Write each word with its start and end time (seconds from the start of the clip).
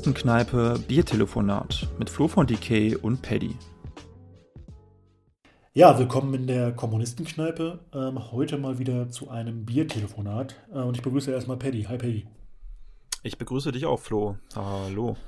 Kommunistenkneipe 0.00 0.78
Biertelefonat 0.88 1.86
mit 1.98 2.08
Flo 2.08 2.26
von 2.26 2.46
DK 2.46 2.96
und 3.02 3.20
Paddy. 3.20 3.54
Ja, 5.74 5.98
willkommen 5.98 6.32
in 6.32 6.46
der 6.46 6.72
Kommunistenkneipe. 6.72 7.80
Ähm, 7.92 8.32
heute 8.32 8.56
mal 8.56 8.78
wieder 8.78 9.10
zu 9.10 9.28
einem 9.28 9.66
Biertelefonat. 9.66 10.54
Äh, 10.72 10.78
und 10.78 10.96
ich 10.96 11.02
begrüße 11.02 11.30
erstmal 11.30 11.58
Paddy. 11.58 11.82
Hi 11.82 11.98
Paddy. 11.98 12.26
Ich 13.24 13.36
begrüße 13.36 13.72
dich 13.72 13.84
auch, 13.84 14.00
Flo. 14.00 14.36
Hallo. 14.56 15.18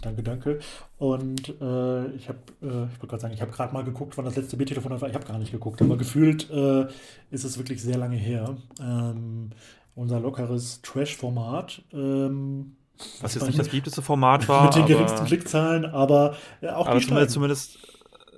Danke, 0.00 0.22
danke. 0.22 0.60
Und 0.96 1.60
äh, 1.60 2.06
ich 2.12 2.30
habe, 2.30 2.38
äh, 2.62 2.64
ich 2.64 3.00
wollte 3.00 3.06
gerade 3.06 3.20
sagen, 3.20 3.34
ich 3.34 3.42
habe 3.42 3.52
gerade 3.52 3.74
mal 3.74 3.84
geguckt, 3.84 4.16
wann 4.16 4.24
das 4.24 4.36
letzte 4.36 4.56
Biertelefonat 4.56 5.02
war. 5.02 5.10
Ich 5.10 5.14
habe 5.14 5.26
gar 5.26 5.38
nicht 5.38 5.52
geguckt, 5.52 5.82
aber 5.82 5.98
gefühlt 5.98 6.48
äh, 6.48 6.86
ist 7.30 7.44
es 7.44 7.58
wirklich 7.58 7.82
sehr 7.82 7.98
lange 7.98 8.16
her. 8.16 8.56
Ähm, 8.80 9.50
unser 9.94 10.20
lockeres 10.20 10.80
Trash-Format. 10.80 11.82
Ähm, 11.92 12.76
was 13.20 13.34
jetzt 13.34 13.46
nicht 13.46 13.58
das 13.58 13.68
beliebteste 13.68 14.02
Format 14.02 14.48
war. 14.48 14.64
Mit 14.64 14.74
den 14.74 14.86
geringsten 14.86 15.24
Klickzahlen, 15.26 15.84
aber 15.84 16.36
ja, 16.60 16.76
auch 16.76 16.86
aber 16.86 17.00
zumindest, 17.00 17.32
zumindest, 17.32 17.78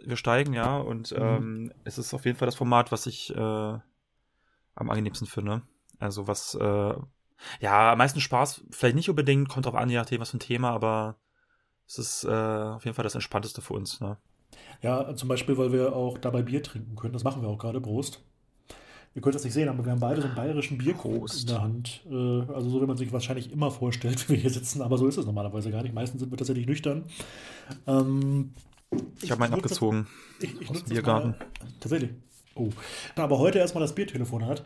wir 0.05 0.17
steigen, 0.17 0.53
ja. 0.53 0.79
Und 0.79 1.13
mhm. 1.13 1.23
ähm, 1.23 1.73
es 1.85 1.99
ist 1.99 2.13
auf 2.15 2.25
jeden 2.25 2.39
Fall 2.39 2.47
das 2.47 2.57
Format, 2.57 2.93
was 2.93 3.07
ich 3.07 3.35
äh, 3.35 3.39
am 3.39 3.83
angenehmsten 4.75 5.27
finde. 5.27 5.63
Also 5.99 6.27
was, 6.27 6.55
äh, 6.55 6.95
ja, 7.61 7.93
am 7.93 7.99
meisten 7.99 8.21
Spaß, 8.21 8.65
vielleicht 8.71 8.97
nicht 8.97 9.11
unbedingt, 9.11 9.49
kommt 9.49 9.67
drauf 9.67 9.75
an, 9.75 9.91
je 9.91 9.97
nachdem, 9.97 10.21
was 10.21 10.31
für 10.31 10.39
ein 10.39 10.41
Thema, 10.41 10.71
aber 10.71 11.17
es 11.87 11.99
ist 11.99 12.25
äh, 12.25 12.29
auf 12.31 12.85
jeden 12.85 12.95
Fall 12.95 13.05
das 13.05 13.15
Entspannteste 13.15 13.61
für 13.61 13.75
uns. 13.75 14.01
Ne? 14.01 14.17
Ja, 14.81 15.15
zum 15.15 15.29
Beispiel, 15.29 15.57
weil 15.59 15.73
wir 15.73 15.95
auch 15.95 16.19
dabei 16.19 16.43
Bier 16.43 16.63
trinken 16.63 16.97
können. 16.97 17.13
Das 17.13 17.25
machen 17.25 17.43
wir 17.43 17.49
auch 17.49 17.59
gerade. 17.59 17.81
Prost. 17.81 18.25
Ihr 19.15 19.21
könnt 19.21 19.35
das 19.35 19.45
nicht 19.45 19.53
sehen, 19.53 19.69
aber 19.69 19.85
wir 19.85 19.93
haben 19.93 20.01
beide 20.01 20.23
so 20.23 20.27
einen 20.27 20.37
bayerischen 20.37 20.79
Bierkrug 20.79 21.31
in 21.39 21.47
der 21.47 21.61
Hand. 21.61 22.03
Äh, 22.11 22.15
also 22.53 22.71
so, 22.71 22.81
wie 22.81 22.87
man 22.87 22.97
sich 22.97 23.13
wahrscheinlich 23.13 23.53
immer 23.53 23.71
vorstellt, 23.71 24.29
wie 24.29 24.35
wir 24.35 24.41
hier 24.41 24.51
sitzen. 24.51 24.81
Aber 24.81 24.97
so 24.97 25.07
ist 25.07 25.19
es 25.19 25.27
normalerweise 25.27 25.71
gar 25.71 25.83
nicht. 25.83 25.95
Meistens 25.95 26.21
sind 26.21 26.31
wir 26.31 26.39
tatsächlich 26.39 26.67
nüchtern. 26.67 27.05
Ähm, 27.87 28.55
ich 29.21 29.31
habe 29.31 29.41
meinen 29.41 29.55
abgezogen. 29.55 30.07
Das, 30.41 30.51
ich, 30.51 30.61
ich 30.61 30.71
aus 30.71 30.85
dem 30.85 30.89
Biergarten. 30.89 31.31
Mal, 31.31 31.47
tatsächlich. 31.81 32.11
Oh. 32.55 32.71
Na, 33.17 33.25
aber 33.25 33.39
heute 33.39 33.59
erstmal 33.59 33.83
das 33.83 33.95
Biertelefon 33.95 34.47
hat. 34.47 34.63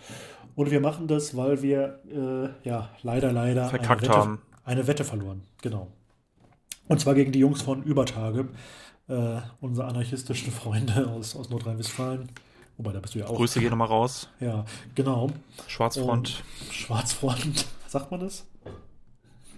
Und 0.54 0.70
wir 0.70 0.80
machen 0.80 1.06
das, 1.08 1.36
weil 1.36 1.62
wir 1.62 2.00
äh, 2.10 2.68
ja 2.68 2.90
leider, 3.02 3.32
leider 3.32 3.68
Verkackt 3.68 4.02
eine 4.02 4.10
Wette, 4.10 4.18
haben. 4.18 4.42
eine 4.64 4.86
Wette 4.86 5.04
verloren. 5.04 5.42
Genau. 5.62 5.88
Und 6.88 7.00
zwar 7.00 7.14
gegen 7.14 7.32
die 7.32 7.40
Jungs 7.40 7.62
von 7.62 7.82
Übertage, 7.82 8.48
äh, 9.08 9.38
unsere 9.60 9.86
anarchistischen 9.88 10.52
Freunde 10.52 11.08
aus, 11.08 11.36
aus 11.36 11.50
Nordrhein-Westfalen. 11.50 12.28
Wobei, 12.78 12.92
da 12.92 13.00
bist 13.00 13.14
du 13.14 13.20
ja 13.20 13.26
auch. 13.26 13.36
Grüße 13.36 13.60
gehen 13.60 13.70
nochmal 13.70 13.88
raus. 13.88 14.28
Ja, 14.40 14.64
genau. 14.94 15.30
Schwarzfront. 15.66 16.10
Und 16.10 16.72
Schwarzfront, 16.72 17.66
sagt 17.86 18.10
man 18.10 18.20
das? 18.20 18.46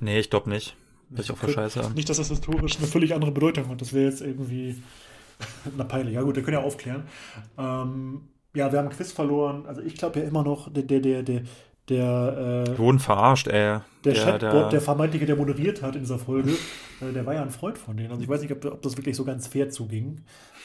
Nee, 0.01 0.21
ich 0.21 0.31
glaube 0.31 0.49
nicht. 0.49 0.77
Das 1.11 1.25
ich 1.25 1.33
auch 1.33 1.39
für 1.39 1.51
Scheiße 1.51 1.93
Nicht, 1.95 2.09
dass 2.09 2.19
das 2.19 2.29
historisch 2.29 2.77
eine 2.77 2.87
völlig 2.87 3.15
andere 3.15 3.33
Bedeutung 3.33 3.69
hat. 3.69 3.81
Das 3.81 3.93
wäre 3.93 4.11
jetzt 4.11 4.21
irgendwie. 4.21 4.83
Na, 5.77 5.85
peinlich. 5.85 6.15
Ja, 6.15 6.23
gut, 6.23 6.37
wir 6.37 6.43
können 6.43 6.59
ja 6.59 6.63
aufklären. 6.63 7.05
Ähm, 7.57 8.29
ja, 8.55 8.71
wir 8.71 8.79
haben 8.79 8.89
ein 8.89 8.95
Quiz 8.95 9.13
verloren. 9.13 9.65
Also, 9.67 9.81
ich 9.81 9.95
glaube 9.95 10.21
ja 10.21 10.27
immer 10.27 10.43
noch, 10.43 10.73
der, 10.73 10.83
der, 10.83 11.01
der, 11.01 11.23
der, 11.23 11.43
der, 11.89 12.65
äh, 12.69 12.79
wurden 12.79 12.99
verarscht, 12.99 13.49
ey. 13.49 13.53
Der, 13.53 13.83
der 14.05 14.15
Chatbot, 14.15 14.53
der, 14.53 14.69
der 14.69 14.81
vermeintliche, 14.81 15.27
der 15.27 15.37
moderiert 15.37 15.83
hat 15.83 15.95
in 15.95 16.03
dieser 16.03 16.19
Folge, 16.19 16.51
äh, 17.01 17.13
der 17.13 17.25
war 17.25 17.35
ja 17.35 17.43
ein 17.43 17.51
Freund 17.51 17.79
von 17.79 17.97
denen. 17.97 18.11
Also 18.11 18.23
ich 18.23 18.29
weiß 18.29 18.43
nicht, 18.43 18.53
ob, 18.53 18.65
ob 18.65 18.83
das 18.83 18.97
wirklich 18.97 19.17
so 19.17 19.25
ganz 19.25 19.47
fair 19.47 19.71
zuging. 19.71 20.21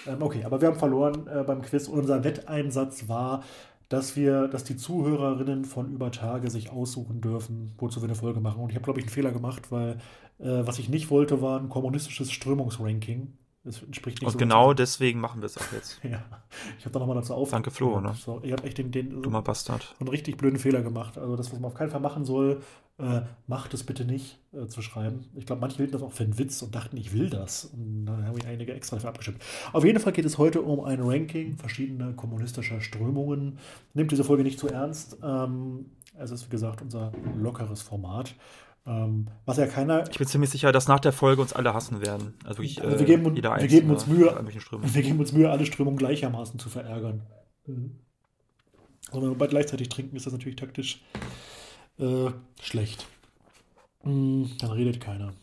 Ähm, 0.07 0.21
okay, 0.21 0.43
aber 0.43 0.61
wir 0.61 0.67
haben 0.69 0.77
verloren 0.79 1.27
äh, 1.27 1.43
beim 1.43 1.61
Quiz. 1.61 1.87
Und 1.87 1.99
unser 1.99 2.23
Wetteinsatz 2.23 3.07
war, 3.07 3.43
dass 3.89 4.15
wir, 4.15 4.47
dass 4.47 4.63
die 4.63 4.75
Zuhörerinnen 4.75 5.65
von 5.65 5.91
über 5.91 6.11
Tage 6.11 6.49
sich 6.49 6.71
aussuchen 6.71 7.21
dürfen, 7.21 7.73
wozu 7.77 8.01
wir 8.01 8.05
eine 8.05 8.15
Folge 8.15 8.39
machen. 8.39 8.61
Und 8.61 8.69
ich 8.69 8.75
habe, 8.75 8.83
glaube 8.83 8.99
ich, 8.99 9.05
einen 9.05 9.13
Fehler 9.13 9.31
gemacht, 9.31 9.71
weil 9.71 9.97
äh, 10.39 10.65
was 10.65 10.79
ich 10.79 10.89
nicht 10.89 11.09
wollte, 11.09 11.41
war 11.41 11.59
ein 11.59 11.69
kommunistisches 11.69 12.31
Strömungsranking. 12.31 13.33
Das 13.65 13.81
entspricht 13.81 14.17
nicht 14.19 14.27
Und 14.27 14.33
so 14.33 14.37
genau 14.37 14.69
so. 14.69 14.73
deswegen 14.73 15.21
machen 15.21 15.41
wir 15.41 15.45
es 15.45 15.57
auch 15.57 15.71
jetzt. 15.71 15.99
ja. 16.03 16.23
Ich 16.77 16.85
habe 16.85 16.91
da 16.91 16.99
nochmal 16.99 17.15
dazu 17.15 17.33
auf. 17.33 17.49
Danke, 17.49 17.71
Flo. 17.71 18.01
Ne? 18.01 18.13
So, 18.13 18.41
ich 18.43 18.51
habe 18.51 18.63
echt 18.63 18.77
den, 18.77 18.91
den 18.91 19.21
Dummer 19.21 19.41
Bastard. 19.41 19.95
einen 19.99 20.09
richtig 20.09 20.37
blöden 20.37 20.59
Fehler 20.59 20.81
gemacht. 20.81 21.17
Also 21.17 21.35
das, 21.37 21.51
was 21.51 21.59
man 21.59 21.71
auf 21.71 21.77
keinen 21.77 21.89
Fall 21.89 22.01
machen 22.01 22.25
soll, 22.25 22.61
äh, 22.99 23.21
macht 23.47 23.73
es 23.73 23.83
bitte 23.83 24.05
nicht 24.05 24.39
äh, 24.53 24.67
zu 24.67 24.81
schreiben. 24.81 25.25
Ich 25.35 25.45
glaube, 25.45 25.61
manche 25.61 25.77
hielten 25.77 25.93
das 25.93 26.03
auch 26.03 26.11
für 26.11 26.23
einen 26.23 26.37
Witz 26.37 26.61
und 26.61 26.75
dachten, 26.75 26.95
ich 26.97 27.13
will 27.13 27.29
das. 27.29 27.65
Und 27.65 28.05
dann 28.05 28.25
habe 28.25 28.37
ich 28.37 28.45
einige 28.45 28.73
extra 28.73 28.97
dafür 28.97 29.09
abgestimmt. 29.09 29.41
Auf 29.71 29.83
jeden 29.83 29.99
Fall 29.99 30.13
geht 30.13 30.25
es 30.25 30.37
heute 30.37 30.61
um 30.61 30.83
ein 30.83 31.01
Ranking 31.01 31.57
verschiedener 31.57 32.13
kommunistischer 32.13 32.81
Strömungen. 32.81 33.57
Nimmt 33.93 34.11
diese 34.11 34.23
Folge 34.23 34.43
nicht 34.43 34.59
zu 34.59 34.69
ernst. 34.69 35.17
Ähm, 35.23 35.87
es 36.19 36.29
ist, 36.29 36.45
wie 36.45 36.51
gesagt, 36.51 36.81
unser 36.83 37.11
lockeres 37.35 37.81
Format. 37.81 38.35
Ähm, 38.85 39.27
was 39.45 39.57
ja 39.57 39.65
keiner. 39.65 40.07
Ich 40.11 40.17
bin 40.17 40.27
ziemlich 40.27 40.51
sicher, 40.51 40.71
dass 40.71 40.87
nach 40.87 40.99
der 40.99 41.13
Folge 41.13 41.41
uns 41.41 41.53
alle 41.53 41.73
hassen 41.73 42.05
werden. 42.05 42.33
Also 42.43 42.59
wirklich, 42.59 42.83
also 42.83 42.99
wir, 42.99 43.05
geben, 43.05 43.25
äh, 43.37 43.41
wir 43.41 43.67
geben 43.67 43.89
uns 43.89 44.07
Mühe, 44.07 44.37
wir 44.81 45.01
geben 45.01 45.19
uns 45.19 45.31
Mühe, 45.31 45.49
alle 45.49 45.65
Strömungen 45.65 45.97
gleichermaßen 45.97 46.59
zu 46.59 46.69
verärgern. 46.69 47.23
Mhm. 47.65 47.99
Also 49.07 49.21
wenn 49.21 49.29
wir 49.29 49.37
beide 49.37 49.51
gleichzeitig 49.51 49.89
trinken, 49.89 50.15
ist 50.15 50.25
das 50.25 50.33
natürlich 50.33 50.57
taktisch 50.57 51.01
äh, 51.99 52.31
schlecht. 52.61 53.05
Mhm, 54.03 54.51
dann 54.59 54.71
redet 54.71 54.99
keiner. 54.99 55.33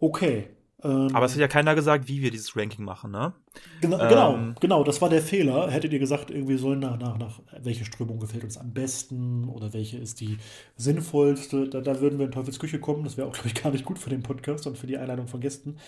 Okay. 0.00 0.48
Ähm, 0.82 1.08
Aber 1.14 1.24
es 1.24 1.32
hat 1.32 1.40
ja 1.40 1.48
keiner 1.48 1.74
gesagt, 1.74 2.08
wie 2.08 2.20
wir 2.20 2.30
dieses 2.30 2.54
Ranking 2.56 2.84
machen, 2.84 3.10
ne? 3.10 3.32
Genau, 3.80 3.98
ähm, 3.98 4.08
genau, 4.08 4.54
genau, 4.60 4.84
das 4.84 5.00
war 5.00 5.08
der 5.08 5.22
Fehler. 5.22 5.70
Hättet 5.70 5.94
ihr 5.94 5.98
gesagt, 5.98 6.30
irgendwie 6.30 6.58
sollen 6.58 6.80
nach, 6.80 6.98
nach, 6.98 7.18
nach 7.18 7.40
welche 7.62 7.86
Strömung 7.86 8.20
gefällt 8.20 8.44
uns 8.44 8.58
am 8.58 8.74
besten 8.74 9.48
oder 9.48 9.72
welche 9.72 9.96
ist 9.96 10.20
die 10.20 10.36
sinnvollste, 10.76 11.68
da, 11.68 11.80
da 11.80 12.00
würden 12.00 12.18
wir 12.18 12.26
in 12.26 12.32
Teufels 12.32 12.58
Küche 12.58 12.80
kommen. 12.80 13.04
Das 13.04 13.16
wäre 13.16 13.26
auch, 13.26 13.32
glaube 13.32 13.48
ich, 13.48 13.54
gar 13.54 13.72
nicht 13.72 13.86
gut 13.86 13.98
für 13.98 14.10
den 14.10 14.22
Podcast 14.22 14.66
und 14.66 14.76
für 14.76 14.86
die 14.86 14.98
Einladung 14.98 15.26
von 15.26 15.40
Gästen. 15.40 15.78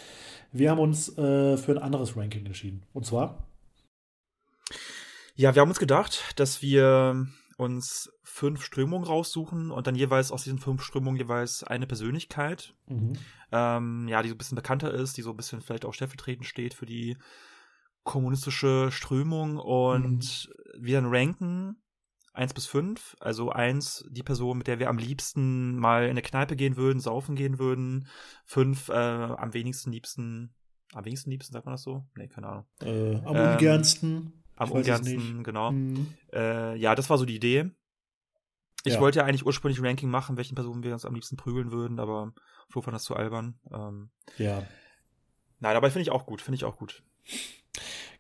Wir 0.53 0.71
haben 0.71 0.81
uns 0.81 1.11
äh, 1.19 1.59
für 1.59 1.73
ein 1.73 1.79
anderes 1.79 2.17
Ranking 2.17 2.47
entschieden. 2.47 2.83
Und 2.95 3.05
zwar? 3.05 3.47
Ja, 5.35 5.55
wir 5.55 5.61
haben 5.61 5.69
uns 5.69 5.79
gedacht, 5.79 6.33
dass 6.37 6.63
wir 6.63 7.27
uns 7.57 8.11
fünf 8.23 8.63
Strömungen 8.63 9.07
raussuchen 9.07 9.71
und 9.71 9.87
dann 9.87 9.95
jeweils 9.95 10.31
aus 10.31 10.45
diesen 10.45 10.59
fünf 10.59 10.83
Strömungen 10.83 11.19
jeweils 11.19 11.65
eine 11.65 11.87
Persönlichkeit, 11.87 12.75
mhm. 12.87 13.15
ähm, 13.51 14.09
ja, 14.09 14.23
die 14.23 14.29
so 14.29 14.35
ein 14.35 14.39
bisschen 14.39 14.57
bekannter 14.57 14.93
ist, 14.93 15.17
die 15.17 15.23
so 15.23 15.31
ein 15.31 15.37
bisschen 15.37 15.63
vielleicht 15.63 15.85
auch 15.85 15.95
stellvertretend 15.95 16.47
steht 16.47 16.75
für 16.75 16.87
die 16.87 17.17
kommunistische 18.05 18.91
Strömung 18.93 19.57
und 19.57 20.49
mhm. 20.49 20.85
wir 20.85 21.01
dann 21.01 21.13
ranken 21.13 21.77
eins 22.37 22.53
bis 22.53 22.67
fünf, 22.67 23.17
also 23.19 23.51
eins 23.51 24.05
die 24.11 24.23
Person, 24.23 24.59
mit 24.59 24.67
der 24.67 24.79
wir 24.79 24.91
am 24.91 24.99
liebsten 24.99 25.77
mal 25.77 26.05
in 26.05 26.11
eine 26.11 26.23
Kneipe 26.23 26.55
gehen 26.55 26.77
würden, 26.77 27.01
saufen 27.01 27.35
gehen 27.35 27.59
würden, 27.59 28.09
fünf 28.45 28.91
äh, 28.91 28.93
am 28.93 29.55
wenigsten 29.55 29.91
liebsten, 29.91 30.55
am 30.93 31.05
wenigsten 31.07 31.31
liebsten, 31.31 31.55
sagt 31.55 31.65
man 31.65 31.75
das 31.75 31.83
so? 31.83 32.05
Nee, 32.15 32.29
keine 32.29 32.49
Ahnung. 32.49 32.67
Äh, 32.83 33.17
am 33.25 33.37
ähm, 33.37 33.53
ungernsten. 33.53 34.45
Am 34.57 34.71
ungernsten, 34.71 35.45
genau. 35.45 35.73
Mhm. 35.73 36.15
Äh, 36.33 36.77
ja, 36.77 36.95
das 36.95 37.11
war 37.11 37.19
so 37.19 37.25
die 37.25 37.37
Idee. 37.37 37.71
Ich 38.85 38.95
ja. 38.95 39.01
wollte 39.01 39.19
ja 39.19 39.25
eigentlich 39.25 39.45
ursprünglich 39.45 39.79
ein 39.79 39.87
Ranking 39.87 40.09
machen, 40.09 40.37
welchen 40.37 40.55
Personen 40.55 40.83
wir 40.83 40.93
uns 40.93 41.05
am 41.05 41.15
liebsten 41.15 41.37
prügeln 41.37 41.73
würden, 41.73 41.99
aber 41.99 42.33
Flo 42.71 42.83
fand 42.83 42.95
das 42.95 43.03
zu 43.03 43.17
albern. 43.17 43.59
Ähm, 43.73 44.11
ja. 44.39 44.63
Nein, 45.59 45.77
aber 45.77 45.91
finde 45.91 46.03
ich 46.03 46.11
auch 46.11 46.27
gut, 46.27 46.41
finde 46.41 46.57
ich 46.57 46.65
auch 46.65 46.77
gut. 46.77 47.03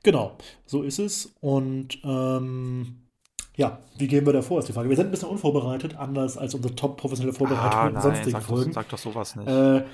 Genau, 0.03 0.37
so 0.65 0.83
ist 0.83 0.99
es. 0.99 1.35
Und 1.41 1.99
ähm, 2.05 3.07
ja, 3.55 3.81
wie 3.97 4.09
gehen 4.09 4.27
wir 4.27 4.33
da 4.33 4.43
vor, 4.43 4.59
ist 4.59 4.69
die 4.69 4.73
Frage. 4.73 4.89
Wir 4.89 4.97
sind 4.97 5.07
ein 5.07 5.11
bisschen 5.11 5.29
unvorbereitet, 5.29 5.97
anders 5.97 6.37
als 6.37 6.55
unsere 6.55 6.75
top 6.75 6.97
professionelle 6.99 7.37
Vorbereitung 7.37 7.81
ah, 7.81 7.89
in 7.89 8.01
sonstigen 8.01 8.31
sag 8.33 8.43
Folgen. 8.43 8.71
Doch, 8.71 8.75
sag 8.75 8.89
doch 8.89 8.99
sowas 8.99 9.37
nicht. 9.37 9.49
Äh, 9.49 9.85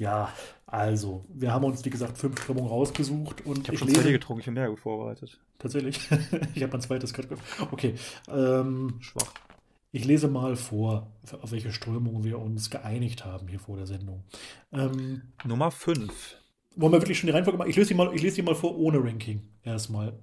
ja, 0.00 0.32
also, 0.64 1.26
wir 1.28 1.52
haben 1.52 1.64
uns, 1.64 1.84
wie 1.84 1.90
gesagt, 1.90 2.16
fünf 2.16 2.40
Strömungen 2.40 2.70
rausgesucht. 2.70 3.44
Und 3.44 3.58
ich 3.58 3.68
habe 3.68 3.76
schon 3.76 3.88
lese... 3.88 4.00
zwei 4.00 4.12
getrunken, 4.12 4.40
ich 4.40 4.46
bin 4.46 4.54
mehr 4.54 4.70
gut 4.70 4.80
vorbereitet. 4.80 5.38
Tatsächlich? 5.58 6.00
ich 6.54 6.62
habe 6.62 6.72
ein 6.72 6.80
zweites 6.80 7.12
gerade 7.12 7.36
Okay. 7.70 7.94
Ähm, 8.28 8.94
Schwach. 9.00 9.30
Ich 9.92 10.06
lese 10.06 10.28
mal 10.28 10.56
vor, 10.56 11.12
auf 11.42 11.52
welche 11.52 11.70
Strömung 11.70 12.24
wir 12.24 12.38
uns 12.38 12.70
geeinigt 12.70 13.26
haben 13.26 13.46
hier 13.48 13.60
vor 13.60 13.76
der 13.76 13.86
Sendung. 13.86 14.24
Ähm, 14.72 15.22
Nummer 15.44 15.70
5. 15.70 16.36
Wollen 16.76 16.92
wir 16.92 17.02
wirklich 17.02 17.18
schon 17.18 17.26
die 17.26 17.32
Reihenfolge 17.32 17.58
machen? 17.58 17.68
Ich 17.68 17.76
lese 17.76 17.88
die 17.88 17.94
mal, 17.94 18.14
ich 18.14 18.22
lese 18.22 18.36
die 18.36 18.42
mal 18.42 18.54
vor 18.54 18.78
ohne 18.78 19.04
Ranking 19.04 19.42
erstmal. 19.62 20.18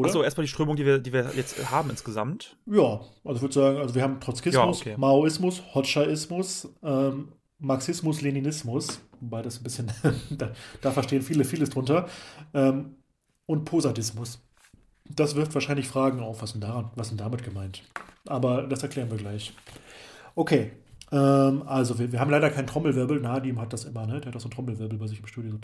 Achso, 0.00 0.22
erstmal 0.22 0.44
die 0.44 0.50
Strömung, 0.52 0.76
die 0.76 0.86
wir, 0.86 0.98
die 1.00 1.12
wir 1.12 1.32
jetzt 1.34 1.72
haben 1.72 1.90
insgesamt. 1.90 2.56
Ja, 2.66 3.00
also 3.24 3.36
ich 3.36 3.42
würde 3.42 3.54
sagen, 3.54 3.78
also 3.78 3.96
wir 3.96 4.02
haben 4.02 4.20
Trotzkismus, 4.20 4.84
ja, 4.84 4.92
okay. 4.92 5.00
Maoismus, 5.00 5.62
Hotschaismus, 5.74 6.68
ähm, 6.84 7.32
Marxismus, 7.58 8.20
Leninismus, 8.20 9.00
wobei 9.20 9.42
das 9.42 9.58
ein 9.58 9.64
bisschen, 9.64 9.90
da, 10.30 10.52
da, 10.80 10.90
verstehen 10.90 11.22
viele 11.22 11.44
vieles 11.44 11.70
drunter, 11.70 12.08
ähm, 12.54 12.96
und 13.46 13.64
Posadismus. 13.64 14.42
Das 15.08 15.34
wirft 15.34 15.54
wahrscheinlich 15.54 15.88
Fragen 15.88 16.20
auf, 16.20 16.42
was 16.42 16.52
denn, 16.52 16.60
daran, 16.60 16.90
was 16.94 17.08
denn 17.08 17.18
damit 17.18 17.42
gemeint? 17.42 17.82
Aber 18.26 18.62
das 18.66 18.82
erklären 18.82 19.10
wir 19.10 19.16
gleich. 19.16 19.54
Okay, 20.34 20.72
ähm, 21.10 21.62
also 21.66 21.98
wir, 21.98 22.12
wir, 22.12 22.20
haben 22.20 22.30
leider 22.30 22.50
keinen 22.50 22.66
Trommelwirbel. 22.66 23.20
Nadim 23.20 23.60
hat 23.60 23.72
das 23.72 23.84
immer, 23.84 24.06
ne? 24.06 24.20
Der 24.20 24.28
hat 24.28 24.34
doch 24.34 24.40
so 24.40 24.46
einen 24.46 24.54
Trommelwirbel 24.54 24.98
bei 24.98 25.06
sich 25.06 25.20
im 25.20 25.26
Studio. 25.26 25.58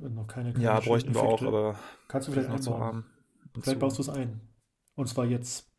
So, 0.00 0.08
noch 0.08 0.26
keine, 0.26 0.52
keine 0.52 0.64
ja, 0.64 0.78
bräuchten 0.78 1.14
wir 1.14 1.22
auch, 1.22 1.42
aber. 1.42 1.74
Kannst 2.06 2.28
du 2.28 2.32
vielleicht 2.32 2.50
einbauen? 2.50 3.04
So 3.54 3.60
vielleicht 3.62 3.80
baust 3.80 3.98
du 3.98 4.02
es 4.02 4.08
ein. 4.08 4.40
Und 4.94 5.08
zwar 5.08 5.26
jetzt. 5.26 5.69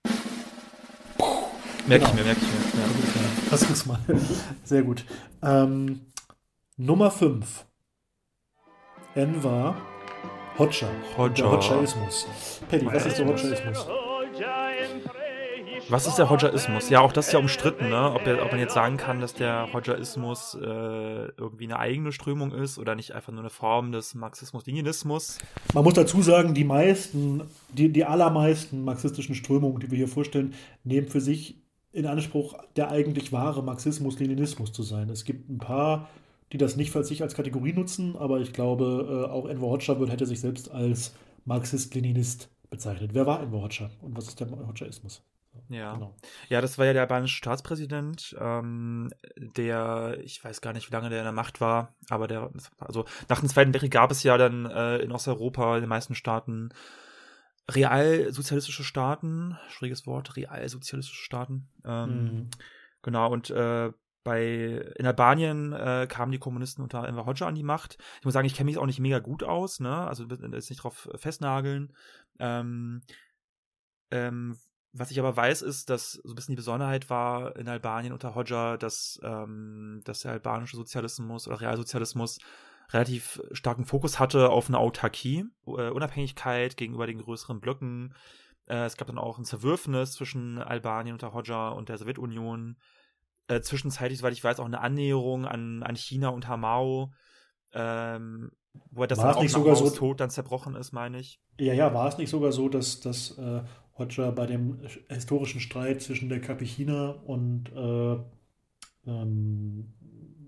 Merke 1.88 2.06
genau. 2.06 2.10
ich 2.10 2.14
mir, 2.14 2.24
merke 2.24 2.42
ich 2.42 2.48
mir. 2.48 2.82
Ja. 2.82 3.50
Versuch's 3.50 3.86
mal. 3.86 4.00
Sehr 4.64 4.84
gut. 4.84 5.06
Ähm, 5.42 6.02
Nummer 6.78 7.12
5. 7.12 7.66
Enver. 9.16 9.76
Hoxha. 10.58 10.88
Der 11.18 11.52
Hoxhaismus. 11.52 12.28
Paddy, 12.70 12.86
was 12.86 13.06
ist 13.06 13.18
der 13.18 13.28
Hoxhaismus? 13.28 13.88
Was 15.90 16.08
ist 16.08 16.16
der 16.16 16.30
Hodjaismus? 16.30 16.90
Ja, 16.90 17.02
auch 17.02 17.12
das 17.12 17.28
ist 17.28 17.34
ja 17.34 17.40
umstritten, 17.40 17.90
ne? 17.90 18.14
ob, 18.14 18.26
er, 18.26 18.44
ob 18.46 18.52
man 18.52 18.60
jetzt 18.60 18.74
sagen 18.74 18.98
kann, 18.98 19.20
dass 19.20 19.34
der 19.34 19.74
Hodjaismus 19.74 20.56
äh, 20.56 20.66
irgendwie 20.66 21.66
eine 21.66 21.80
eigene 21.80 22.12
Strömung 22.12 22.54
ist 22.54 22.78
oder 22.78 22.96
nicht 22.96 23.12
einfach 23.14 23.32
nur 23.34 23.42
eine 23.42 23.50
Form 23.50 23.92
des 23.92 24.16
Marxismus-Leninismus. 24.16 25.40
Man 25.74 25.84
muss 25.84 25.96
dazu 25.96 26.22
sagen, 26.22 26.54
die 26.54 26.64
meisten, 26.64 27.42
die, 27.74 27.92
die 27.92 28.06
allermeisten 28.06 28.84
marxistischen 28.84 29.36
Strömungen, 29.36 29.80
die 29.80 29.92
wir 29.92 29.98
hier 29.98 30.08
vorstellen, 30.08 30.54
nehmen 30.84 31.08
für 31.08 31.20
sich 31.22 31.62
in 31.94 32.06
Anspruch, 32.06 32.56
der 32.76 32.90
eigentlich 32.90 33.32
wahre 33.32 33.64
Marxismus-Leninismus 33.64 34.72
zu 34.72 34.84
sein. 34.84 35.10
Es 35.10 35.26
gibt 35.26 35.50
ein 35.50 35.58
paar, 35.58 36.10
die 36.52 36.58
das 36.58 36.76
nicht 36.76 36.92
für 36.92 37.04
sich 37.04 37.22
als 37.22 37.36
Kategorie 37.36 37.74
nutzen, 37.74 38.16
aber 38.16 38.40
ich 38.40 38.54
glaube, 38.54 39.26
äh, 39.28 39.32
auch 39.32 39.48
Enver 39.48 39.68
Hoxha 39.68 39.96
hätte 40.08 40.26
sich 40.26 40.40
selbst 40.40 40.72
als 40.72 41.14
Marxist-Leninist 41.46 42.50
bezeichnet. 42.70 43.14
Wer 43.14 43.26
war 43.26 43.42
Enver 43.42 43.62
Hoxha 43.62 43.90
und 44.02 44.16
was 44.16 44.28
ist 44.28 44.40
der 44.40 44.50
Hoxhaismus? 44.50 45.24
Ja. 45.70 45.94
Genau. 45.94 46.16
Ja, 46.50 46.62
das 46.62 46.78
war 46.78 46.86
ja 46.86 46.94
der 46.94 47.04
albanische 47.04 47.36
Staatspräsident, 47.36 48.36
ähm, 48.40 49.12
der, 49.38 50.18
ich 50.24 50.44
weiß 50.44 50.62
gar 50.62 50.74
nicht, 50.74 50.90
wie 50.90 50.94
lange 50.94 51.10
der 51.10 51.20
in 51.20 51.26
der 51.26 51.34
Macht 51.34 51.62
war, 51.62 51.94
aber 52.10 52.28
der, 52.28 52.52
also 52.80 53.06
nach 53.30 53.40
dem 53.40 53.50
Zweiten 53.50 53.74
Weltkrieg 53.74 53.92
gab 53.92 54.12
es 54.12 54.24
ja 54.24 54.38
dann 54.38 54.66
äh, 54.66 54.98
in 54.98 55.12
Osteuropa, 55.12 55.76
in 55.76 55.82
den 55.82 55.90
meisten 55.90 56.16
Staaten, 56.16 56.70
realsozialistische 57.70 58.84
Staaten, 58.84 59.58
schwieriges 59.70 60.06
Wort, 60.08 60.36
realsozialistische 60.36 61.24
Staaten. 61.24 61.70
Ähm, 61.86 62.24
mhm. 62.24 62.50
Genau, 63.02 63.32
und 63.32 63.50
äh, 63.50 63.92
bei 64.24 64.94
in 64.98 65.06
Albanien 65.06 65.74
äh, 65.74 66.08
kamen 66.08 66.32
die 66.32 66.40
Kommunisten 66.40 66.84
unter 66.84 67.08
Enver 67.08 67.26
Hoxha 67.26 67.48
an 67.48 67.56
die 67.56 67.64
Macht. 67.64 67.98
Ich 68.20 68.26
muss 68.26 68.34
sagen, 68.34 68.46
ich 68.46 68.54
kenne 68.54 68.70
mich 68.70 68.78
auch 68.78 68.86
nicht 68.86 69.00
mega 69.00 69.20
gut 69.20 69.44
aus, 69.44 69.80
ne? 69.80 70.08
Also 70.08 70.26
jetzt 70.26 70.70
nicht 70.70 70.84
drauf 70.84 71.10
festnageln. 71.16 71.96
Ähm, 72.40 73.02
ähm, 74.12 74.58
was 74.94 75.10
ich 75.10 75.20
aber 75.20 75.36
weiß, 75.36 75.62
ist, 75.62 75.90
dass 75.90 76.14
so 76.14 76.34
ein 76.34 76.36
bisschen 76.36 76.52
die 76.52 76.58
Besonderheit 76.58 77.10
war 77.10 77.56
in 77.56 77.68
Albanien 77.70 78.14
unter 78.14 78.36
Hodja, 78.36 78.78
dass, 78.78 79.20
ähm, 79.24 80.02
dass 80.04 80.20
der 80.20 80.34
albanische 80.34 80.76
Sozialismus 80.76 81.48
oder 81.48 81.62
Realsozialismus 81.62 82.40
relativ 82.94 83.42
starken 83.52 83.86
Fokus 83.86 84.20
hatte 84.20 84.50
auf 84.50 84.68
eine 84.68 84.78
Autarkie, 84.78 85.46
äh, 85.66 85.90
Unabhängigkeit 85.90 86.78
gegenüber 86.78 87.08
den 87.08 87.20
größeren 87.20 87.60
Blöcken. 87.60 88.14
Äh, 88.68 88.86
es 88.86 88.98
gab 88.98 89.08
dann 89.08 89.18
auch 89.18 89.38
ein 89.38 89.46
Zerwürfnis 89.46 90.14
zwischen 90.14 90.60
Albanien 90.60 91.14
unter 91.14 91.34
Hodja 91.34 91.70
und 91.70 91.90
der 91.90 91.98
Sowjetunion. 91.98 92.78
Äh, 93.48 93.62
zwischenzeitlich, 93.62 94.20
soweit 94.20 94.34
ich 94.34 94.44
weiß, 94.44 94.60
auch 94.60 94.66
eine 94.66 94.82
Annäherung 94.82 95.46
an, 95.46 95.84
an 95.84 95.96
China 95.96 96.30
unter 96.30 96.58
Mao. 96.58 97.14
Ähm, 97.74 98.52
wo 98.90 99.02
er 99.02 99.08
das 99.08 99.20
war 99.20 99.34
dann 99.34 99.44
nicht 99.44 99.52
sogar 99.52 99.76
so 99.76 99.90
Tod 99.90 100.20
dann 100.20 100.30
zerbrochen 100.30 100.76
ist, 100.76 100.94
meine 100.94 101.20
ich. 101.20 101.42
Ja, 101.60 101.74
ja, 101.74 101.94
war 101.94 102.08
es 102.08 102.18
nicht 102.18 102.30
sogar 102.30 102.52
so, 102.52 102.70
dass, 102.70 103.02
dass 103.02 103.38
äh, 103.38 103.64
Hoxha 103.98 104.32
bei 104.32 104.46
dem 104.46 104.80
historischen 105.10 105.60
Streit 105.60 106.02
zwischen 106.02 106.30
der 106.30 106.40
KP 106.40 106.66
und 107.26 107.70
äh, 107.76 109.10
ähm, 109.10 109.94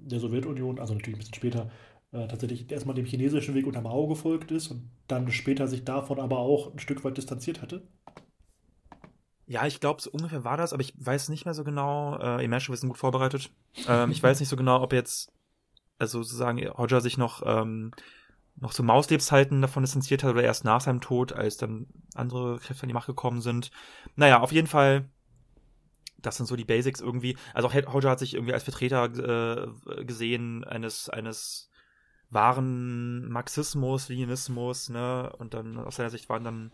der 0.05 0.19
Sowjetunion, 0.19 0.79
also 0.79 0.93
natürlich 0.93 1.17
ein 1.17 1.19
bisschen 1.19 1.35
später, 1.35 1.69
äh, 2.13 2.27
tatsächlich 2.27 2.71
erstmal 2.71 2.95
dem 2.95 3.05
chinesischen 3.05 3.55
Weg 3.55 3.65
unter 3.67 3.81
Mao 3.81 4.07
gefolgt 4.07 4.51
ist 4.51 4.69
und 4.69 4.89
dann 5.07 5.31
später 5.31 5.67
sich 5.67 5.83
davon 5.83 6.19
aber 6.19 6.37
auch 6.39 6.71
ein 6.71 6.79
Stück 6.79 7.03
weit 7.03 7.17
distanziert 7.17 7.61
hatte? 7.61 7.87
Ja, 9.45 9.65
ich 9.65 9.79
glaube, 9.79 10.01
so 10.01 10.09
ungefähr 10.11 10.43
war 10.43 10.55
das, 10.55 10.73
aber 10.73 10.81
ich 10.81 10.93
weiß 10.97 11.29
nicht 11.29 11.45
mehr 11.45 11.53
so 11.53 11.63
genau. 11.63 12.17
Äh, 12.17 12.43
ihr 12.43 12.49
wir 12.49 12.77
sind 12.77 12.89
gut 12.89 12.97
vorbereitet. 12.97 13.51
Ähm, 13.87 14.11
ich 14.11 14.23
weiß 14.23 14.39
nicht 14.39 14.49
so 14.49 14.55
genau, 14.55 14.81
ob 14.81 14.93
jetzt, 14.93 15.31
also 15.99 16.23
sozusagen, 16.23 16.59
Hodja 16.77 17.01
sich 17.01 17.17
noch 17.17 17.41
ähm, 17.45 17.91
noch 18.55 18.73
zu 18.73 18.83
Mauslebzeiten 18.83 19.61
davon 19.61 19.83
distanziert 19.83 20.23
hat 20.23 20.31
oder 20.31 20.43
erst 20.43 20.63
nach 20.63 20.81
seinem 20.81 21.01
Tod, 21.01 21.33
als 21.33 21.57
dann 21.57 21.87
andere 22.13 22.59
Kräfte 22.59 22.83
an 22.83 22.89
die 22.89 22.93
Macht 22.93 23.07
gekommen 23.07 23.41
sind. 23.41 23.71
Naja, 24.15 24.39
auf 24.39 24.51
jeden 24.51 24.67
Fall, 24.67 25.09
das 26.19 26.37
sind 26.37 26.45
so 26.45 26.55
die 26.55 26.63
Basics 26.63 27.01
irgendwie. 27.01 27.35
Also 27.53 27.67
auch 27.67 27.73
Hodja 27.73 28.11
hat 28.11 28.19
sich 28.19 28.35
irgendwie 28.35 28.53
als 28.53 28.63
Vertreter 28.63 29.05
äh, 29.05 30.05
gesehen 30.05 30.63
eines, 30.63 31.09
eines 31.09 31.71
wahren 32.33 33.29
Marxismus, 33.29 34.09
Leninismus, 34.09 34.89
ne? 34.89 35.31
Und 35.37 35.53
dann 35.53 35.77
aus 35.77 35.95
seiner 35.95 36.09
Sicht 36.09 36.29
waren 36.29 36.43
dann 36.43 36.71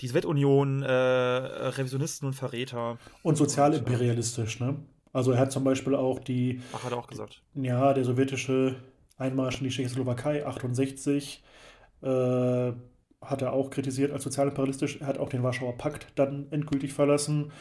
die 0.00 0.08
Sowjetunion 0.08 0.82
äh, 0.82 0.92
Revisionisten 0.92 2.26
und 2.26 2.34
Verräter. 2.34 2.98
Und 3.22 3.36
sozialimperialistisch, 3.36 4.60
ne? 4.60 4.76
Also 5.12 5.32
er 5.32 5.38
hat 5.38 5.52
zum 5.52 5.64
Beispiel 5.64 5.94
auch 5.94 6.20
die. 6.20 6.60
Ach, 6.72 6.84
hat 6.84 6.92
er 6.92 6.98
auch 6.98 7.06
gesagt. 7.06 7.42
Ja, 7.54 7.92
der 7.92 8.04
sowjetische 8.04 8.76
Einmarsch 9.18 9.58
in 9.58 9.64
die 9.64 9.70
Tschechoslowakei 9.70 10.46
68 10.46 11.42
äh, 12.02 12.06
hat 13.20 13.42
er 13.42 13.52
auch 13.52 13.70
kritisiert 13.70 14.10
als 14.10 14.24
sozialimperialistisch. 14.24 15.00
Er 15.00 15.06
hat 15.06 15.18
auch 15.18 15.28
den 15.28 15.42
Warschauer 15.42 15.76
Pakt 15.76 16.06
dann 16.16 16.46
endgültig 16.50 16.92
verlassen 16.92 17.52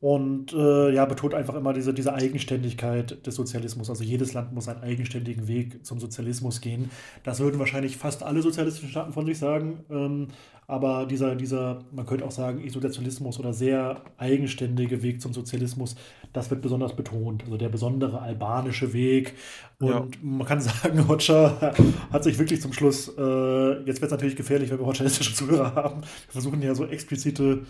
und 0.00 0.52
äh, 0.52 0.92
ja, 0.92 1.04
betont 1.06 1.34
einfach 1.34 1.54
immer 1.54 1.72
diese, 1.72 1.92
diese 1.92 2.14
Eigenständigkeit 2.14 3.26
des 3.26 3.34
Sozialismus. 3.34 3.90
Also 3.90 4.04
jedes 4.04 4.32
Land 4.32 4.52
muss 4.52 4.68
einen 4.68 4.82
eigenständigen 4.82 5.48
Weg 5.48 5.84
zum 5.84 5.98
Sozialismus 5.98 6.60
gehen. 6.60 6.90
Das 7.24 7.40
würden 7.40 7.58
wahrscheinlich 7.58 7.96
fast 7.96 8.22
alle 8.22 8.40
sozialistischen 8.40 8.90
Staaten 8.90 9.12
von 9.12 9.26
sich 9.26 9.38
sagen. 9.38 9.80
Ähm, 9.90 10.28
aber 10.68 11.06
dieser, 11.06 11.34
dieser, 11.34 11.80
man 11.92 12.06
könnte 12.06 12.26
auch 12.26 12.30
sagen, 12.30 12.62
Isolationismus 12.62 13.40
oder 13.40 13.52
sehr 13.52 14.02
eigenständige 14.18 15.02
Weg 15.02 15.20
zum 15.20 15.32
Sozialismus, 15.32 15.96
das 16.32 16.50
wird 16.50 16.62
besonders 16.62 16.94
betont. 16.94 17.42
Also 17.44 17.56
der 17.56 17.70
besondere 17.70 18.20
albanische 18.20 18.92
Weg. 18.92 19.34
Und 19.80 19.88
ja. 19.88 20.06
man 20.22 20.46
kann 20.46 20.60
sagen, 20.60 21.08
Hoxha 21.08 21.74
hat 22.12 22.22
sich 22.22 22.38
wirklich 22.38 22.60
zum 22.60 22.72
Schluss, 22.72 23.08
äh, 23.08 23.78
jetzt 23.80 24.00
wird 24.00 24.04
es 24.04 24.10
natürlich 24.10 24.36
gefährlich, 24.36 24.70
wenn 24.70 24.78
wir 24.78 24.86
hoxhaistische 24.86 25.34
Zuhörer 25.34 25.74
haben. 25.74 26.02
Wir 26.02 26.32
versuchen 26.32 26.62
ja 26.62 26.74
so 26.74 26.84
explizite 26.86 27.62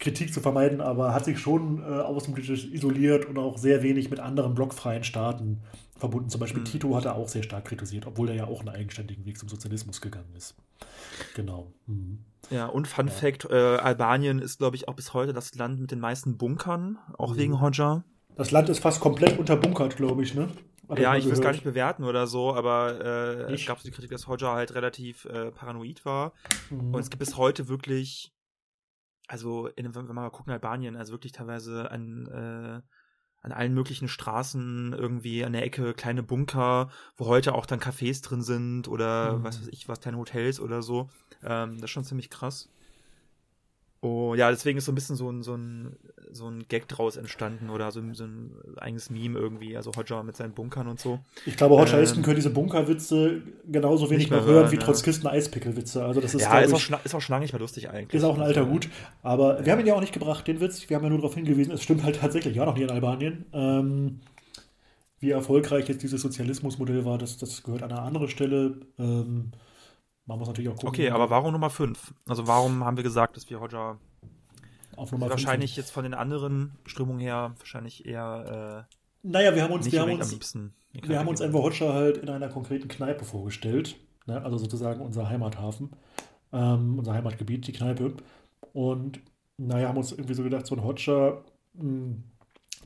Kritik 0.00 0.32
zu 0.32 0.40
vermeiden, 0.40 0.80
aber 0.80 1.14
hat 1.14 1.24
sich 1.24 1.38
schon 1.38 1.82
äh, 1.82 1.84
außenpolitisch 1.84 2.64
isoliert 2.72 3.26
und 3.26 3.38
auch 3.38 3.58
sehr 3.58 3.82
wenig 3.82 4.10
mit 4.10 4.18
anderen 4.18 4.54
blockfreien 4.54 5.04
Staaten 5.04 5.60
verbunden. 5.96 6.30
Zum 6.30 6.40
Beispiel 6.40 6.62
mhm. 6.62 6.66
Tito 6.66 6.96
hat 6.96 7.04
er 7.04 7.14
auch 7.14 7.28
sehr 7.28 7.42
stark 7.42 7.66
kritisiert, 7.66 8.06
obwohl 8.06 8.30
er 8.30 8.34
ja 8.34 8.46
auch 8.46 8.60
einen 8.60 8.70
eigenständigen 8.70 9.24
Weg 9.26 9.38
zum 9.38 9.48
Sozialismus 9.48 10.00
gegangen 10.00 10.34
ist. 10.36 10.56
Genau. 11.34 11.72
Mhm. 11.86 12.24
Ja, 12.48 12.66
und 12.66 12.88
Fun 12.88 13.06
ja. 13.06 13.12
Fact: 13.12 13.44
äh, 13.50 13.54
Albanien 13.54 14.38
ist, 14.40 14.58
glaube 14.58 14.76
ich, 14.76 14.88
auch 14.88 14.94
bis 14.94 15.12
heute 15.14 15.32
das 15.32 15.54
Land 15.54 15.78
mit 15.80 15.90
den 15.90 16.00
meisten 16.00 16.38
Bunkern, 16.38 16.98
auch 17.18 17.34
mhm. 17.34 17.38
wegen 17.38 17.60
Hodja. 17.60 18.02
Das 18.36 18.50
Land 18.50 18.70
ist 18.70 18.80
fast 18.80 19.00
komplett 19.00 19.38
unterbunkert, 19.38 19.96
glaube 19.96 20.22
ich, 20.22 20.34
ne? 20.34 20.48
ja, 20.98 21.14
ich 21.14 21.24
will 21.26 21.32
es 21.32 21.40
gar 21.40 21.52
nicht 21.52 21.62
bewerten 21.62 22.04
oder 22.04 22.26
so, 22.26 22.54
aber 22.54 23.48
äh, 23.48 23.52
es 23.52 23.66
gab 23.66 23.78
so 23.78 23.84
die 23.84 23.92
Kritik, 23.92 24.10
dass 24.10 24.26
Hodja 24.26 24.54
halt 24.54 24.74
relativ 24.74 25.24
äh, 25.26 25.52
paranoid 25.52 26.04
war. 26.04 26.32
Mhm. 26.70 26.94
Und 26.94 27.00
es 27.00 27.10
gibt 27.10 27.20
bis 27.20 27.36
heute 27.36 27.68
wirklich 27.68 28.32
also 29.30 29.68
in, 29.68 29.94
wenn 29.94 30.08
wir 30.08 30.12
mal 30.12 30.28
gucken, 30.30 30.52
Albanien, 30.52 30.96
also 30.96 31.12
wirklich 31.12 31.30
teilweise 31.30 31.88
an, 31.92 32.26
äh, 32.26 32.82
an 33.42 33.52
allen 33.52 33.74
möglichen 33.74 34.08
Straßen 34.08 34.92
irgendwie 34.92 35.44
an 35.44 35.52
der 35.52 35.64
Ecke 35.64 35.94
kleine 35.94 36.24
Bunker, 36.24 36.90
wo 37.16 37.26
heute 37.26 37.54
auch 37.54 37.64
dann 37.64 37.78
Cafés 37.78 38.24
drin 38.24 38.42
sind 38.42 38.88
oder 38.88 39.38
mhm. 39.38 39.44
was 39.44 39.60
weiß 39.60 39.68
ich, 39.68 39.88
was 39.88 40.00
kleine 40.00 40.18
Hotels 40.18 40.58
oder 40.58 40.82
so. 40.82 41.10
Ähm, 41.44 41.76
das 41.76 41.84
ist 41.84 41.90
schon 41.90 42.02
ziemlich 42.02 42.28
krass. 42.28 42.70
Oh, 44.02 44.34
ja, 44.34 44.50
deswegen 44.50 44.78
ist 44.78 44.86
so 44.86 44.92
ein 44.92 44.94
bisschen 44.94 45.16
so 45.16 45.30
ein, 45.30 45.42
so 45.42 45.54
ein, 45.54 45.94
so 46.32 46.48
ein 46.48 46.64
Gag 46.68 46.88
draus 46.88 47.18
entstanden 47.18 47.68
oder 47.68 47.90
so, 47.90 48.00
so 48.14 48.24
ein 48.24 48.52
eigenes 48.78 49.10
Meme 49.10 49.38
irgendwie, 49.38 49.76
also 49.76 49.92
Hodja 49.94 50.22
mit 50.22 50.36
seinen 50.36 50.54
Bunkern 50.54 50.86
und 50.86 50.98
so. 50.98 51.20
Ich 51.44 51.56
glaube, 51.56 51.76
Hodjaisten 51.76 52.20
ähm, 52.20 52.24
können 52.24 52.36
diese 52.36 52.48
Bunkerwitze 52.48 53.42
genauso 53.70 54.08
wenig 54.08 54.30
mehr 54.30 54.42
hören, 54.42 54.70
wie 54.70 54.76
ja. 54.76 54.80
Trotzkisten 54.80 55.28
Eispickelwitze. 55.28 56.02
Also 56.02 56.22
das 56.22 56.34
ist, 56.34 56.42
ja, 56.42 56.60
ist, 56.60 56.72
ich, 56.72 56.94
auch 56.94 57.04
ist 57.04 57.14
auch 57.14 57.20
schon 57.20 57.34
lange 57.34 57.42
nicht 57.42 57.52
mehr 57.52 57.60
lustig 57.60 57.90
eigentlich. 57.90 58.14
Ist 58.14 58.24
auch 58.24 58.36
ein 58.36 58.42
alter 58.42 58.70
Hut. 58.70 58.88
Aber 59.22 59.58
ja. 59.58 59.66
wir 59.66 59.72
haben 59.72 59.80
ihn 59.80 59.86
ja 59.86 59.94
auch 59.94 60.00
nicht 60.00 60.14
gebracht, 60.14 60.48
den 60.48 60.60
Witz. 60.60 60.88
Wir 60.88 60.96
haben 60.96 61.04
ja 61.04 61.10
nur 61.10 61.18
darauf 61.18 61.34
hingewiesen, 61.34 61.72
es 61.72 61.82
stimmt 61.82 62.02
halt 62.02 62.20
tatsächlich, 62.20 62.56
ja, 62.56 62.64
noch 62.64 62.76
nie 62.76 62.84
in 62.84 62.90
Albanien. 62.90 63.44
Ähm, 63.52 64.20
wie 65.18 65.30
erfolgreich 65.30 65.86
jetzt 65.90 66.02
dieses 66.02 66.22
Sozialismusmodell 66.22 67.04
war, 67.04 67.18
das, 67.18 67.36
das 67.36 67.62
gehört 67.62 67.82
an 67.82 67.92
eine 67.92 68.00
andere 68.00 68.28
Stelle. 68.28 68.76
Ähm, 68.98 69.50
man 70.30 70.38
muss 70.38 70.48
natürlich 70.48 70.70
auch 70.70 70.76
gucken. 70.76 70.88
Okay, 70.88 71.10
aber 71.10 71.28
warum 71.28 71.52
Nummer 71.52 71.70
5? 71.70 72.14
Also 72.28 72.46
warum 72.46 72.84
haben 72.84 72.96
wir 72.96 73.04
gesagt, 73.04 73.36
dass 73.36 73.50
wir 73.50 73.60
Nummer 75.10 75.30
wahrscheinlich 75.30 75.76
jetzt 75.76 75.90
von 75.90 76.04
den 76.04 76.14
anderen 76.14 76.72
Strömungen 76.86 77.20
her 77.20 77.54
wahrscheinlich 77.58 78.06
eher 78.06 78.86
äh, 78.88 78.96
naja, 79.22 79.54
wir 79.54 79.62
haben 79.62 79.72
uns, 79.72 79.90
wir 79.90 80.00
haben 80.00 80.12
uns, 80.12 80.70
wir 80.92 81.18
haben 81.18 81.28
uns 81.28 81.40
Enver 81.40 81.62
Hoxha 81.62 81.92
halt 81.92 82.18
in 82.18 82.28
einer 82.30 82.48
konkreten 82.48 82.88
Kneipe 82.88 83.24
vorgestellt, 83.24 83.96
ne? 84.26 84.42
also 84.42 84.56
sozusagen 84.56 85.00
unser 85.00 85.28
Heimathafen, 85.28 85.90
ähm, 86.52 86.98
unser 86.98 87.12
Heimatgebiet, 87.12 87.66
die 87.66 87.72
Kneipe. 87.72 88.14
Und 88.72 89.20
naja, 89.58 89.88
haben 89.88 89.98
uns 89.98 90.12
irgendwie 90.12 90.34
so 90.34 90.42
gedacht, 90.42 90.66
so 90.66 90.74
ein 90.74 90.84
Hoxha, 90.84 91.42
hm, 91.78 92.22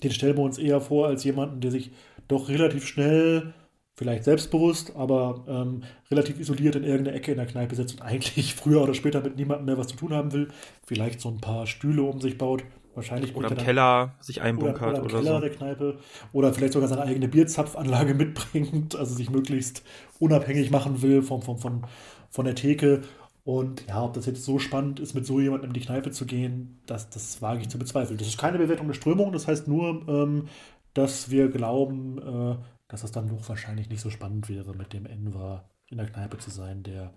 den 0.03 0.11
stellen 0.11 0.37
wir 0.37 0.43
uns 0.43 0.59
eher 0.59 0.81
vor 0.81 1.07
als 1.07 1.23
jemanden, 1.23 1.61
der 1.61 1.71
sich 1.71 1.93
doch 2.27 2.49
relativ 2.49 2.87
schnell 2.87 3.55
vielleicht 3.97 4.25
selbstbewusst, 4.25 4.97
aber 4.97 5.45
ähm, 5.47 5.83
relativ 6.11 6.41
isoliert 6.41 6.77
in 6.77 6.85
irgendeiner 6.85 7.17
Ecke 7.17 7.33
in 7.33 7.39
der 7.39 7.47
Kneipe 7.47 7.75
sitzt 7.75 8.01
und 8.01 8.03
eigentlich 8.03 8.55
früher 8.57 8.83
oder 8.83 8.95
später 8.95 9.21
mit 9.21 9.37
niemandem 9.37 9.67
mehr 9.67 9.79
was 9.79 9.89
zu 9.89 9.97
tun 9.97 10.13
haben 10.13 10.33
will, 10.33 10.49
vielleicht 10.85 11.21
so 11.21 11.29
ein 11.29 11.41
paar 11.41 11.67
Stühle 11.67 12.03
um 12.03 12.21
sich 12.21 12.39
baut 12.39 12.65
Wahrscheinlich 12.95 13.35
oder 13.35 13.49
im 13.49 13.57
dann, 13.57 13.65
Keller 13.65 14.15
sich 14.21 14.41
einbunkert 14.41 14.91
oder, 14.91 15.05
oder, 15.05 15.19
im 15.19 15.25
Keller 15.25 15.35
so. 15.35 15.41
der 15.41 15.51
Kneipe 15.51 15.99
oder 16.33 16.53
vielleicht 16.55 16.75
sogar 16.75 16.89
seine 16.89 17.03
eigene 17.03 17.29
Bierzapfanlage 17.29 18.15
mitbringt, 18.15 18.95
also 18.95 19.15
sich 19.15 19.31
möglichst 19.31 19.83
unabhängig 20.21 20.71
machen 20.71 21.03
will 21.03 21.23
vom, 21.23 21.43
vom, 21.43 21.59
von, 21.59 21.85
von 22.31 22.45
der 22.45 22.55
Theke. 22.55 23.03
Und 23.43 23.87
ja, 23.89 24.03
ob 24.03 24.15
das 24.15 24.27
jetzt 24.27 24.45
so 24.45 24.59
spannend 24.59 25.01
ist, 25.01 25.15
mit 25.15 25.27
so 25.27 25.41
jemandem 25.41 25.71
in 25.71 25.75
die 25.75 25.81
Kneipe 25.81 26.13
zu 26.13 26.25
gehen, 26.25 26.81
das, 26.87 27.11
das 27.11 27.43
wage 27.43 27.61
ich 27.61 27.69
zu 27.69 27.79
bezweifeln. 27.79 28.17
Das 28.17 28.29
ist 28.29 28.39
keine 28.39 28.59
Bewertung 28.59 28.87
der 28.87 28.95
Strömung, 28.95 29.33
das 29.33 29.49
heißt 29.49 29.69
nur, 29.69 30.03
ähm, 30.09 30.49
dass 30.95 31.31
wir 31.31 31.49
glauben, 31.49 32.19
äh, 32.19 32.57
dass 32.95 33.03
das 33.03 33.11
dann 33.11 33.29
doch 33.29 33.49
wahrscheinlich 33.49 33.89
nicht 33.89 34.01
so 34.01 34.09
spannend 34.09 34.49
wäre, 34.49 34.73
mit 34.73 34.93
dem 34.93 35.05
Enver 35.05 35.69
in 35.91 35.99
der 35.99 36.07
Kneipe 36.07 36.39
zu 36.39 36.51
sein, 36.51 36.85
der 36.85 37.13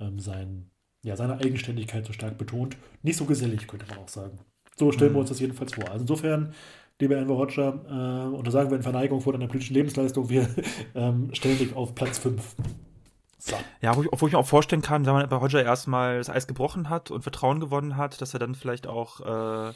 ähm, 0.00 0.18
sein, 0.18 0.70
ja, 1.02 1.16
seine 1.16 1.34
Eigenständigkeit 1.34 2.06
so 2.06 2.14
stark 2.14 2.38
betont. 2.38 2.78
Nicht 3.02 3.18
so 3.18 3.26
gesellig, 3.26 3.68
könnte 3.68 3.84
man 3.90 3.98
auch 3.98 4.08
sagen. 4.08 4.38
So 4.76 4.90
stellen 4.90 5.10
mhm. 5.10 5.16
wir 5.16 5.20
uns 5.20 5.28
das 5.28 5.40
jedenfalls 5.40 5.74
vor. 5.74 5.84
Also 5.90 6.00
insofern, 6.00 6.54
lieber 6.98 7.18
Enver 7.18 7.34
Roger, 7.34 7.84
äh, 7.90 8.34
und 8.34 8.46
da 8.46 8.50
sagen 8.50 8.70
wir 8.70 8.78
in 8.78 8.82
Verneigung 8.82 9.20
vor 9.20 9.34
deiner 9.34 9.48
politischen 9.48 9.74
Lebensleistung, 9.74 10.30
wir 10.30 10.48
ähm, 10.94 11.28
stellen 11.34 11.58
dich 11.58 11.76
auf 11.76 11.94
Platz 11.94 12.16
5. 12.18 12.56
So. 13.36 13.56
Ja, 13.82 13.94
wo 13.96 14.02
ich, 14.02 14.08
wo 14.10 14.26
ich, 14.26 14.32
mir 14.32 14.38
auch 14.38 14.46
vorstellen 14.46 14.80
kann, 14.80 15.04
wenn 15.04 15.12
man 15.12 15.28
bei 15.28 15.36
Roger 15.36 15.62
erstmal 15.62 16.16
das 16.16 16.30
Eis 16.30 16.46
gebrochen 16.46 16.88
hat 16.88 17.10
und 17.10 17.20
Vertrauen 17.20 17.60
gewonnen 17.60 17.98
hat, 17.98 18.22
dass 18.22 18.32
er 18.32 18.40
dann 18.40 18.54
vielleicht 18.54 18.86
auch 18.86 19.20
äh, 19.20 19.72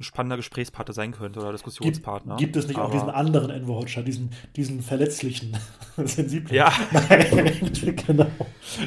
ein 0.00 0.04
spannender 0.04 0.36
Gesprächspartner 0.36 0.94
sein 0.94 1.12
könnte 1.12 1.40
oder 1.40 1.52
Diskussionspartner. 1.52 2.36
Gibt, 2.36 2.54
gibt 2.54 2.56
es 2.56 2.68
nicht 2.68 2.78
Aber 2.78 2.88
auch 2.88 2.92
diesen 2.92 3.10
anderen 3.10 3.50
Enver 3.50 3.74
Hodger, 3.74 4.02
diesen, 4.02 4.30
diesen 4.56 4.80
verletzlichen, 4.80 5.56
sensiblen? 5.96 6.54
Ja. 6.54 6.72
Nein, 6.90 7.70
genau. 8.06 8.26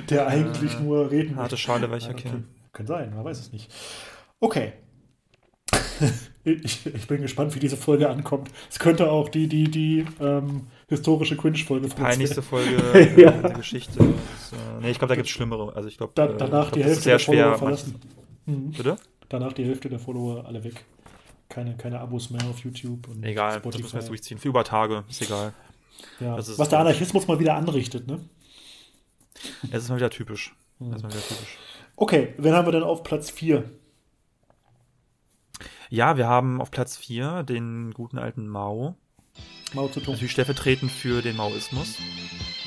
Der 0.10 0.27
eigentlich 0.27 0.74
äh, 0.74 0.82
nur 0.82 1.12
reden 1.12 1.36
Harte 1.36 1.55
Schale, 1.55 1.89
weicher 1.91 2.12
okay. 2.12 2.32
Kann 2.74 2.88
sein, 2.88 3.13
man 3.13 3.24
weiß 3.24 3.39
es 3.39 3.51
nicht. 3.51 3.72
Okay. 4.39 4.74
ich, 6.43 6.86
ich, 6.88 7.08
bin 7.08 7.22
gespannt, 7.22 7.53
wie 7.53 7.60
diese 7.60 7.77
Folge 7.77 8.10
ankommt. 8.10 8.50
Es 8.70 8.79
könnte 8.79 9.12
auch 9.12 9.29
die, 9.29 9.48
die, 9.48 9.70
die 9.70 10.05
ähm, 10.20 10.67
historische 10.88 11.38
Cringe-Folge 11.38 11.89
sein. 11.89 11.98
Peinlichste 11.98 12.41
Folge 12.41 12.77
ja. 13.15 13.32
der 13.32 13.51
Geschichte. 13.51 14.00
Das, 14.00 14.53
äh, 14.53 14.82
nee, 14.82 14.89
ich 14.89 14.98
glaube, 14.98 15.10
da 15.10 15.15
gibt 15.15 15.27
es 15.27 15.34
schlimmere. 15.34 15.75
Also 15.75 15.88
ich 15.88 15.98
glaube, 15.98 16.13
da, 16.15 16.27
danach 16.27 16.72
glaub, 16.72 16.74
die 16.74 16.84
Hälfte 16.84 17.10
der 17.10 17.20
Follower 17.20 17.58
verlassen. 17.58 17.96
Mhm. 18.48 18.72
Bitte? 18.72 18.96
Danach 19.29 19.53
die 19.53 19.65
Hälfte 19.65 19.89
der 19.89 20.00
Follower 20.00 20.46
alle 20.46 20.63
weg 20.63 20.84
keine, 21.53 21.77
keine 21.77 22.00
Abos 22.00 22.31
mehr 22.31 22.43
auf 22.45 22.60
YouTube 22.60 23.07
und 23.07 23.24
Egal, 23.24 23.60
Spotify. 23.60 23.72
das 23.72 23.81
müssen 23.81 23.93
wir 23.93 24.00
jetzt 24.00 24.10
durchziehen. 24.10 24.38
Für 24.39 24.48
über 24.48 24.63
Tage, 24.63 25.03
ist 25.07 25.22
egal. 25.22 25.53
Ja. 26.19 26.38
Ist 26.38 26.57
Was 26.57 26.69
der 26.69 26.79
Anarchismus 26.79 27.27
mal 27.27 27.39
wieder 27.39 27.55
anrichtet, 27.55 28.07
ne? 28.07 28.19
Es 29.72 29.83
ist 29.83 29.89
mal 29.89 29.98
wieder 29.98 30.10
typisch. 30.10 30.55
Hm. 30.79 30.89
mal 30.89 30.98
wieder 30.98 31.10
typisch. 31.10 31.57
Okay, 31.95 32.33
wen 32.38 32.53
haben 32.53 32.65
wir 32.67 32.72
denn 32.72 32.83
auf 32.83 33.03
Platz 33.03 33.29
4? 33.29 33.69
Ja, 35.89 36.17
wir 36.17 36.27
haben 36.27 36.60
auf 36.60 36.72
Platz 36.72 36.98
4 36.98 37.43
den 37.43 37.91
guten 37.91 38.17
alten 38.17 38.48
Mao. 38.48 38.95
Mao 39.74 39.88
Zedong. 39.89 40.15
Natürlich 40.15 40.31
stellvertretend 40.31 40.91
für 40.91 41.22
den 41.22 41.36
Maoismus. 41.36 41.98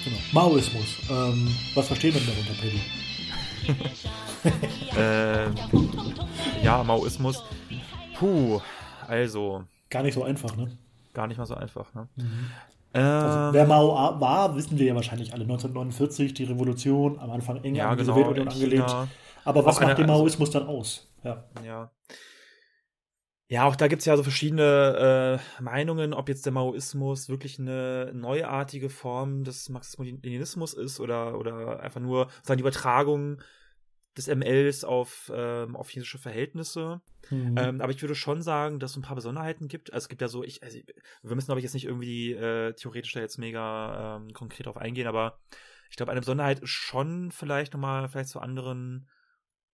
Genau. 0.04 0.16
Maoismus. 0.32 0.98
Ähm, 1.10 1.48
was 1.74 1.88
verstehen 1.88 2.14
wir 2.14 2.20
denn 2.20 2.30
darunter, 2.30 2.54
Paddy? 2.54 2.80
äh, 6.60 6.64
ja, 6.64 6.84
Maoismus. 6.84 7.42
Puh, 8.16 8.60
also. 9.08 9.64
Gar 9.90 10.02
nicht 10.02 10.14
so 10.14 10.24
einfach, 10.24 10.56
ne? 10.56 10.76
Gar 11.14 11.26
nicht 11.28 11.38
mal 11.38 11.46
so 11.46 11.54
einfach, 11.54 11.94
ne? 11.94 12.08
Mhm. 12.16 12.50
Also, 12.92 13.52
wer 13.52 13.66
Mao 13.66 14.20
war, 14.20 14.56
wissen 14.56 14.78
wir 14.78 14.86
ja 14.86 14.94
wahrscheinlich 14.94 15.32
alle. 15.32 15.42
1949, 15.42 16.34
die 16.34 16.44
Revolution, 16.44 17.18
am 17.18 17.30
Anfang 17.30 17.62
eng 17.62 17.74
ja, 17.74 17.90
an 17.90 17.98
diese 17.98 18.12
genau, 18.12 18.28
Weltunion 18.28 18.48
angelehnt. 18.48 18.96
Aber 19.44 19.64
was 19.64 19.80
macht 19.80 19.98
den 19.98 20.06
Maoismus 20.06 20.50
dann 20.50 20.66
aus? 20.66 21.08
Ja. 21.22 21.44
Ja, 21.64 21.90
ja 23.48 23.64
auch 23.64 23.76
da 23.76 23.88
gibt 23.88 24.00
es 24.00 24.06
ja 24.06 24.16
so 24.16 24.22
verschiedene 24.22 25.40
äh, 25.58 25.62
Meinungen, 25.62 26.14
ob 26.14 26.28
jetzt 26.28 26.46
der 26.46 26.52
Maoismus 26.52 27.28
wirklich 27.28 27.58
eine 27.58 28.12
neuartige 28.14 28.88
Form 28.88 29.44
des 29.44 29.68
Marxismus-Leninismus 29.68 30.72
ist 30.72 30.98
oder, 30.98 31.38
oder 31.38 31.80
einfach 31.80 32.00
nur 32.00 32.28
die 32.48 32.60
Übertragung 32.60 33.42
des 34.16 34.28
MLs 34.28 34.84
auf, 34.84 35.30
ähm, 35.34 35.76
auf 35.76 35.90
chinesische 35.90 36.18
Verhältnisse. 36.18 37.00
Mhm. 37.30 37.56
Ähm, 37.58 37.80
aber 37.80 37.92
ich 37.92 38.00
würde 38.00 38.14
schon 38.14 38.42
sagen, 38.42 38.78
dass 38.78 38.92
es 38.92 38.96
ein 38.96 39.02
paar 39.02 39.16
Besonderheiten 39.16 39.68
gibt. 39.68 39.92
Also 39.92 40.04
es 40.04 40.08
gibt 40.08 40.22
ja 40.22 40.28
so, 40.28 40.42
ich, 40.42 40.62
also, 40.62 40.78
wir 41.22 41.34
müssen, 41.34 41.46
glaube 41.46 41.60
ich, 41.60 41.64
jetzt 41.64 41.74
nicht 41.74 41.86
irgendwie 41.86 42.32
äh, 42.32 42.72
theoretisch 42.74 43.12
da 43.12 43.20
jetzt 43.20 43.38
mega 43.38 44.16
ähm, 44.16 44.32
konkret 44.32 44.66
drauf 44.66 44.76
eingehen, 44.76 45.06
aber 45.06 45.38
ich 45.90 45.96
glaube, 45.96 46.12
eine 46.12 46.20
Besonderheit 46.20 46.60
ist 46.60 46.70
schon 46.70 47.30
vielleicht 47.30 47.72
nochmal, 47.72 48.08
vielleicht 48.08 48.30
zu 48.30 48.40
anderen 48.40 49.08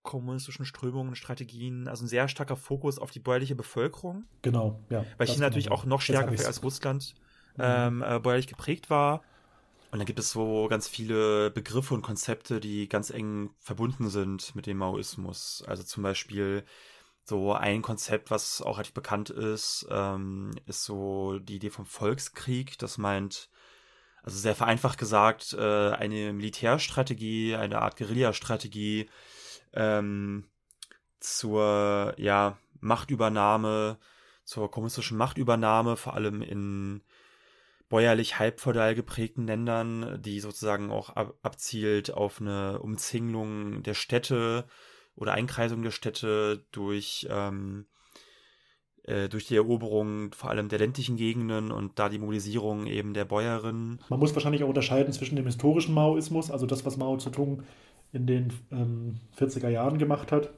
kommunistischen 0.04 0.66
Strömungen, 0.66 1.16
Strategien, 1.16 1.88
also 1.88 2.04
ein 2.04 2.08
sehr 2.08 2.28
starker 2.28 2.56
Fokus 2.56 2.98
auf 2.98 3.12
die 3.12 3.20
bäuerliche 3.20 3.56
Bevölkerung. 3.56 4.26
Genau, 4.42 4.84
ja. 4.90 5.06
Weil 5.18 5.28
China 5.28 5.46
natürlich 5.46 5.72
auch 5.72 5.86
noch 5.86 6.02
stärker 6.02 6.32
als 6.32 6.64
Russland 6.64 7.14
mhm. 7.58 7.64
ähm, 7.64 8.04
äh, 8.06 8.20
bäuerlich 8.20 8.48
geprägt 8.48 8.90
war. 8.90 9.24
Und 9.92 10.00
dann 10.00 10.06
gibt 10.06 10.20
es 10.20 10.32
so 10.32 10.68
ganz 10.70 10.88
viele 10.88 11.52
Begriffe 11.52 11.94
und 11.94 12.02
Konzepte, 12.02 12.62
die 12.62 12.88
ganz 12.88 13.10
eng 13.10 13.50
verbunden 13.60 14.10
sind 14.10 14.56
mit 14.56 14.66
dem 14.66 14.78
Maoismus. 14.78 15.66
Also 15.68 15.84
zum 15.84 16.02
Beispiel 16.02 16.64
so 17.26 17.54
ein 17.54 17.82
Konzept, 17.82 18.32
was 18.32 18.62
auch 18.62 18.78
relativ 18.78 18.94
bekannt 18.94 19.30
ist, 19.30 19.86
ähm, 19.92 20.52
ist 20.66 20.86
so 20.86 21.40
die 21.40 21.56
Idee 21.58 21.70
vom 21.70 21.86
Volkskrieg. 21.86 22.78
Das 22.80 22.98
meint, 22.98 23.50
also 24.24 24.38
sehr 24.38 24.56
vereinfacht 24.56 24.98
gesagt, 24.98 25.54
äh, 25.54 25.92
eine 25.92 26.32
Militärstrategie, 26.32 27.56
eine 27.56 27.82
Art 27.82 27.98
Guerillastrategie 27.98 29.10
ähm, 29.74 30.46
zur 31.20 32.14
ja, 32.16 32.58
Machtübernahme, 32.80 34.00
zur 34.46 34.72
kommunistischen 34.72 35.18
Machtübernahme, 35.18 35.98
vor 35.98 36.14
allem 36.14 36.42
in 36.42 37.04
bäuerlich 37.92 38.40
halbfeudal 38.40 38.96
geprägten 38.96 39.46
Ländern, 39.46 40.20
die 40.24 40.40
sozusagen 40.40 40.90
auch 40.92 41.10
ab 41.10 41.36
abzielt 41.44 42.12
auf 42.14 42.40
eine 42.40 42.80
Umzingelung 42.80 43.84
der 43.84 43.94
Städte 43.94 44.66
oder 45.16 45.34
Einkreisung 45.34 45.84
der 45.84 45.92
Städte 45.92 46.66
durch, 46.72 47.28
ähm, 47.30 47.86
äh, 49.04 49.28
durch 49.28 49.46
die 49.46 49.58
Eroberung 49.58 50.32
vor 50.32 50.50
allem 50.50 50.70
der 50.70 50.80
ländlichen 50.80 51.18
Gegenden 51.18 51.70
und 51.72 52.00
da 52.00 52.08
die 52.08 52.18
Mobilisierung 52.18 52.88
eben 52.88 53.14
der 53.14 53.26
Bäuerinnen. 53.26 54.00
Man 54.08 54.20
muss 54.20 54.34
wahrscheinlich 54.34 54.64
auch 54.64 54.70
unterscheiden 54.70 55.12
zwischen 55.12 55.36
dem 55.36 55.46
historischen 55.46 55.94
Maoismus, 55.94 56.50
also 56.50 56.66
das, 56.66 56.86
was 56.86 56.96
Mao 56.96 57.18
Zedong 57.18 57.64
in 58.14 58.26
den 58.26 58.54
ähm, 58.72 59.20
40er 59.38 59.68
Jahren 59.68 59.98
gemacht 59.98 60.32
hat, 60.32 60.54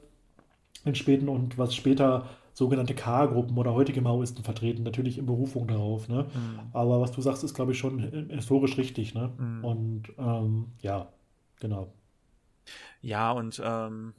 in 0.84 0.94
späten 0.94 1.28
und 1.28 1.58
was 1.58 1.74
später 1.74 2.28
sogenannte 2.54 2.94
K-Gruppen 2.94 3.58
oder 3.58 3.74
heutige 3.74 4.00
Maoisten 4.00 4.44
vertreten, 4.44 4.84
natürlich 4.84 5.18
in 5.18 5.26
Berufung 5.26 5.66
darauf. 5.66 6.08
Ne? 6.08 6.28
Mhm. 6.32 6.60
Aber 6.72 7.00
was 7.00 7.12
du 7.12 7.20
sagst, 7.20 7.44
ist, 7.44 7.54
glaube 7.54 7.72
ich, 7.72 7.78
schon 7.78 7.98
historisch 8.30 8.78
richtig. 8.78 9.14
Ne? 9.14 9.32
Mhm. 9.36 9.64
Und 9.64 10.02
ähm, 10.16 10.66
ja, 10.80 11.12
genau. 11.60 11.92
Ja, 13.02 13.32
und 13.32 13.60
ähm, 13.62 14.14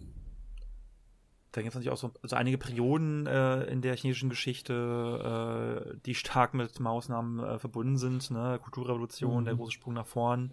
da 1.54 1.62
gibt 1.62 1.70
es 1.70 1.76
natürlich 1.76 1.92
auch 1.92 1.98
so, 1.98 2.12
so 2.24 2.36
einige 2.36 2.58
Perioden 2.58 3.26
äh, 3.26 3.64
in 3.64 3.82
der 3.82 3.96
chinesischen 3.96 4.30
Geschichte, 4.30 5.94
äh, 5.96 5.98
die 6.06 6.14
stark 6.14 6.54
mit 6.54 6.78
Maßnahmen 6.82 7.40
äh, 7.40 7.58
verbunden 7.58 7.98
sind. 7.98 8.30
Ne? 8.32 8.60
Kulturrevolution, 8.62 9.42
mhm. 9.42 9.46
der 9.46 9.56
große 9.56 9.72
Sprung 9.72 9.94
nach 9.94 10.06
vorn. 10.06 10.52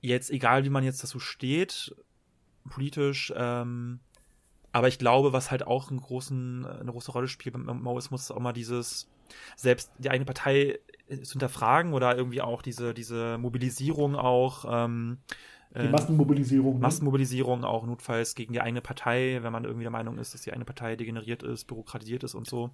Jetzt, 0.00 0.30
egal 0.30 0.64
wie 0.64 0.70
man 0.70 0.82
jetzt 0.82 1.02
dazu 1.04 1.20
steht, 1.20 1.94
politisch, 2.68 3.32
ähm, 3.36 4.00
aber 4.72 4.88
ich 4.88 4.98
glaube, 4.98 5.32
was 5.32 5.50
halt 5.50 5.66
auch 5.66 5.90
einen 5.90 6.00
großen, 6.00 6.66
eine 6.66 6.90
große 6.90 7.12
Rolle 7.12 7.28
spielt 7.28 7.54
beim 7.54 7.82
Maoismus, 7.82 8.22
ist 8.22 8.30
auch 8.30 8.40
mal 8.40 8.52
dieses, 8.52 9.08
selbst 9.56 9.90
die 9.98 10.10
eigene 10.10 10.26
Partei 10.26 10.78
zu 11.22 11.32
hinterfragen 11.32 11.92
oder 11.92 12.16
irgendwie 12.16 12.40
auch 12.40 12.62
diese, 12.62 12.94
diese 12.94 13.38
Mobilisierung 13.38 14.14
auch. 14.14 14.64
Ähm, 14.68 15.18
die 15.74 15.86
äh, 15.86 15.90
Massenmobilisierung. 15.90 16.74
Ne? 16.74 16.80
Massenmobilisierung 16.80 17.64
auch 17.64 17.86
notfalls 17.86 18.34
gegen 18.34 18.52
die 18.52 18.60
eigene 18.60 18.80
Partei, 18.80 19.38
wenn 19.42 19.52
man 19.52 19.64
irgendwie 19.64 19.84
der 19.84 19.90
Meinung 19.90 20.18
ist, 20.18 20.34
dass 20.34 20.42
die 20.42 20.50
eigene 20.50 20.64
Partei 20.64 20.96
degeneriert 20.96 21.42
ist, 21.42 21.66
bürokratisiert 21.66 22.24
ist 22.24 22.34
und 22.34 22.48
so. 22.48 22.70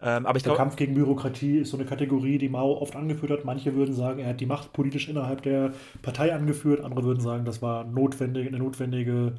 Ähm, 0.00 0.26
aber 0.26 0.36
ich 0.36 0.42
der 0.42 0.50
glaub, 0.50 0.58
Kampf 0.58 0.76
gegen 0.76 0.94
Bürokratie 0.94 1.58
ist 1.58 1.70
so 1.70 1.76
eine 1.76 1.86
Kategorie, 1.86 2.38
die 2.38 2.48
Mao 2.48 2.80
oft 2.80 2.96
angeführt 2.96 3.30
hat. 3.30 3.44
Manche 3.44 3.74
würden 3.74 3.94
sagen, 3.94 4.18
er 4.18 4.30
hat 4.30 4.40
die 4.40 4.46
Macht 4.46 4.72
politisch 4.72 5.08
innerhalb 5.08 5.42
der 5.42 5.74
Partei 6.02 6.34
angeführt. 6.34 6.80
Andere 6.80 7.04
würden 7.04 7.20
sagen, 7.20 7.44
das 7.44 7.62
war 7.62 7.84
notwendig, 7.84 8.48
eine 8.48 8.58
notwendige 8.58 9.34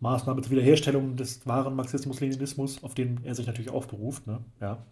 Maßnahme 0.00 0.42
zur 0.42 0.52
Wiederherstellung 0.52 1.16
des 1.16 1.46
wahren 1.46 1.74
Marxismus-Leninismus, 1.74 2.84
auf 2.84 2.94
den 2.94 3.20
er 3.24 3.34
sich 3.34 3.46
natürlich 3.46 3.70
auch 3.70 3.86
beruft. 3.86 4.26
Ne? 4.26 4.40
Ja. 4.60 4.84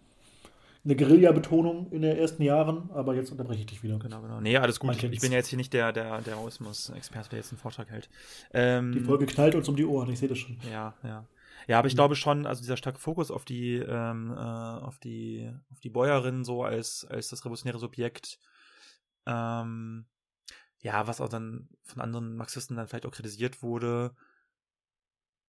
Eine 0.85 0.97
Guerilla-Betonung 0.97 1.91
in 1.91 2.03
den 2.03 2.17
ersten 2.17 2.43
Jahren, 2.43 2.91
aber 2.93 3.15
jetzt 3.15 3.31
unterbreche 3.31 3.61
ich 3.61 3.67
dich 3.67 3.83
wieder. 3.83 3.99
Genau, 3.99 4.21
genau. 4.21 4.41
Nee, 4.41 4.57
alles 4.57 4.79
gut. 4.79 5.03
Ich 5.03 5.21
bin 5.21 5.33
ja 5.33 5.39
jetzt 5.39 5.49
hier 5.49 5.57
nicht 5.57 5.73
der, 5.73 5.93
der, 5.93 6.21
der 6.21 6.37
Maoismus-Experte, 6.37 7.31
der 7.31 7.41
jetzt 7.41 7.51
einen 7.51 7.59
Vortrag 7.59 7.91
hält. 7.91 8.09
Ähm, 8.53 8.93
die 8.93 9.01
Folge 9.01 9.27
knallt 9.27 9.57
uns 9.57 9.69
um 9.69 9.75
die 9.75 9.85
Ohren, 9.85 10.11
ich 10.11 10.19
sehe 10.19 10.29
das 10.29 10.39
schon. 10.39 10.59
Ja, 10.71 10.95
ja. 11.03 11.27
Ja, 11.67 11.79
aber 11.79 11.89
ich 11.89 11.95
mhm. 11.95 11.99
glaube 11.99 12.15
schon, 12.15 12.47
also 12.47 12.61
dieser 12.61 12.77
starke 12.77 13.01
Fokus 13.01 13.31
auf 13.31 13.45
die, 13.45 13.77
ähm, 13.77 14.33
äh, 14.33 14.41
auf 14.41 14.99
die, 14.99 15.51
auf 15.73 15.81
die 15.81 15.91
Bäuerin 15.91 16.45
so 16.45 16.63
als, 16.63 17.05
als 17.05 17.29
das 17.29 17.45
revolutionäre 17.45 17.79
Subjekt, 17.79 18.39
ähm, 19.27 20.07
ja, 20.81 21.07
was 21.09 21.21
auch 21.21 21.29
dann 21.29 21.69
von 21.83 22.03
anderen 22.03 22.37
Marxisten 22.37 22.77
dann 22.77 22.87
vielleicht 22.87 23.07
auch 23.07 23.13
kritisiert 23.13 23.63
wurde, 23.63 24.15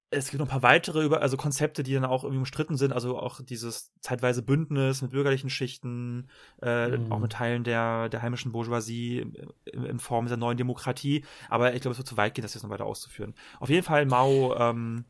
es 0.10 0.30
gibt 0.30 0.40
noch 0.40 0.48
ein 0.48 0.62
paar 0.62 0.64
weitere 0.64 1.04
über, 1.04 1.22
also 1.22 1.36
Konzepte, 1.36 1.84
die 1.84 1.94
dann 1.94 2.06
auch 2.06 2.24
irgendwie 2.24 2.40
umstritten 2.40 2.78
sind, 2.78 2.94
also 2.94 3.20
auch 3.20 3.42
dieses 3.42 3.92
zeitweise 4.00 4.42
Bündnis 4.42 5.02
mit 5.02 5.12
bürgerlichen 5.12 5.50
Schichten, 5.50 6.30
äh, 6.62 6.98
mhm. 6.98 7.12
auch 7.12 7.20
mit 7.20 7.34
Teilen 7.34 7.66
der, 7.66 8.08
der 8.08 8.22
heimischen 8.22 8.54
Bourgeoisie 8.54 9.26
in, 9.66 9.84
in 9.84 10.00
Form 10.00 10.26
dieser 10.26 10.38
neuen 10.38 10.58
Demokratie. 10.58 11.26
Aber 11.50 11.74
ich 11.74 11.82
glaube, 11.82 11.94
es 11.94 11.98
wird 11.98 12.08
zu 12.08 12.16
weit 12.16 12.36
gehen, 12.36 12.44
das 12.44 12.54
jetzt 12.54 12.64
noch 12.64 12.70
weiter 12.70 12.86
auszuführen. 12.86 13.34
Auf 13.60 13.70
jeden 13.70 13.84
Fall 13.84 14.06
Mao, 14.06 14.56
ähm, 14.58 15.04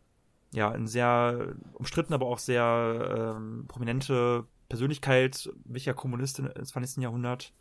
ja, 0.52 0.72
ein 0.72 0.88
sehr 0.88 1.56
umstritten, 1.74 2.14
aber 2.14 2.26
auch 2.26 2.40
sehr 2.40 3.36
ähm, 3.38 3.66
prominente 3.68 4.46
Persönlichkeit, 4.68 5.50
wichtiger 5.66 5.94
Kommunist 5.94 6.40
im 6.40 6.50
20. 6.64 7.04
Jahrhundert. 7.04 7.54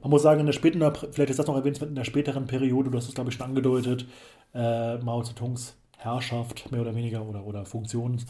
Man 0.00 0.10
muss 0.10 0.22
sagen, 0.22 0.40
in 0.40 0.46
der 0.46 0.52
späten, 0.54 0.80
vielleicht 1.12 1.30
ist 1.30 1.38
das 1.38 1.46
noch 1.46 1.56
erwähnt, 1.56 1.80
in 1.82 1.94
der 1.94 2.04
späteren 2.04 2.46
Periode, 2.46 2.90
du 2.90 2.96
hast 2.96 3.08
es 3.08 3.14
glaube 3.14 3.30
ich 3.30 3.36
schon 3.36 3.46
angedeutet, 3.46 4.08
äh, 4.54 4.96
Mao 4.98 5.22
Zedongs 5.22 5.76
Herrschaft 6.04 6.70
mehr 6.70 6.80
oder 6.80 6.94
weniger 6.94 7.22
oder, 7.22 7.44
oder 7.46 7.64
Funktion, 7.64 8.20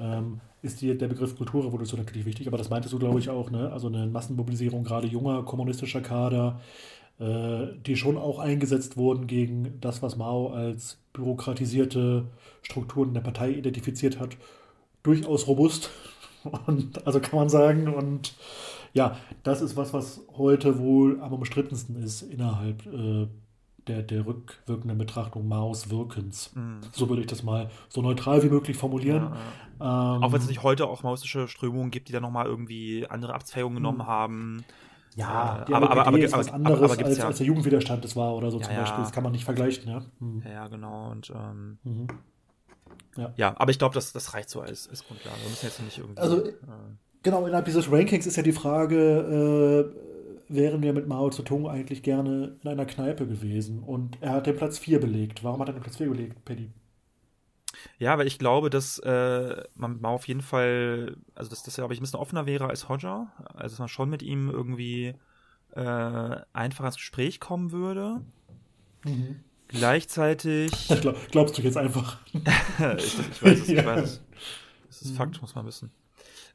ähm, 0.00 0.40
ist 0.62 0.80
die, 0.80 0.96
der 0.96 1.08
Begriff 1.08 1.36
Kulturrevolution 1.36 2.00
natürlich 2.00 2.26
wichtig, 2.26 2.46
aber 2.48 2.58
das 2.58 2.70
meintest 2.70 2.92
du, 2.92 2.98
glaube 2.98 3.18
ich, 3.18 3.30
auch, 3.30 3.50
ne? 3.50 3.70
Also 3.72 3.88
eine 3.88 4.06
Massenmobilisierung 4.06 4.84
gerade 4.84 5.06
junger 5.06 5.42
kommunistischer 5.44 6.00
Kader, 6.00 6.60
äh, 7.18 7.66
die 7.86 7.96
schon 7.96 8.16
auch 8.16 8.38
eingesetzt 8.38 8.96
wurden 8.96 9.26
gegen 9.26 9.80
das, 9.80 10.02
was 10.02 10.16
Mao 10.16 10.48
als 10.48 10.98
bürokratisierte 11.12 12.26
Strukturen 12.62 13.14
der 13.14 13.20
Partei 13.20 13.50
identifiziert 13.50 14.18
hat, 14.20 14.36
durchaus 15.02 15.46
robust. 15.46 15.90
Und 16.66 17.06
also 17.06 17.20
kann 17.20 17.38
man 17.38 17.48
sagen, 17.48 17.88
und 17.92 18.34
ja, 18.94 19.18
das 19.42 19.60
ist 19.60 19.76
was, 19.76 19.92
was 19.92 20.20
heute 20.36 20.78
wohl 20.78 21.20
am 21.20 21.32
umstrittensten 21.32 22.02
ist 22.02 22.22
innerhalb 22.22 22.86
äh, 22.86 23.26
der, 23.86 24.02
der 24.02 24.26
rückwirkenden 24.26 24.98
Betrachtung 24.98 25.48
Maos 25.48 25.90
Wirkens. 25.90 26.50
Mhm. 26.54 26.80
So 26.92 27.08
würde 27.08 27.22
ich 27.22 27.28
das 27.28 27.42
mal 27.42 27.70
so 27.88 28.02
neutral 28.02 28.42
wie 28.42 28.48
möglich 28.48 28.76
formulieren. 28.76 29.24
Ja, 29.24 29.36
ja. 29.80 30.16
Ähm, 30.16 30.22
auch 30.22 30.32
wenn 30.32 30.40
es 30.40 30.48
nicht 30.48 30.62
heute 30.62 30.86
auch 30.88 31.02
maoistische 31.02 31.48
Strömungen 31.48 31.90
gibt, 31.90 32.08
die 32.08 32.12
dann 32.12 32.22
nochmal 32.22 32.46
irgendwie 32.46 33.06
andere 33.08 33.34
Abzweigungen 33.34 33.76
genommen 33.76 33.98
mhm. 33.98 34.06
haben. 34.06 34.64
Ja, 35.16 35.64
äh, 35.68 35.72
aber, 35.72 35.90
aber, 35.90 36.06
aber, 36.06 36.18
ist 36.18 36.32
was 36.32 36.52
anderes 36.52 36.78
aber, 36.82 36.92
aber 36.92 37.06
als, 37.06 37.18
ja. 37.18 37.26
als 37.26 37.38
der 37.38 37.46
Jugendwiderstand 37.46 38.04
das 38.04 38.14
war 38.14 38.34
oder 38.34 38.50
so 38.50 38.60
zum 38.60 38.74
Beispiel. 38.74 39.02
Das 39.02 39.12
kann 39.12 39.22
man 39.22 39.32
nicht 39.32 39.44
vergleichen. 39.44 39.88
Ja, 39.88 40.02
mhm. 40.20 40.42
ja 40.44 40.68
genau. 40.68 41.10
Und 41.10 41.30
ähm, 41.34 41.78
mhm. 41.82 42.06
ja. 43.16 43.32
ja, 43.36 43.54
aber 43.58 43.70
ich 43.70 43.78
glaube, 43.78 43.94
das, 43.94 44.12
das 44.12 44.34
reicht 44.34 44.50
so 44.50 44.60
als, 44.60 44.88
als 44.88 45.04
Grundlage. 45.04 45.36
Wir 45.42 45.50
müssen 45.50 45.66
jetzt 45.66 45.82
nicht 45.82 45.98
irgendwie. 45.98 46.20
Also, 46.20 46.44
äh, 46.44 46.52
genau, 47.22 47.46
innerhalb 47.46 47.64
dieses 47.64 47.90
Rankings 47.90 48.26
ist 48.26 48.36
ja 48.36 48.42
die 48.42 48.52
Frage, 48.52 49.92
äh, 49.94 50.07
wären 50.48 50.82
wir 50.82 50.92
mit 50.92 51.06
Mao 51.06 51.30
Zedong 51.30 51.68
eigentlich 51.68 52.02
gerne 52.02 52.56
in 52.62 52.68
einer 52.68 52.86
Kneipe 52.86 53.26
gewesen. 53.26 53.82
Und 53.82 54.18
er 54.20 54.32
hat 54.32 54.46
den 54.46 54.56
Platz 54.56 54.78
4 54.78 55.00
belegt. 55.00 55.44
Warum 55.44 55.60
hat 55.60 55.68
er 55.68 55.74
den 55.74 55.82
Platz 55.82 55.96
4 55.96 56.08
belegt, 56.08 56.44
Paddy? 56.44 56.70
Ja, 57.98 58.18
weil 58.18 58.26
ich 58.26 58.38
glaube, 58.38 58.70
dass 58.70 58.98
äh, 59.00 59.62
man 59.74 59.92
mit 59.92 60.00
Mao 60.00 60.14
auf 60.14 60.26
jeden 60.26 60.40
Fall, 60.40 61.16
also 61.34 61.50
dass 61.50 61.62
das, 61.62 61.76
glaube 61.76 61.94
ich, 61.94 62.00
ein 62.00 62.02
bisschen 62.02 62.18
offener 62.18 62.46
wäre 62.46 62.68
als 62.68 62.88
Hodger. 62.88 63.32
Also 63.54 63.74
dass 63.74 63.78
man 63.78 63.88
schon 63.88 64.10
mit 64.10 64.22
ihm 64.22 64.50
irgendwie 64.50 65.14
äh, 65.72 66.36
einfach 66.52 66.84
ins 66.84 66.96
Gespräch 66.96 67.40
kommen 67.40 67.72
würde. 67.72 68.22
Mhm. 69.04 69.40
Gleichzeitig. 69.68 70.72
Glaub, 71.00 71.16
glaubst 71.30 71.58
du 71.58 71.62
jetzt 71.62 71.76
einfach? 71.76 72.18
ich, 72.32 73.18
ich, 73.18 73.42
weiß 73.42 73.60
es, 73.60 73.68
ich 73.68 73.84
weiß 73.84 74.02
es. 74.04 74.22
Das 74.88 75.02
ist 75.02 75.12
mhm. 75.12 75.16
Fakt, 75.16 75.42
muss 75.42 75.54
man 75.54 75.66
wissen. 75.66 75.92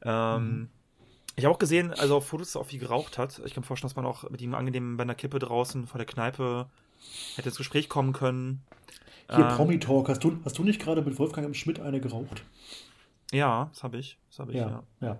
Ähm, 0.02 0.58
mhm. 0.58 0.68
Ich 1.36 1.44
habe 1.44 1.54
auch 1.54 1.58
gesehen, 1.58 1.92
also 1.92 2.16
auf 2.16 2.26
Fotos, 2.26 2.48
dass 2.48 2.56
er 2.56 2.60
auch 2.60 2.66
viel 2.66 2.78
geraucht 2.78 3.18
hat. 3.18 3.40
Ich 3.44 3.54
kann 3.54 3.62
mir 3.62 3.66
vorstellen, 3.66 3.88
dass 3.88 3.96
man 3.96 4.06
auch 4.06 4.28
mit 4.30 4.40
ihm 4.40 4.54
angenehm 4.54 4.96
bei 4.96 5.02
einer 5.02 5.14
Kippe 5.14 5.38
draußen 5.38 5.86
vor 5.86 5.98
der 5.98 6.06
Kneipe 6.06 6.66
hätte 7.36 7.48
ins 7.48 7.58
Gespräch 7.58 7.88
kommen 7.88 8.12
können. 8.12 8.62
Hier, 9.30 9.44
ähm, 9.44 9.56
Promi-Talk. 9.56 10.08
Hast 10.08 10.22
du, 10.22 10.38
hast 10.44 10.58
du 10.58 10.62
nicht 10.62 10.80
gerade 10.80 11.02
mit 11.02 11.18
Wolfgang 11.18 11.46
M. 11.46 11.54
Schmidt 11.54 11.80
eine 11.80 12.00
geraucht? 12.00 12.44
Ja, 13.32 13.68
das 13.72 13.82
habe 13.82 13.98
ich. 13.98 14.18
Das 14.30 14.38
hab 14.38 14.48
ich 14.50 14.56
ja, 14.56 14.82
ja, 15.00 15.08
ja. 15.08 15.18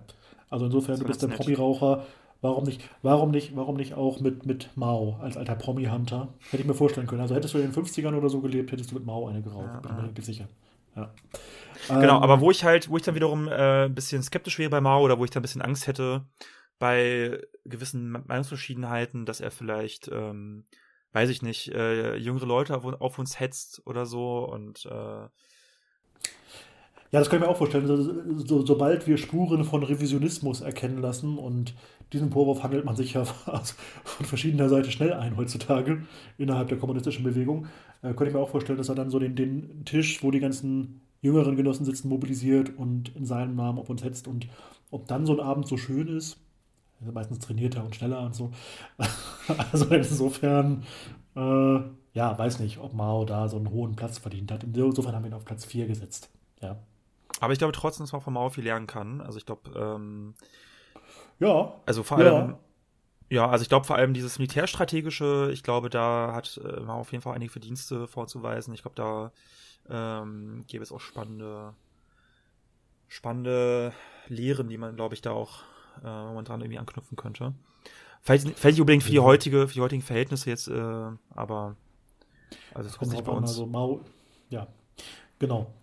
Also 0.49 0.65
insofern, 0.65 0.99
du 0.99 1.05
bist 1.05 1.21
der 1.21 1.27
Promi-Raucher. 1.27 2.05
Warum 2.41 2.63
nicht, 2.65 2.87
warum 3.01 3.31
nicht, 3.31 3.55
warum 3.55 3.75
nicht 3.75 3.95
auch 3.95 4.19
mit, 4.19 4.45
mit 4.45 4.69
Mao 4.75 5.17
als 5.21 5.35
alter 5.35 5.55
Promi-Hunter? 5.55 6.27
Hätte 6.51 6.61
ich 6.61 6.67
mir 6.67 6.75
vorstellen 6.75 7.07
können. 7.07 7.21
Also 7.21 7.33
hättest 7.33 7.55
du 7.55 7.57
in 7.57 7.71
den 7.71 7.73
50ern 7.73 8.15
oder 8.15 8.29
so 8.29 8.39
gelebt, 8.39 8.71
hättest 8.71 8.91
du 8.91 8.95
mit 8.95 9.05
Mao 9.05 9.27
eine 9.27 9.41
geraucht. 9.41 9.83
Ja, 9.83 9.91
bin 9.93 10.05
ich 10.11 10.17
mir 10.17 10.23
sicher. 10.23 10.47
Ja. 10.95 11.11
Genau, 11.87 12.17
ähm, 12.17 12.23
aber 12.23 12.39
wo 12.39 12.51
ich 12.51 12.63
halt, 12.63 12.89
wo 12.89 12.97
ich 12.97 13.03
dann 13.03 13.15
wiederum 13.15 13.47
äh, 13.47 13.85
ein 13.85 13.95
bisschen 13.95 14.23
skeptisch 14.23 14.59
wäre 14.59 14.69
bei 14.69 14.81
Mao 14.81 15.01
oder 15.01 15.19
wo 15.19 15.25
ich 15.25 15.31
dann 15.31 15.41
ein 15.41 15.43
bisschen 15.43 15.61
Angst 15.61 15.87
hätte 15.87 16.25
bei 16.79 17.41
gewissen 17.63 18.11
Meinungsverschiedenheiten, 18.27 19.25
dass 19.25 19.39
er 19.39 19.51
vielleicht, 19.51 20.09
ähm, 20.11 20.65
weiß 21.13 21.29
ich 21.29 21.41
nicht, 21.41 21.69
äh, 21.69 22.15
jüngere 22.17 22.45
Leute 22.45 22.75
auf, 22.75 22.85
auf, 22.85 23.19
uns 23.19 23.39
hetzt 23.39 23.81
oder 23.85 24.05
so 24.05 24.39
und 24.45 24.85
äh, 24.85 25.27
ja, 27.11 27.19
das 27.19 27.29
kann 27.29 27.39
ich 27.39 27.45
mir 27.45 27.51
auch 27.51 27.57
vorstellen. 27.57 27.87
So, 27.87 27.95
so, 28.45 28.65
sobald 28.65 29.07
wir 29.07 29.17
Spuren 29.17 29.63
von 29.63 29.83
Revisionismus 29.83 30.59
erkennen 30.59 31.01
lassen 31.01 31.37
und 31.37 31.73
diesen 32.11 32.31
Vorwurf 32.31 32.63
handelt 32.63 32.83
man 32.83 32.95
sich 32.95 33.13
ja 33.13 33.23
von 33.23 34.25
verschiedener 34.25 34.67
Seite 34.67 34.91
schnell 34.91 35.13
ein 35.13 35.37
heutzutage 35.37 36.05
innerhalb 36.37 36.67
der 36.67 36.77
kommunistischen 36.77 37.23
Bewegung, 37.23 37.67
äh, 38.01 38.07
könnte 38.07 38.27
ich 38.27 38.33
mir 38.33 38.39
auch 38.39 38.49
vorstellen, 38.49 38.77
dass 38.77 38.89
er 38.89 38.95
dann 38.95 39.09
so 39.09 39.19
den, 39.19 39.35
den 39.35 39.85
Tisch, 39.85 40.23
wo 40.23 40.31
die 40.31 40.39
ganzen 40.39 41.04
jüngeren 41.25 41.55
Genossen 41.55 41.85
sitzen, 41.85 42.09
mobilisiert 42.09 42.77
und 42.77 43.15
in 43.15 43.25
seinem 43.25 43.55
Namen 43.55 43.79
auf 43.79 43.89
uns 43.89 44.03
hetzt. 44.03 44.27
Und 44.27 44.47
ob 44.91 45.07
dann 45.07 45.25
so 45.25 45.33
ein 45.33 45.45
Abend 45.45 45.67
so 45.67 45.77
schön 45.77 46.07
ist, 46.07 46.37
also 47.01 47.11
meistens 47.11 47.39
trainierter 47.39 47.83
und 47.83 47.95
schneller 47.95 48.21
und 48.21 48.35
so. 48.35 48.51
also 49.71 49.85
insofern, 49.93 50.83
äh, 51.35 51.79
ja, 52.13 52.37
weiß 52.37 52.59
nicht, 52.59 52.79
ob 52.79 52.93
Mao 52.93 53.25
da 53.25 53.49
so 53.49 53.57
einen 53.57 53.69
hohen 53.69 53.95
Platz 53.95 54.17
verdient 54.17 54.51
hat. 54.51 54.63
Insofern 54.63 55.13
haben 55.13 55.23
wir 55.23 55.31
ihn 55.31 55.35
auf 55.35 55.45
Platz 55.45 55.65
4 55.65 55.87
gesetzt. 55.87 56.29
Ja. 56.61 56.77
Aber 57.41 57.51
ich 57.51 57.59
glaube 57.59 57.73
trotzdem, 57.73 58.05
dass 58.05 58.13
man 58.13 58.21
von 58.21 58.33
Mao 58.33 58.49
viel 58.49 58.63
lernen 58.63 58.87
kann. 58.87 59.19
Also 59.19 59.37
ich 59.37 59.45
glaube, 59.45 59.71
ähm, 59.77 60.35
ja. 61.39 61.73
Also 61.85 62.03
vor 62.03 62.17
allem, 62.17 62.49
ja. 62.49 62.59
Ja, 63.29 63.49
also 63.49 63.63
ich 63.63 63.69
glaube 63.69 63.87
vor 63.87 63.95
allem 63.95 64.13
dieses 64.13 64.37
militärstrategische, 64.37 65.49
ich 65.51 65.63
glaube, 65.63 65.89
da 65.89 66.31
hat 66.33 66.61
äh, 66.63 66.79
Mao 66.81 66.99
auf 66.99 67.11
jeden 67.11 67.23
Fall 67.23 67.33
einige 67.33 67.51
Verdienste 67.51 68.07
vorzuweisen. 68.07 68.73
Ich 68.73 68.83
glaube, 68.83 68.95
da 68.95 69.31
ähm, 69.89 70.63
gäbe 70.67 70.83
es 70.83 70.91
auch 70.91 71.01
spannende, 71.01 71.73
spannende 73.07 73.93
Lehren, 74.27 74.69
die 74.69 74.77
man, 74.77 74.95
glaube 74.95 75.15
ich, 75.15 75.21
da 75.21 75.31
auch 75.31 75.63
äh, 76.03 76.07
momentan 76.07 76.61
irgendwie 76.61 76.79
anknüpfen 76.79 77.15
könnte. 77.15 77.53
Vielleicht, 78.21 78.43
vielleicht 78.43 78.65
nicht 78.65 78.81
unbedingt 78.81 79.03
für 79.03 79.11
die 79.11 79.19
heutige, 79.19 79.67
für 79.67 79.73
die 79.73 79.81
heutigen 79.81 80.01
Verhältnisse 80.01 80.49
jetzt, 80.49 80.67
äh, 80.67 81.11
aber 81.35 81.75
also 82.73 82.89
das 82.89 82.97
kommt 82.97 83.11
nicht 83.11 83.23
bei 83.23 83.31
uns. 83.31 83.49
Also 83.49 83.65
Mau, 83.65 84.01
ja, 84.49 84.67
genau. 85.39 85.73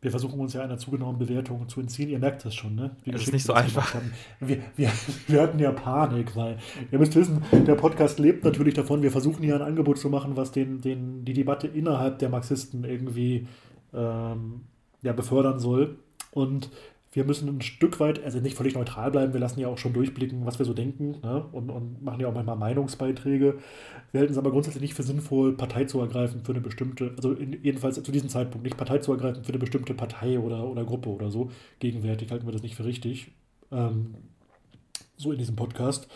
Wir 0.00 0.10
versuchen 0.10 0.38
uns 0.38 0.52
ja 0.52 0.62
einer 0.62 0.78
zugenauen 0.78 1.18
Bewertung 1.18 1.68
zu 1.68 1.80
entziehen. 1.80 2.10
Ihr 2.10 2.18
merkt 2.18 2.44
das 2.44 2.54
schon, 2.54 2.74
ne? 2.74 2.96
Wie 3.04 3.10
das 3.10 3.22
ist 3.22 3.32
nicht 3.32 3.46
so 3.46 3.54
einfach. 3.54 3.94
Wir, 4.40 4.58
wir, 4.76 4.92
wir 5.26 5.42
hatten 5.42 5.58
ja 5.58 5.72
Panik, 5.72 6.36
weil 6.36 6.58
ihr 6.92 6.98
müsst 6.98 7.16
wissen, 7.16 7.42
der 7.66 7.74
Podcast 7.74 8.18
lebt 8.18 8.44
natürlich 8.44 8.74
davon. 8.74 9.02
Wir 9.02 9.10
versuchen 9.10 9.42
hier 9.42 9.56
ein 9.56 9.62
Angebot 9.62 9.98
zu 9.98 10.10
machen, 10.10 10.36
was 10.36 10.52
den, 10.52 10.80
den, 10.80 11.24
die 11.24 11.32
Debatte 11.32 11.66
innerhalb 11.66 12.18
der 12.18 12.28
Marxisten 12.28 12.84
irgendwie 12.84 13.48
ähm, 13.94 14.62
ja, 15.02 15.12
befördern 15.12 15.58
soll. 15.58 15.98
Und 16.30 16.70
wir 17.16 17.24
müssen 17.24 17.48
ein 17.48 17.62
Stück 17.62 17.98
weit, 17.98 18.22
also 18.22 18.40
nicht 18.40 18.56
völlig 18.56 18.74
neutral 18.74 19.10
bleiben, 19.10 19.32
wir 19.32 19.40
lassen 19.40 19.58
ja 19.58 19.68
auch 19.68 19.78
schon 19.78 19.94
durchblicken, 19.94 20.44
was 20.44 20.58
wir 20.58 20.66
so 20.66 20.74
denken 20.74 21.16
ne? 21.22 21.46
und, 21.50 21.70
und 21.70 22.02
machen 22.02 22.20
ja 22.20 22.28
auch 22.28 22.34
manchmal 22.34 22.56
Meinungsbeiträge. 22.56 23.58
Wir 24.12 24.20
halten 24.20 24.32
es 24.32 24.38
aber 24.38 24.50
grundsätzlich 24.50 24.82
nicht 24.82 24.94
für 24.94 25.02
sinnvoll, 25.02 25.54
Partei 25.54 25.84
zu 25.84 25.98
ergreifen 25.98 26.42
für 26.44 26.52
eine 26.52 26.60
bestimmte, 26.60 27.12
also 27.16 27.32
in, 27.32 27.58
jedenfalls 27.62 28.02
zu 28.02 28.12
diesem 28.12 28.28
Zeitpunkt, 28.28 28.64
nicht 28.64 28.76
Partei 28.76 28.98
zu 28.98 29.12
ergreifen 29.12 29.44
für 29.44 29.48
eine 29.48 29.58
bestimmte 29.58 29.94
Partei 29.94 30.38
oder, 30.38 30.68
oder 30.68 30.84
Gruppe 30.84 31.08
oder 31.08 31.30
so. 31.30 31.50
Gegenwärtig 31.78 32.30
halten 32.30 32.44
wir 32.44 32.52
das 32.52 32.62
nicht 32.62 32.76
für 32.76 32.84
richtig. 32.84 33.32
Ähm, 33.72 34.14
so 35.16 35.32
in 35.32 35.38
diesem 35.38 35.56
Podcast. 35.56 36.08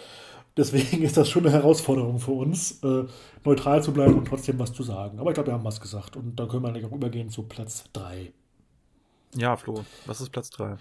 Deswegen 0.55 1.03
ist 1.03 1.17
das 1.17 1.31
schon 1.31 1.47
eine 1.47 1.55
Herausforderung 1.55 2.19
für 2.19 2.33
uns, 2.33 2.85
äh, 2.85 3.05
neutral 3.43 3.83
zu 3.83 3.93
bleiben 3.93 4.19
und 4.19 4.27
trotzdem 4.27 4.59
was 4.59 4.75
zu 4.75 4.83
sagen. 4.83 5.19
Aber 5.19 5.31
ich 5.31 5.35
glaube, 5.35 5.49
wir 5.49 5.55
haben 5.55 5.65
was 5.65 5.81
gesagt 5.81 6.17
und 6.17 6.39
dann 6.39 6.47
können 6.49 6.63
wir 6.63 6.69
eigentlich 6.69 6.85
auch 6.85 6.93
übergehen 6.93 7.31
zu 7.31 7.45
Platz 7.45 7.85
3. 7.95 8.33
Ja, 9.37 9.57
Flo, 9.57 9.85
was 10.07 10.21
ist 10.21 10.31
Platz 10.31 10.51
3? 10.51 10.77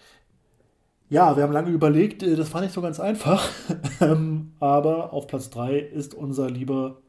Ja, 1.10 1.36
wir 1.36 1.44
haben 1.44 1.54
lange 1.54 1.72
überlegt, 1.72 2.24
äh, 2.24 2.36
das 2.36 2.54
war 2.54 2.62
nicht 2.62 2.74
so 2.74 2.82
ganz 2.82 3.00
einfach. 3.00 3.48
Ähm, 4.02 4.54
aber 4.62 5.12
auf 5.12 5.28
Platz 5.28 5.50
3 5.50 5.78
ist 5.78 6.14
unser 6.14 6.50
lieber, 6.50 7.02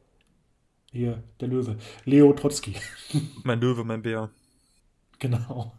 hier, 0.91 1.23
der 1.39 1.47
Löwe, 1.47 1.77
Leo 2.05 2.33
Trotzki. 2.33 2.75
Mein 3.45 3.61
Löwe, 3.61 3.85
mein 3.85 4.03
Bär. 4.03 4.29
Genau. 5.21 5.73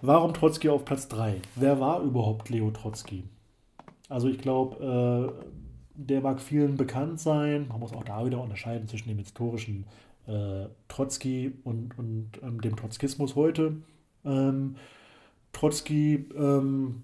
Warum 0.00 0.32
Trotzki 0.32 0.70
auf 0.70 0.86
Platz 0.86 1.08
3? 1.08 1.42
Wer 1.56 1.78
war 1.78 2.00
überhaupt 2.00 2.48
Leo 2.48 2.70
Trotzki? 2.70 3.24
Also 4.08 4.28
ich 4.28 4.38
glaube, 4.38 5.34
äh, 5.38 5.48
der 5.94 6.22
mag 6.22 6.40
vielen 6.40 6.76
bekannt 6.76 7.20
sein. 7.20 7.68
Man 7.68 7.80
muss 7.80 7.92
auch 7.92 8.04
da 8.04 8.24
wieder 8.24 8.40
unterscheiden 8.40 8.88
zwischen 8.88 9.08
dem 9.08 9.18
historischen 9.18 9.84
äh, 10.26 10.66
Trotzki 10.88 11.52
und, 11.64 11.98
und 11.98 12.30
ähm, 12.42 12.62
dem 12.62 12.76
Trotzkismus 12.76 13.34
heute. 13.34 13.76
Ähm, 14.24 14.76
Trotzki 15.52 16.26
ähm, 16.36 17.02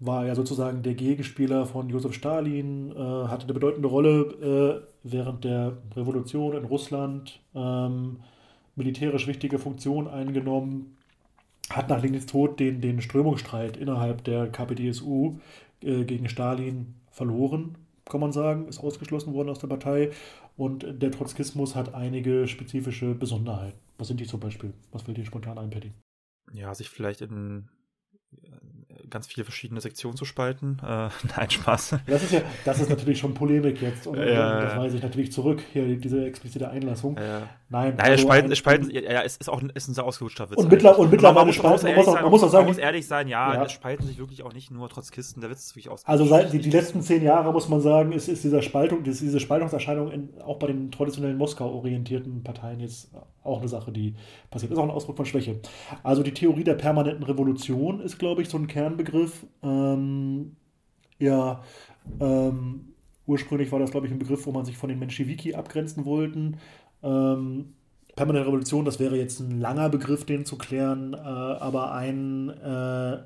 war 0.00 0.26
ja 0.26 0.34
sozusagen 0.34 0.82
der 0.82 0.94
Gegenspieler 0.94 1.66
von 1.66 1.88
Josef 1.88 2.14
Stalin, 2.14 2.90
äh, 2.90 3.28
hatte 3.28 3.44
eine 3.44 3.54
bedeutende 3.54 3.88
Rolle 3.88 4.82
äh, 4.82 4.86
während 5.02 5.44
der 5.44 5.78
Revolution 5.96 6.56
in 6.56 6.64
Russland, 6.64 7.40
ähm, 7.54 8.20
militärisch 8.76 9.26
wichtige 9.26 9.58
Funktion 9.58 10.08
eingenommen, 10.08 10.96
hat 11.70 11.88
nach 11.88 12.02
Lenins 12.02 12.26
Tod 12.26 12.60
den, 12.60 12.80
den 12.80 13.00
Strömungsstreit 13.00 13.76
innerhalb 13.76 14.24
der 14.24 14.48
KPDSU 14.48 15.38
äh, 15.82 16.04
gegen 16.04 16.28
Stalin 16.28 16.94
verloren, 17.10 17.76
kann 18.04 18.20
man 18.20 18.32
sagen, 18.32 18.68
ist 18.68 18.80
ausgeschlossen 18.80 19.32
worden 19.32 19.48
aus 19.48 19.60
der 19.60 19.68
Partei. 19.68 20.10
Und 20.56 21.02
der 21.02 21.10
Trotzkismus 21.10 21.74
hat 21.74 21.94
einige 21.94 22.46
spezifische 22.46 23.14
Besonderheiten. 23.14 23.83
Was 23.98 24.08
sind 24.08 24.20
die 24.20 24.26
zum 24.26 24.40
Beispiel? 24.40 24.74
Was 24.92 25.02
fällt 25.02 25.16
dir 25.16 25.24
spontan 25.24 25.58
ein, 25.58 25.70
Paddy? 25.70 25.92
Ja, 26.52 26.74
sich 26.74 26.90
vielleicht 26.90 27.20
in 27.20 27.68
ganz 29.10 29.26
viele 29.26 29.44
verschiedene 29.44 29.80
Sektionen 29.80 30.16
zu 30.16 30.24
spalten. 30.24 30.78
Äh, 30.82 31.08
nein, 31.36 31.50
Spaß. 31.50 31.96
Das 32.06 32.22
ist 32.22 32.32
ja, 32.32 32.40
das 32.64 32.80
ist 32.80 32.90
natürlich 32.90 33.18
schon 33.18 33.34
Polemik 33.34 33.80
jetzt. 33.82 34.06
Und, 34.06 34.18
ja, 34.18 34.60
das 34.62 34.76
weise 34.76 34.96
ich 34.96 35.02
natürlich 35.02 35.32
zurück, 35.32 35.62
hier 35.72 35.96
diese 35.96 36.26
explizite 36.26 36.70
Einlassung. 36.70 37.16
Ja. 37.16 37.48
Nein, 37.70 37.94
naja, 37.96 38.12
also 38.12 38.22
spalten, 38.22 38.54
spalten, 38.54 38.90
ja, 38.90 39.20
ist, 39.20 39.40
ist 39.40 39.48
auch 39.48 39.60
ein, 39.60 39.70
ist 39.70 39.88
ein 39.88 39.94
sehr 39.94 40.04
ausgelutschter 40.04 40.50
Witz. 40.50 40.58
Und, 40.58 40.70
mittler, 40.70 40.96
und 40.98 41.10
mittlerweile 41.10 41.46
muss, 41.46 41.62
man, 41.62 41.72
muss, 41.72 41.82
man, 41.82 41.94
muss, 41.94 42.06
man 42.06 42.30
muss 42.30 42.42
auch 42.44 42.48
sagen. 42.48 42.66
Man 42.66 42.74
muss 42.74 42.78
ehrlich 42.78 43.06
sein, 43.06 43.26
ja, 43.26 43.54
ja, 43.54 43.64
es 43.64 43.72
spalten 43.72 44.06
sich 44.06 44.18
wirklich 44.18 44.42
auch 44.44 44.52
nicht 44.52 44.70
nur 44.70 44.88
trotz 44.88 45.10
Kisten, 45.10 45.40
der 45.40 45.50
Witz 45.50 45.64
ist 45.64 45.70
wirklich 45.72 45.88
ausgelutscht. 45.88 46.08
Also 46.08 46.26
seit 46.26 46.52
die, 46.52 46.60
die 46.60 46.70
letzten 46.70 47.02
zehn 47.02 47.22
Jahre, 47.22 47.52
muss 47.52 47.68
man 47.68 47.80
sagen, 47.80 48.12
ist, 48.12 48.28
ist 48.28 48.44
dieser 48.44 48.62
Spaltung, 48.62 49.04
ist 49.04 49.20
diese 49.20 49.40
Spaltungserscheinung 49.40 50.12
in, 50.12 50.28
auch 50.40 50.58
bei 50.58 50.68
den 50.68 50.90
traditionellen 50.92 51.36
Moskau-orientierten 51.36 52.44
Parteien 52.44 52.80
jetzt 52.80 53.10
auch 53.44 53.58
eine 53.58 53.68
Sache, 53.68 53.92
die 53.92 54.14
passiert. 54.50 54.72
Ist 54.72 54.78
auch 54.78 54.84
ein 54.84 54.90
Ausdruck 54.90 55.16
von 55.16 55.26
Schwäche. 55.26 55.60
Also 56.02 56.22
die 56.22 56.32
Theorie 56.32 56.64
der 56.64 56.74
permanenten 56.74 57.24
Revolution 57.24 58.00
ist, 58.00 58.18
glaube 58.18 58.42
ich, 58.42 58.48
so 58.48 58.56
ein 58.56 58.66
Kernbegriff. 58.96 59.46
Ähm, 59.62 60.56
ja, 61.18 61.62
ähm, 62.20 62.94
ursprünglich 63.26 63.72
war 63.72 63.78
das, 63.78 63.90
glaube 63.90 64.06
ich, 64.06 64.12
ein 64.12 64.18
Begriff, 64.18 64.46
wo 64.46 64.52
man 64.52 64.64
sich 64.64 64.76
von 64.76 64.88
den 64.88 64.98
Menschewiki 64.98 65.54
abgrenzen 65.54 66.04
wollten. 66.04 66.58
Ähm, 67.02 67.74
permanente 68.16 68.48
Revolution, 68.48 68.84
das 68.84 69.00
wäre 69.00 69.16
jetzt 69.16 69.40
ein 69.40 69.60
langer 69.60 69.88
Begriff, 69.88 70.24
den 70.24 70.44
zu 70.44 70.56
klären, 70.56 71.14
äh, 71.14 71.16
aber 71.16 71.92
ein 71.92 72.48
äh, 72.50 73.18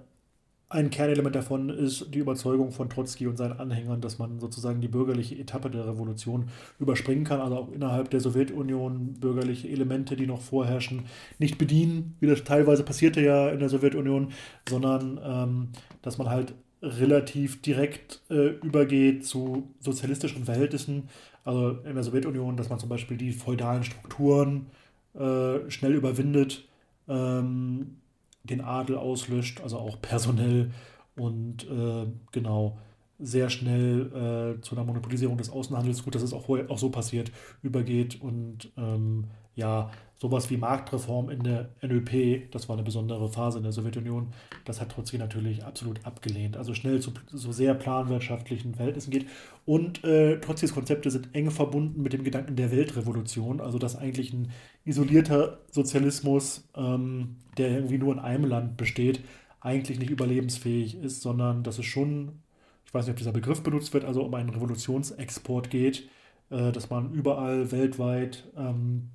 ein 0.71 0.91
Kernelement 0.91 1.35
davon 1.35 1.71
ist 1.71 2.13
die 2.13 2.19
Überzeugung 2.19 2.73
von 2.73 2.91
Trotzki 2.91 3.27
und 3.27 3.39
seinen 3.39 3.59
Anhängern, 3.59 4.03
dass 4.03 4.19
man 4.19 4.39
sozusagen 4.39 4.83
die 4.83 4.89
bürgerliche 4.89 5.35
Etappe 5.35 5.71
der 5.71 5.87
Revolution 5.87 6.49
überspringen 6.79 7.25
kann, 7.25 7.41
also 7.41 7.57
auch 7.57 7.73
innerhalb 7.73 8.11
der 8.11 8.21
Sowjetunion 8.21 9.15
bürgerliche 9.15 9.69
Elemente, 9.69 10.15
die 10.15 10.27
noch 10.27 10.43
vorherrschen, 10.43 11.07
nicht 11.39 11.57
bedienen, 11.57 12.17
wie 12.21 12.27
das 12.27 12.45
teilweise 12.45 12.83
passierte 12.83 13.23
ja 13.23 13.49
in 13.49 13.61
der 13.61 13.71
Sowjetunion, 13.71 14.33
sondern 14.69 15.19
ähm, 15.25 15.69
dass 16.03 16.19
man 16.19 16.29
halt 16.29 16.55
relativ 16.83 17.63
direkt 17.63 18.21
äh, 18.31 18.49
übergeht 18.59 19.25
zu 19.25 19.71
sozialistischen 19.81 20.45
Verhältnissen. 20.45 21.09
Also 21.45 21.79
in 21.85 21.95
der 21.95 22.05
Sowjetunion, 22.05 22.57
dass 22.59 22.69
man 22.69 22.79
zum 22.79 22.91
Beispiel 22.91 23.17
die 23.17 23.33
feudalen 23.33 23.85
Strukturen 23.85 24.67
äh, 25.15 25.71
schnell 25.71 25.95
überwindet. 25.95 26.69
Ähm, 27.09 27.98
den 28.51 28.61
Adel 28.61 28.97
auslöscht, 28.97 29.61
also 29.61 29.79
auch 29.79 30.01
personell 30.01 30.71
und 31.17 31.69
äh, 31.69 32.07
genau 32.33 32.79
sehr 33.19 33.51
schnell 33.51 34.57
äh, 34.59 34.61
zu 34.61 34.77
einer 34.77 34.85
Monopolisierung 34.85 35.37
des 35.37 35.51
Außenhandels, 35.51 36.05
gut, 36.05 36.15
das 36.15 36.23
ist 36.23 36.33
auch, 36.33 36.49
auch 36.49 36.79
so 36.79 36.91
passiert, 36.91 37.33
übergeht 37.63 38.21
und 38.21 38.71
ähm, 38.77 39.25
ja, 39.57 39.91
sowas 40.15 40.51
wie 40.51 40.57
Marktreform 40.57 41.31
in 41.31 41.43
der 41.43 41.71
NÖP, 41.83 42.51
das 42.53 42.69
war 42.69 42.77
eine 42.77 42.85
besondere 42.85 43.29
Phase 43.29 43.59
in 43.59 43.65
der 43.65 43.73
Sowjetunion, 43.73 44.29
das 44.65 44.81
hat 44.81 44.91
Trotzki 44.91 45.19
natürlich 45.19 45.65
absolut 45.65 46.05
abgelehnt. 46.07 46.57
Also 46.57 46.75
schnell 46.75 47.01
zu 47.01 47.13
so 47.33 47.51
sehr 47.51 47.75
planwirtschaftlichen 47.75 48.77
Verhältnissen 48.77 49.11
geht. 49.11 49.27
Und 49.65 50.05
äh, 50.05 50.41
Trotzkis 50.41 50.75
Konzepte 50.75 51.11
sind 51.11 51.35
eng 51.35 51.51
verbunden 51.51 52.03
mit 52.03 52.13
dem 52.13 52.25
Gedanken 52.25 52.55
der 52.55 52.71
Weltrevolution, 52.71 53.61
also 53.61 53.79
dass 53.79 53.97
eigentlich 53.97 54.33
ein 54.33 54.51
isolierter 54.89 55.59
Sozialismus, 55.71 56.69
ähm, 56.75 57.37
der 57.59 57.71
irgendwie 57.71 57.99
nur 57.99 58.13
in 58.13 58.19
einem 58.19 58.45
Land 58.45 58.77
besteht, 58.77 59.21
eigentlich 59.61 59.99
nicht 59.99 60.11
überlebensfähig 60.11 60.97
ist, 60.97 61.21
sondern 61.21 61.63
dass 61.63 61.79
es 61.79 61.87
schon, 61.87 62.41
ich 62.87 62.95
weiß 62.95 63.05
nicht, 63.05 63.13
ob 63.13 63.19
dieser 63.19 63.33
Begriff 63.33 63.63
benutzt 63.63 63.93
wird, 63.93 64.05
also 64.05 64.23
um 64.23 64.35
einen 64.35 64.51
Revolutionsexport 64.51 65.71
geht, 65.71 66.09
äh, 66.51 66.73
dass 66.73 66.91
man 66.91 67.13
überall 67.13 67.71
weltweit 67.71 68.49
ähm, 68.57 69.11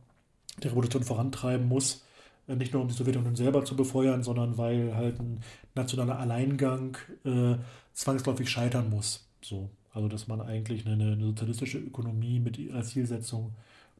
die 0.62 0.68
Revolution 0.68 1.04
vorantreiben 1.04 1.68
muss. 1.68 2.06
Äh, 2.48 2.56
nicht 2.56 2.74
nur 2.74 2.82
um 2.82 2.88
die 2.88 2.94
Sowjetunion 2.94 3.36
selber 3.36 3.66
zu 3.66 3.76
befeuern, 3.76 4.22
sondern 4.22 4.58
weil 4.58 4.96
halt 4.96 5.20
ein 5.20 5.40
nationaler 5.76 6.20
Alleingang 6.20 6.98
äh, 7.26 7.56
zwangsläufig 7.94 8.50
scheitern 8.50 8.90
muss. 8.90 9.28
So. 9.42 9.70
Also 9.92 10.08
dass 10.08 10.28
man 10.28 10.42
eigentlich 10.42 10.86
eine, 10.86 11.14
eine 11.14 11.26
sozialistische 11.26 11.80
Ökonomie 11.80 12.40
mit 12.40 12.58
ihrer 12.58 12.84
Zielsetzung 12.84 13.54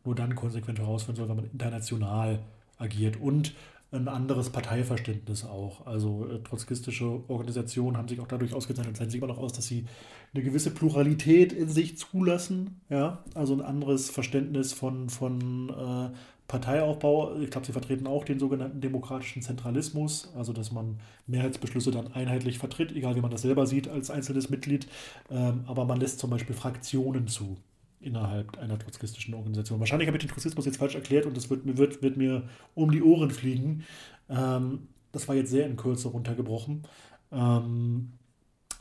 nur 0.04 0.16
dann 0.16 0.36
konsequent 0.36 0.80
herausfinden 0.80 1.18
soll, 1.18 1.30
wenn 1.30 1.38
man 1.38 1.46
international 1.46 2.40
agiert 2.78 3.18
und 3.20 3.54
ein 3.94 4.08
anderes 4.08 4.50
Parteiverständnis 4.50 5.46
auch. 5.46 5.86
Also 5.86 6.28
äh, 6.28 6.40
trotzkistische 6.40 7.22
Organisationen 7.28 7.98
haben 7.98 8.08
sich 8.08 8.20
auch 8.20 8.28
dadurch 8.28 8.54
ausgezeichnet, 8.54 8.98
zeichnen 8.98 9.12
sich 9.12 9.22
immer 9.22 9.32
noch 9.32 9.38
aus, 9.38 9.54
dass 9.54 9.68
sie 9.68 9.86
eine 10.34 10.44
gewisse 10.44 10.72
Pluralität 10.72 11.54
in 11.54 11.70
sich 11.70 11.98
zulassen. 11.98 12.82
Ja? 12.90 13.24
Also 13.36 13.54
ein 13.54 13.62
anderes 13.62 14.10
Verständnis 14.10 14.74
von, 14.74 15.10
von 15.10 15.70
äh, 15.70 16.18
Parteiaufbau. 16.48 17.40
Ich 17.40 17.52
glaube, 17.52 17.68
sie 17.68 17.72
vertreten 17.72 18.08
auch 18.08 18.26
den 18.26 18.40
sogenannten 18.40 18.82
demokratischen 18.82 19.44
Zentralismus, 19.44 20.34
also 20.36 20.54
dass 20.54 20.72
man 20.72 21.00
Mehrheitsbeschlüsse 21.28 21.92
dann 21.92 22.14
einheitlich 22.14 22.58
vertritt, 22.58 22.92
egal 22.92 23.16
wie 23.16 23.22
man 23.22 23.32
das 23.32 23.44
selber 23.44 23.68
sieht 23.68 23.88
als 23.88 24.10
einzelnes 24.10 24.50
Mitglied. 24.50 24.88
Ähm, 25.30 25.64
aber 25.68 25.86
man 25.86 26.00
lässt 26.00 26.20
zum 26.20 26.32
Beispiel 26.32 26.56
Fraktionen 26.56 27.28
zu 27.28 27.58
innerhalb 28.04 28.58
einer 28.58 28.78
trotzkistischen 28.78 29.34
Organisation. 29.34 29.80
Wahrscheinlich 29.80 30.08
habe 30.08 30.18
ich 30.18 30.24
den 30.24 30.30
Trotzkismus 30.30 30.66
jetzt 30.66 30.78
falsch 30.78 30.96
erklärt 30.96 31.26
und 31.26 31.36
das 31.36 31.50
wird, 31.50 31.62
wird, 31.78 32.02
wird 32.02 32.18
mir 32.18 32.48
um 32.76 32.92
die 32.92 33.02
Ohren 33.02 33.32
fliegen. 33.32 33.84
Ähm, 34.30 34.88
das 35.12 35.28
war 35.28 35.36
jetzt 35.36 35.52
sehr 35.52 35.66
in 35.66 35.78
Kürze 35.78 36.10
runtergebrochen. 36.10 36.84
Ähm, 37.32 38.14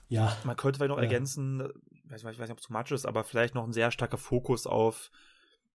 ja. 0.08 0.36
Man 0.44 0.56
könnte 0.56 0.78
vielleicht 0.78 0.90
noch 0.90 0.98
ja. 0.98 1.04
ergänzen, 1.04 1.62
ich 2.04 2.24
weiß, 2.24 2.32
ich 2.32 2.38
weiß 2.38 2.48
nicht, 2.48 2.50
ob 2.50 2.58
es 2.58 2.64
zu 2.64 2.72
much 2.72 2.90
ist, 2.90 3.06
aber 3.06 3.24
vielleicht 3.24 3.54
noch 3.54 3.64
ein 3.64 3.72
sehr 3.72 3.90
starker 3.90 4.18
Fokus 4.18 4.66
auf 4.66 5.10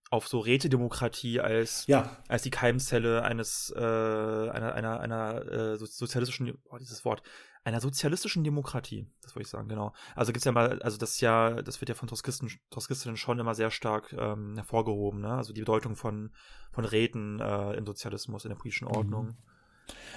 auf 0.09 0.27
so 0.27 0.39
Rätedemokratie 0.39 1.39
als, 1.39 1.85
ja. 1.87 2.17
als 2.27 2.43
die 2.43 2.49
Keimzelle 2.49 3.23
eines 3.23 3.73
äh, 3.75 3.79
einer, 3.79 4.73
einer, 4.73 4.99
einer 4.99 5.51
äh, 5.51 5.77
sozialistischen, 5.77 6.57
oh, 6.69 6.77
dieses 6.77 7.03
Wort, 7.03 7.23
einer 7.63 7.81
sozialistischen 7.81 8.45
Demokratie, 8.45 9.11
das 9.21 9.35
wollte 9.35 9.45
ich 9.45 9.51
sagen, 9.51 9.67
genau. 9.67 9.93
Also 10.15 10.31
gibt's 10.31 10.45
ja 10.45 10.53
mal, 10.53 10.81
also 10.81 10.97
das 10.97 11.19
ja, 11.19 11.61
das 11.61 11.81
wird 11.81 11.89
ja 11.89 11.95
von 11.95 12.07
Troskisten, 12.07 12.49
Troskistinnen 12.69 13.17
schon 13.17 13.39
immer 13.39 13.55
sehr 13.55 13.71
stark 13.71 14.13
ähm, 14.13 14.55
hervorgehoben, 14.55 15.19
ne? 15.19 15.33
Also 15.33 15.51
die 15.51 15.59
Bedeutung 15.59 15.97
von, 15.97 16.31
von 16.71 16.85
Räten 16.85 17.41
äh, 17.41 17.73
im 17.73 17.85
Sozialismus, 17.85 18.45
in 18.45 18.49
der 18.49 18.55
politischen 18.55 18.87
Ordnung. 18.87 19.25
Mhm. 19.25 19.37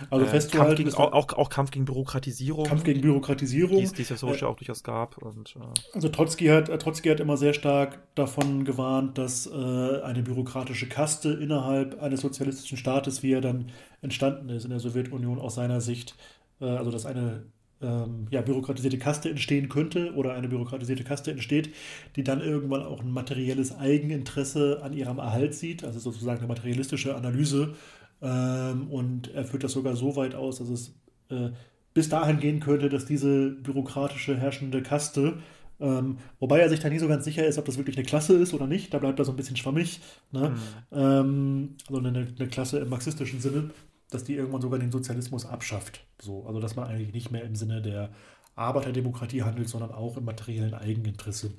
Also 0.09 0.25
äh, 0.25 0.29
festzuhalten. 0.29 0.85
Gegen, 0.85 0.95
auch, 0.95 1.13
auch, 1.13 1.33
auch, 1.35 1.51
Kampf 1.51 1.71
gegen 1.71 1.85
Bürokratisierung. 1.85 2.67
Kampf 2.67 2.85
gegen 2.85 3.01
Bürokratisierung. 3.01 3.79
Die, 3.79 3.93
die 3.93 4.03
es 4.03 4.09
historisch 4.09 4.43
äh, 4.43 4.47
auch 4.47 4.57
durchaus 4.57 4.83
gab. 4.83 5.19
Und, 5.19 5.57
äh. 5.57 5.61
Also 5.95 6.09
Trotzki 6.09 6.47
hat, 6.47 6.69
äh, 6.69 6.79
Trotzki 6.79 7.09
hat 7.09 7.21
immer 7.21 7.37
sehr 7.37 7.53
stark 7.53 7.99
davon 8.15 8.65
gewarnt, 8.65 9.19
dass 9.19 9.47
äh, 9.47 9.51
eine 9.51 10.23
bürokratische 10.23 10.89
Kaste 10.89 11.33
innerhalb 11.33 12.01
eines 12.03 12.21
sozialistischen 12.21 12.79
Staates, 12.79 13.23
wie 13.23 13.33
er 13.33 13.41
dann 13.41 13.71
entstanden 14.03 14.49
ist 14.49 14.65
in 14.65 14.71
der 14.71 14.81
Sowjetunion 14.81 15.39
aus 15.39 15.57
seiner 15.57 15.81
Sicht, 15.81 16.17
äh, 16.61 16.65
also 16.65 16.91
dass 16.91 17.07
eine 17.07 17.45
ähm, 17.83 18.27
ja, 18.31 18.43
bürokratisierte 18.43 18.99
Kaste 18.99 19.31
entstehen 19.31 19.69
könnte 19.69 20.13
oder 20.15 20.35
eine 20.35 20.49
bürokratisierte 20.49 21.05
Kaste 21.05 21.31
entsteht, 21.31 21.75
die 22.17 22.25
dann 22.25 22.41
irgendwann 22.41 22.83
auch 22.83 23.01
ein 23.01 23.11
materielles 23.11 23.77
Eigeninteresse 23.77 24.81
an 24.83 24.93
ihrem 24.93 25.19
Erhalt 25.19 25.55
sieht, 25.55 25.85
also 25.85 25.99
sozusagen 25.99 26.41
eine 26.41 26.49
materialistische 26.49 27.15
Analyse 27.15 27.75
ähm, 28.23 28.89
und 28.91 29.33
er 29.35 29.45
führt 29.45 29.65
das 29.65 29.73
sogar 29.73 29.97
so 29.97 30.17
weit 30.17 30.35
aus, 30.35 30.59
dass 30.59 30.69
es 30.69 30.95
äh, 31.31 31.51
bis 31.95 32.09
dahin 32.09 32.39
gehen 32.39 32.61
könnte, 32.61 32.89
dass 32.89 33.05
diese 33.07 33.51
bürokratische 33.51 34.37
herrschende 34.37 34.83
Kaste, 34.83 35.39
ähm, 35.81 36.19
wobei 36.39 36.61
er 36.61 36.69
sich 36.69 36.81
da 36.81 36.89
nie 36.89 36.99
so 36.99 37.09
ganz 37.09 37.25
sicher 37.25 37.47
ist, 37.47 37.59
ob 37.59 37.65
das 37.65 37.79
wirklich 37.79 37.97
eine 37.97 38.07
Klasse 38.07 38.37
ist 38.37 38.53
oder 38.53 38.67
nicht, 38.67 38.93
da 38.93 38.99
bleibt 38.99 39.19
er 39.19 39.25
so 39.25 39.33
ein 39.33 39.37
bisschen 39.37 39.57
schwammig, 39.57 40.01
ne? 40.31 40.51
Mhm. 40.51 40.57
Ähm, 40.93 41.77
also 41.89 42.01
eine, 42.01 42.29
eine 42.39 42.49
Klasse 42.49 42.79
im 42.79 42.91
marxistischen 42.91 43.41
Sinne, 43.41 43.71
dass 44.11 44.25
die 44.25 44.35
irgendwann 44.35 44.61
sogar 44.61 44.79
den 44.79 44.93
Sozialismus 44.93 45.47
abschafft. 45.47 46.05
So, 46.21 46.45
also 46.47 46.61
dass 46.61 46.77
man 46.77 46.87
eigentlich 46.87 47.15
nicht 47.15 47.31
mehr 47.31 47.45
im 47.45 47.57
Sinne 47.57 47.81
der 47.81 48.11
Arbeiterdemokratie 48.57 49.43
handelt, 49.43 49.69
sondern 49.69 49.93
auch 49.93 50.17
im 50.17 50.25
materiellen 50.25 50.75
Eigeninteresse. 50.75 51.53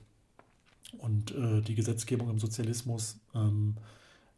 Und 0.97 1.31
äh, 1.31 1.61
die 1.61 1.75
Gesetzgebung 1.75 2.29
im 2.29 2.37
Sozialismus 2.37 3.19
ähm, 3.33 3.75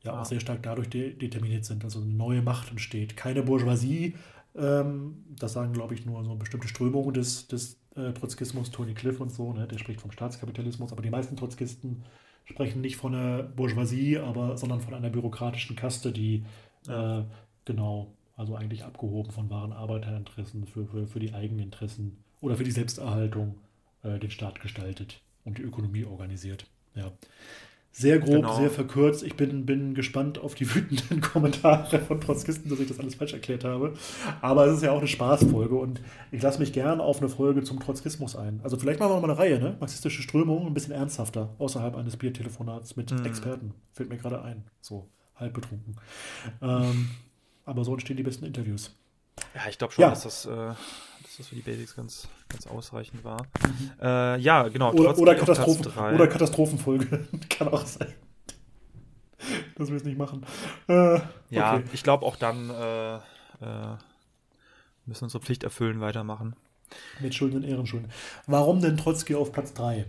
ja 0.04 0.20
auch 0.20 0.26
sehr 0.26 0.40
stark 0.40 0.64
dadurch 0.64 0.90
de 0.90 1.14
determiniert 1.14 1.66
sind. 1.66 1.84
Also 1.84 2.02
eine 2.02 2.10
neue 2.10 2.42
Macht 2.42 2.72
entsteht. 2.72 3.16
Keine 3.16 3.44
Bourgeoisie, 3.44 4.16
ähm, 4.56 5.24
das 5.30 5.54
sagen, 5.54 5.74
glaube 5.74 5.94
ich, 5.94 6.06
nur 6.06 6.24
so 6.24 6.36
bestimmte 6.36 6.68
Strömungen 6.68 7.14
des, 7.14 7.48
des 7.48 7.78
äh, 7.96 8.12
Trotzkismus, 8.14 8.72
Tony 8.72 8.94
Cliff 8.94 9.20
und 9.20 9.32
so, 9.32 9.54
ne? 9.54 9.68
der 9.68 9.78
spricht 9.78 10.02
vom 10.02 10.12
Staatskapitalismus, 10.12 10.92
aber 10.92 11.02
die 11.02 11.10
meisten 11.10 11.36
Trotzkisten 11.36 12.04
sprechen 12.46 12.82
nicht 12.82 12.98
von 12.98 13.16
einer 13.16 13.44
Bourgeoisie, 13.44 14.18
aber, 14.18 14.58
sondern 14.58 14.82
von 14.82 14.94
einer 14.94 15.10
bürokratischen 15.10 15.76
Kaste, 15.76 16.12
die 16.12 16.44
äh, 16.88 17.22
genau, 17.66 18.14
also 18.36 18.56
eigentlich 18.56 18.84
abgehoben 18.84 19.32
von 19.32 19.50
wahren 19.50 19.72
Arbeiterinteressen 19.72 20.66
für, 20.66 20.86
für, 20.86 21.08
für 21.08 21.20
die 21.20 21.34
Eigeninteressen 21.34 22.18
oder 22.42 22.58
für 22.58 22.64
die 22.64 22.72
Selbsterhaltung 22.72 23.56
äh, 24.04 24.20
den 24.20 24.32
Staat 24.32 24.60
gestaltet 24.60 25.22
und 25.46 25.58
die 25.58 25.62
Ökonomie 25.62 26.04
organisiert. 26.04 26.68
Ja. 26.96 27.12
Sehr 27.96 28.18
grob, 28.18 28.38
genau. 28.38 28.58
sehr 28.58 28.72
verkürzt. 28.72 29.22
Ich 29.22 29.36
bin, 29.36 29.68
bin 29.68 29.94
gespannt 29.94 30.40
auf 30.40 30.56
die 30.56 30.74
wütenden 30.74 31.22
Kommentare 31.22 32.00
von 32.00 32.20
Trotzkisten, 32.20 32.68
dass 32.68 32.80
ich 32.80 32.88
das 32.88 33.00
alles 33.00 33.14
falsch 33.14 33.34
erklärt 33.34 33.64
habe. 33.64 33.94
Aber 34.42 34.66
es 34.66 34.78
ist 34.78 34.84
ja 34.84 34.92
auch 34.92 34.98
eine 34.98 35.08
Spaßfolge 35.08 35.76
und 35.76 36.02
ich 36.32 36.42
lasse 36.42 36.60
mich 36.60 36.74
gern 36.74 37.00
auf 37.00 37.20
eine 37.20 37.30
Folge 37.30 37.64
zum 37.64 37.80
Trotzkismus 37.80 38.36
ein. 38.36 38.62
Also 38.64 38.78
vielleicht 38.78 39.00
machen 39.00 39.12
wir 39.12 39.22
mal 39.22 39.30
eine 39.30 39.38
Reihe, 39.38 39.60
ne? 39.60 39.78
Marxistische 39.80 40.24
Strömungen, 40.24 40.66
ein 40.66 40.74
bisschen 40.74 40.94
ernsthafter, 40.94 41.54
außerhalb 41.60 41.96
eines 41.96 42.18
Biertelefonats 42.18 42.96
mit 42.96 43.12
mhm. 43.12 43.26
Experten. 43.28 43.76
Fällt 43.92 44.10
mir 44.10 44.18
gerade 44.18 44.42
ein. 44.42 44.64
So, 44.82 45.08
halb 45.36 45.54
betrunken. 45.54 45.96
Ähm, 46.64 47.12
aber 47.64 47.84
so 47.84 47.94
entstehen 47.94 48.18
die 48.18 48.24
besten 48.24 48.46
Interviews. 48.46 48.96
Ja, 49.54 49.70
ich 49.70 49.78
glaube 49.78 49.94
schon, 49.94 50.02
ja. 50.02 50.10
dass 50.10 50.24
das. 50.24 50.48
Äh 50.48 50.74
dass 51.34 51.38
das 51.38 51.48
für 51.48 51.56
die 51.56 51.62
Basics 51.62 51.96
ganz, 51.96 52.28
ganz 52.48 52.68
ausreichend 52.68 53.24
war. 53.24 53.48
Mhm. 53.66 53.92
Äh, 54.00 54.38
ja, 54.38 54.68
genau. 54.68 54.94
Oder, 54.94 55.18
oder, 55.18 55.34
Katastrophen, 55.34 55.88
oder 56.14 56.28
Katastrophenfolge. 56.28 57.28
Kann 57.50 57.70
auch 57.70 57.86
sein. 57.88 58.14
Dass 59.76 59.90
wir 59.90 59.98
es 59.98 60.04
nicht 60.04 60.18
machen. 60.18 60.46
Äh, 60.88 61.20
ja, 61.50 61.76
okay. 61.76 61.84
ich 61.92 62.04
glaube 62.04 62.24
auch 62.24 62.36
dann 62.36 62.70
äh, 62.70 63.16
äh, 63.16 63.98
müssen 65.08 65.24
unsere 65.24 65.44
Pflicht 65.44 65.64
erfüllen, 65.64 66.02
weitermachen. 66.02 66.56
Mit 67.20 67.34
Schulden 67.34 67.58
und 67.58 67.64
Ehrenschulden. 67.64 68.12
Warum 68.46 68.80
denn 68.80 68.96
Trotzki 68.96 69.34
auf 69.34 69.52
Platz 69.52 69.74
3? 69.74 70.06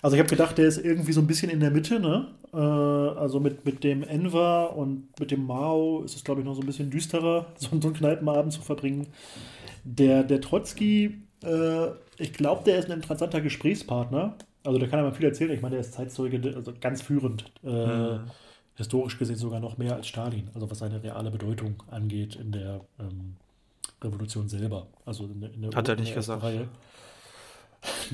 Also 0.00 0.14
ich 0.14 0.20
habe 0.20 0.30
gedacht, 0.30 0.58
der 0.58 0.68
ist 0.68 0.78
irgendwie 0.78 1.12
so 1.12 1.20
ein 1.20 1.26
bisschen 1.26 1.50
in 1.50 1.60
der 1.60 1.70
Mitte, 1.70 1.98
ne? 1.98 2.28
Äh, 2.52 2.56
also 2.56 3.40
mit, 3.40 3.64
mit 3.64 3.82
dem 3.82 4.04
Enver 4.04 4.76
und 4.76 5.08
mit 5.18 5.30
dem 5.30 5.44
Mao 5.44 6.02
ist 6.02 6.14
es, 6.14 6.22
glaube 6.22 6.40
ich, 6.40 6.46
noch 6.46 6.54
so 6.54 6.60
ein 6.60 6.66
bisschen 6.66 6.90
düsterer, 6.90 7.46
so, 7.56 7.68
so 7.68 7.88
einen 7.88 7.96
Kneipenabend 7.96 8.52
zu 8.52 8.60
verbringen. 8.60 9.08
Der, 9.84 10.22
der 10.22 10.40
Trotzki, 10.40 11.22
äh, 11.42 11.88
ich 12.18 12.32
glaube, 12.32 12.62
der 12.64 12.78
ist 12.78 12.86
ein 12.86 12.96
interessanter 12.96 13.40
Gesprächspartner. 13.40 14.36
Also 14.64 14.78
der 14.78 14.88
kann 14.88 15.00
ja 15.00 15.04
mal 15.04 15.14
viel 15.14 15.26
erzählen. 15.26 15.50
Ich 15.52 15.62
meine, 15.62 15.76
der 15.76 15.80
ist 15.80 15.94
Zeitzeuge, 15.94 16.40
also 16.54 16.72
ganz 16.80 17.02
führend. 17.02 17.50
Äh, 17.64 17.68
mhm. 17.68 18.20
Historisch 18.76 19.18
gesehen 19.18 19.36
sogar 19.36 19.58
noch 19.58 19.76
mehr 19.76 19.96
als 19.96 20.06
Stalin, 20.06 20.50
also 20.54 20.70
was 20.70 20.78
seine 20.78 21.02
reale 21.02 21.32
Bedeutung 21.32 21.82
angeht 21.90 22.36
in 22.36 22.52
der 22.52 22.80
ähm, 23.00 23.34
Revolution 24.00 24.48
selber. 24.48 24.86
Also 25.04 25.24
in 25.24 25.42
in 25.42 25.62
der 25.62 25.70
Hat 25.72 25.88
er 25.88 25.96
nicht 25.96 26.14
gesagt. 26.14 26.44
Reihe. 26.44 26.68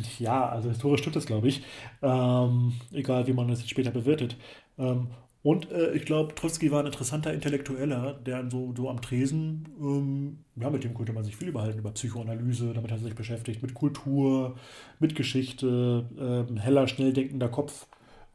Ja, 0.19 0.49
also 0.49 0.69
historisch 0.69 1.01
stimmt 1.01 1.17
das, 1.17 1.27
glaube 1.27 1.49
ich. 1.49 1.63
Ähm, 2.03 2.73
egal, 2.93 3.27
wie 3.27 3.33
man 3.33 3.49
das 3.49 3.69
später 3.69 3.91
bewertet. 3.91 4.37
Ähm, 4.79 5.09
und 5.45 5.71
äh, 5.71 5.93
ich 5.93 6.07
glaube, 6.07 6.35
Trotzki 6.35 6.71
war 6.71 6.81
ein 6.81 6.87
interessanter 6.87 7.35
Intellektueller, 7.35 8.15
der 8.15 8.51
so, 8.51 8.73
so 8.75 8.89
am 8.89 9.03
Tresen, 9.03 9.69
ähm, 9.79 10.39
ja, 10.57 10.71
mit 10.71 10.85
dem 10.85 10.95
konnte 10.95 11.13
man 11.13 11.23
sich 11.23 11.37
viel 11.37 11.49
überhalten, 11.49 11.81
über 11.81 11.91
Psychoanalyse, 11.91 12.73
damit 12.73 12.91
hat 12.91 13.01
er 13.01 13.05
sich 13.05 13.15
beschäftigt, 13.15 13.63
mit 13.63 13.75
Kultur, 13.75 14.57
mit 15.01 15.15
Geschichte, 15.15 16.07
äh, 16.19 16.59
heller, 16.59 16.89
schnell 16.89 17.13
denkender 17.13 17.51
Kopf. 17.51 17.87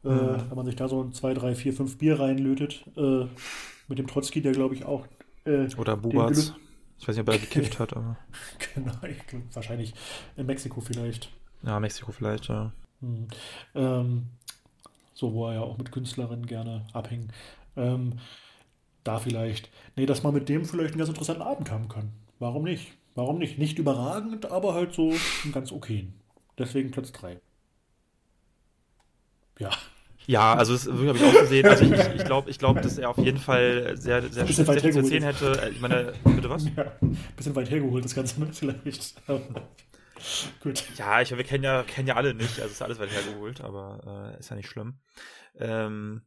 Äh, 0.04 0.08
mhm. 0.08 0.44
Wenn 0.50 0.56
man 0.56 0.66
sich 0.66 0.76
da 0.76 0.86
so 0.86 1.02
ein 1.02 1.12
2, 1.12 1.34
3, 1.34 1.54
4, 1.56 1.72
5 1.72 1.98
Bier 1.98 2.20
reinlötet, 2.20 2.84
äh, 2.96 3.26
mit 3.88 3.98
dem 3.98 4.06
Trotzki, 4.06 4.40
der 4.40 4.52
glaube 4.52 4.76
ich 4.76 4.84
auch. 4.84 5.08
Äh, 5.44 5.66
Oder 5.76 5.96
Bubatz. 5.96 6.54
Ich 7.00 7.08
weiß 7.08 7.16
nicht, 7.16 7.28
ob 7.28 7.34
er 7.34 7.40
gekifft 7.40 7.78
hat, 7.80 7.96
aber. 7.96 8.18
genau, 8.74 8.92
wahrscheinlich 9.52 9.94
in 10.36 10.46
Mexiko 10.46 10.80
vielleicht. 10.80 11.32
Ja, 11.62 11.80
Mexiko 11.80 12.12
vielleicht, 12.12 12.48
ja. 12.48 12.72
Hm. 13.00 13.28
Ähm, 13.74 14.26
so, 15.14 15.32
wo 15.34 15.48
er 15.48 15.54
ja 15.54 15.60
auch 15.60 15.78
mit 15.78 15.92
Künstlerinnen 15.92 16.46
gerne 16.46 16.86
abhängt. 16.92 17.32
Ähm, 17.76 18.18
da 19.04 19.18
vielleicht. 19.18 19.70
Nee, 19.96 20.06
dass 20.06 20.22
man 20.22 20.34
mit 20.34 20.48
dem 20.48 20.64
vielleicht 20.64 20.92
einen 20.92 20.98
ganz 20.98 21.08
interessanten 21.08 21.42
Abend 21.42 21.70
haben 21.70 21.88
kann. 21.88 22.12
Warum 22.38 22.64
nicht? 22.64 22.92
Warum 23.14 23.38
nicht? 23.38 23.58
Nicht 23.58 23.78
überragend, 23.78 24.50
aber 24.50 24.74
halt 24.74 24.94
so 24.94 25.12
einen 25.44 25.52
ganz 25.52 25.72
okayen. 25.72 26.14
Deswegen 26.58 26.90
Platz 26.90 27.12
3. 27.12 27.40
Ja. 29.58 29.70
Ja, 30.26 30.54
also 30.54 30.74
das 30.74 30.86
habe 30.86 31.16
ich 31.16 31.24
auch 31.24 31.40
gesehen. 31.40 31.66
Also 31.66 31.84
ich, 31.84 32.14
ich 32.14 32.24
glaube, 32.24 32.50
ich 32.50 32.58
glaub, 32.58 32.80
dass 32.80 32.98
er 32.98 33.10
auf 33.10 33.18
jeden 33.18 33.38
Fall 33.38 33.96
sehr, 33.96 34.22
sehr 34.30 34.46
schön 34.46 34.64
zu 34.64 34.72
erzählen 34.72 35.22
hätte. 35.24 35.60
Äh, 35.60 35.70
ich 35.70 35.80
meine, 35.80 36.12
bitte 36.24 36.48
was? 36.48 36.64
Ja, 36.76 36.92
ein 37.02 37.18
bisschen 37.36 37.56
weit 37.56 37.70
hergeholt, 37.70 38.04
das 38.04 38.14
Ganze, 38.14 38.40
ne? 38.40 38.48
Vielleicht. 38.52 39.14
Gut. 40.60 40.84
Ja, 40.96 41.20
ich, 41.20 41.36
wir 41.36 41.44
kennen 41.44 41.64
ja, 41.64 41.82
kennen 41.82 42.08
ja 42.08 42.16
alle 42.16 42.34
nicht, 42.34 42.60
also 42.60 42.72
ist 42.72 42.82
alles 42.82 42.98
weit 42.98 43.10
hergeholt, 43.10 43.60
aber 43.60 44.34
äh, 44.34 44.38
ist 44.38 44.50
ja 44.50 44.56
nicht 44.56 44.68
schlimm. 44.68 45.00
Ähm, 45.56 46.22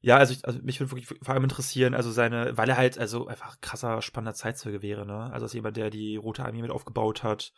ja, 0.00 0.16
also, 0.16 0.32
ich, 0.32 0.44
also 0.44 0.58
mich 0.62 0.80
würde 0.80 0.92
wirklich 0.92 1.18
vor 1.22 1.34
allem 1.34 1.44
interessieren, 1.44 1.94
also 1.94 2.10
seine, 2.10 2.56
weil 2.56 2.68
er 2.68 2.76
halt 2.76 2.98
also 2.98 3.26
einfach 3.26 3.60
krasser, 3.60 4.02
spannender 4.02 4.34
Zeitzeuge 4.34 4.82
wäre, 4.82 5.06
ne? 5.06 5.30
Also 5.32 5.44
als 5.44 5.52
jemand, 5.52 5.76
der 5.76 5.90
die 5.90 6.16
Rote 6.16 6.44
Armee 6.44 6.62
mit 6.62 6.70
aufgebaut 6.70 7.22
hat, 7.22 7.52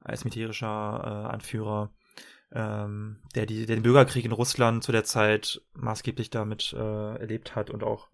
als 0.00 0.24
militärischer 0.24 1.26
äh, 1.28 1.32
Anführer 1.32 1.92
ähm, 2.52 3.20
der, 3.34 3.46
die, 3.46 3.66
den 3.66 3.82
Bürgerkrieg 3.82 4.24
in 4.24 4.32
Russland 4.32 4.84
zu 4.84 4.92
der 4.92 5.04
Zeit 5.04 5.60
maßgeblich 5.74 6.30
damit 6.30 6.72
äh, 6.72 7.16
erlebt 7.16 7.56
hat 7.56 7.70
und 7.70 7.82
auch 7.82 8.08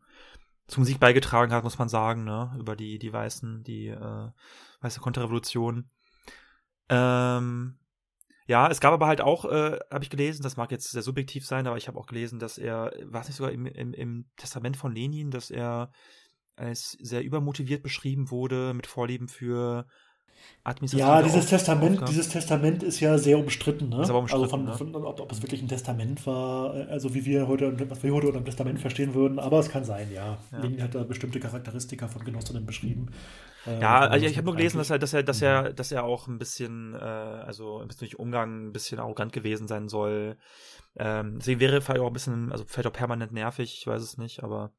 zum 0.67 0.85
Sieg 0.85 1.01
beigetragen 1.01 1.53
hat, 1.53 1.65
muss 1.65 1.79
man 1.79 1.89
sagen, 1.89 2.25
ne? 2.25 2.57
über 2.59 2.77
die, 2.77 2.99
die 2.99 3.13
Weißen, 3.13 3.65
die 3.65 3.89
äh, 3.89 4.29
Weiße 4.81 5.01
Konterrevolution. 5.01 5.91
Ähm, 6.91 7.79
ja, 8.47 8.69
es 8.69 8.81
gab 8.81 8.93
aber 8.93 9.07
halt 9.07 9.21
auch, 9.21 9.45
äh, 9.45 9.79
habe 9.93 10.03
ich 10.03 10.11
gelesen, 10.11 10.43
das 10.43 10.57
mag 10.57 10.73
jetzt 10.73 10.91
sehr 10.91 11.03
subjektiv 11.03 11.47
sein, 11.47 11.69
aber 11.69 11.77
ich 11.77 11.87
habe 11.87 11.99
auch 11.99 12.07
gelesen, 12.07 12.41
dass 12.41 12.59
er, 12.59 12.93
war 13.05 13.21
es 13.21 13.29
nicht 13.29 13.37
sogar 13.37 13.53
im, 13.53 13.65
im, 13.65 13.95
im 13.95 14.29
Testament 14.37 14.77
von 14.77 14.93
Lenin, 14.93 15.31
dass 15.31 15.51
er 15.51 15.93
als 16.57 16.97
sehr 17.01 17.23
übermotiviert 17.23 17.83
beschrieben 17.83 18.31
wurde, 18.31 18.75
mit 18.75 18.89
Vorlieben 18.89 19.29
für 19.29 19.87
ja, 20.93 21.23
dieses 21.23 21.47
Testament, 21.47 21.93
Aufgaben. 21.93 22.11
dieses 22.11 22.29
Testament 22.29 22.83
ist 22.83 23.01
ja 23.01 23.17
sehr 23.19 23.39
umstritten. 23.39 23.89
Ne? 23.89 24.03
Ist 24.03 24.11
aber 24.11 24.19
umstritten, 24.19 24.43
also 24.43 24.51
von, 24.51 24.65
ne? 24.65 24.75
von, 24.75 25.05
ob, 25.05 25.21
ob, 25.21 25.33
es 25.33 25.43
wirklich 25.43 25.63
ein 25.63 25.69
Testament 25.69 26.27
war, 26.27 26.77
äh, 26.77 26.87
also 26.91 27.15
wie 27.15 27.25
wir 27.25 27.49
heute, 27.49 27.75
was 27.89 28.03
wir 28.03 28.13
heute 28.13 28.27
unter 28.27 28.39
einem 28.39 28.47
Testament 28.47 28.79
verstehen 28.79 29.15
würden, 29.15 29.39
aber 29.39 29.59
es 29.59 29.71
kann 29.71 29.85
sein, 29.85 30.09
ja. 30.13 30.39
ja. 30.53 30.59
Lenin 30.59 30.83
hat 30.83 30.95
da 30.95 31.03
bestimmte 31.03 31.41
Charakteristika 31.41 32.09
von 32.09 32.25
Genossinnen 32.25 32.67
beschrieben. 32.67 33.11
Äh, 33.67 33.81
ja, 33.81 34.01
also 34.01 34.27
ich 34.27 34.37
habe 34.37 34.47
nur 34.47 34.57
gelesen, 34.57 34.79
dass 34.79 34.91
er, 34.91 34.99
dass 34.99 35.13
er, 35.13 35.23
dass 35.23 35.43
er, 35.43 35.73
dass 35.73 35.93
er 35.93 36.05
auch 36.05 36.29
ein 36.29 36.39
bisschen, 36.39 36.95
äh, 36.95 36.99
also 36.99 37.79
ein 37.79 37.89
bisschen 37.89 38.09
durch 38.09 38.19
Umgang 38.19 38.69
ein 38.69 38.73
bisschen 38.73 38.99
arrogant 38.99 39.33
gewesen 39.33 39.69
sein 39.69 39.89
soll. 39.89 40.37
Ähm, 40.97 41.37
deswegen 41.39 41.61
wäre 41.61 41.81
vielleicht 41.81 42.01
auch 42.01 42.07
ein 42.07 42.13
bisschen, 42.13 42.53
also 42.53 42.65
vielleicht 42.67 42.87
auch 42.87 42.93
permanent 42.93 43.33
nervig, 43.33 43.77
ich 43.79 43.87
weiß 43.87 44.03
es 44.03 44.19
nicht, 44.19 44.43
aber 44.43 44.73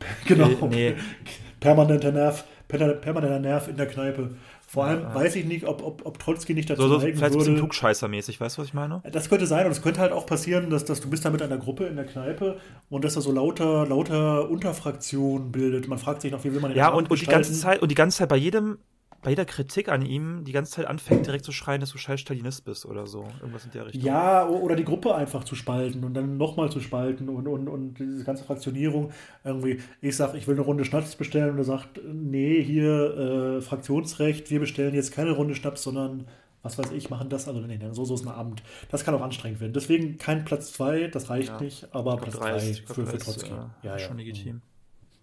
genau. 0.26 0.48
Äh, 0.48 0.68
nee. 0.68 0.94
Permanenter 1.60 2.12
Nerv, 2.12 2.44
permanenter 2.68 3.40
Nerv 3.40 3.68
in 3.68 3.76
der 3.76 3.86
Kneipe. 3.86 4.36
Vor 4.68 4.84
allem 4.84 5.02
ja, 5.02 5.14
weiß 5.14 5.36
ich 5.36 5.44
nicht, 5.44 5.64
ob, 5.64 5.80
ob, 5.84 6.04
ob 6.04 6.18
Trotzki 6.18 6.52
nicht 6.52 6.68
dazu 6.68 6.82
so, 6.82 6.88
so, 6.88 6.98
neigen 6.98 7.16
vielleicht 7.16 7.34
würde. 7.34 7.44
Vielleicht 7.44 7.62
ein 7.62 7.68
Klugscheißer-mäßig, 7.68 8.40
weißt 8.40 8.56
du, 8.56 8.62
was 8.62 8.68
ich 8.68 8.74
meine? 8.74 9.00
Das 9.12 9.28
könnte 9.28 9.46
sein 9.46 9.64
und 9.64 9.70
es 9.70 9.80
könnte 9.80 10.00
halt 10.00 10.10
auch 10.10 10.26
passieren, 10.26 10.70
dass, 10.70 10.84
dass 10.84 11.00
du 11.00 11.08
bist 11.08 11.24
da 11.24 11.30
mit 11.30 11.40
einer 11.40 11.56
Gruppe 11.56 11.84
in 11.84 11.94
der 11.94 12.04
Kneipe 12.04 12.58
und 12.90 13.04
dass 13.04 13.14
da 13.14 13.20
so 13.20 13.30
lauter, 13.30 13.86
lauter 13.86 14.50
Unterfraktionen 14.50 15.52
bildet. 15.52 15.86
Man 15.86 15.98
fragt 15.98 16.22
sich 16.22 16.32
noch, 16.32 16.42
wie 16.42 16.52
will 16.52 16.60
man 16.60 16.72
den 16.72 16.78
Ja, 16.78 16.88
und, 16.88 17.08
und 17.10 17.20
die 17.20 17.26
ganze 17.26 17.52
Zeit, 17.52 17.80
und 17.80 17.92
die 17.92 17.94
ganze 17.94 18.18
Zeit 18.18 18.28
bei 18.28 18.36
jedem, 18.36 18.78
bei 19.26 19.30
jeder 19.30 19.44
Kritik 19.44 19.88
an 19.88 20.06
ihm 20.06 20.44
die 20.44 20.52
ganze 20.52 20.70
Zeit 20.70 20.86
anfängt, 20.86 21.26
direkt 21.26 21.44
zu 21.44 21.50
schreien, 21.50 21.80
dass 21.80 21.90
du 21.90 21.98
scheiß 21.98 22.20
Stalinist 22.20 22.64
bist 22.64 22.86
oder 22.86 23.08
so. 23.08 23.26
Irgendwas 23.40 23.64
in 23.64 23.72
der 23.72 23.86
Richtung. 23.86 24.00
Ja, 24.00 24.46
oder 24.46 24.76
die 24.76 24.84
Gruppe 24.84 25.16
einfach 25.16 25.42
zu 25.42 25.56
spalten 25.56 26.04
und 26.04 26.14
dann 26.14 26.36
nochmal 26.36 26.70
zu 26.70 26.78
spalten 26.78 27.28
und, 27.28 27.48
und, 27.48 27.66
und 27.66 27.98
diese 27.98 28.22
ganze 28.22 28.44
Fraktionierung. 28.44 29.10
Irgendwie, 29.42 29.80
ich 30.00 30.14
sag, 30.14 30.36
ich 30.36 30.46
will 30.46 30.54
eine 30.54 30.62
Runde 30.62 30.84
Schnaps 30.84 31.16
bestellen 31.16 31.50
und 31.50 31.58
er 31.58 31.64
sagt, 31.64 31.98
nee, 32.06 32.62
hier 32.62 33.56
äh, 33.56 33.60
Fraktionsrecht, 33.62 34.48
wir 34.52 34.60
bestellen 34.60 34.94
jetzt 34.94 35.10
keine 35.10 35.32
Runde 35.32 35.56
Schnaps, 35.56 35.82
sondern 35.82 36.28
was 36.62 36.78
weiß 36.78 36.92
ich, 36.92 37.10
machen 37.10 37.28
das, 37.28 37.48
also 37.48 37.58
nee, 37.58 37.80
so, 37.90 38.04
so 38.04 38.14
ist 38.14 38.24
ein 38.24 38.32
Abend. 38.32 38.62
Das 38.92 39.04
kann 39.04 39.12
auch 39.12 39.22
anstrengend 39.22 39.58
werden. 39.58 39.72
Deswegen 39.72 40.18
kein 40.18 40.44
Platz 40.44 40.72
2, 40.74 41.08
das 41.08 41.30
reicht 41.30 41.48
ja. 41.48 41.60
nicht, 41.60 41.88
aber 41.92 42.16
Platz 42.16 42.38
3 42.38 42.60
für, 42.60 43.06
für 43.06 43.18
Trotzki. 43.18 43.50
Äh, 43.50 43.86
ja, 43.86 43.98
schon 43.98 44.18
legitim. 44.18 44.62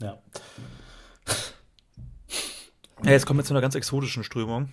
Ja. 0.02 0.18
Ja, 3.04 3.12
jetzt 3.12 3.26
kommen 3.26 3.40
wir 3.40 3.44
zu 3.44 3.54
einer 3.54 3.62
ganz 3.62 3.76
exotischen 3.76 4.24
Strömung. 4.24 4.70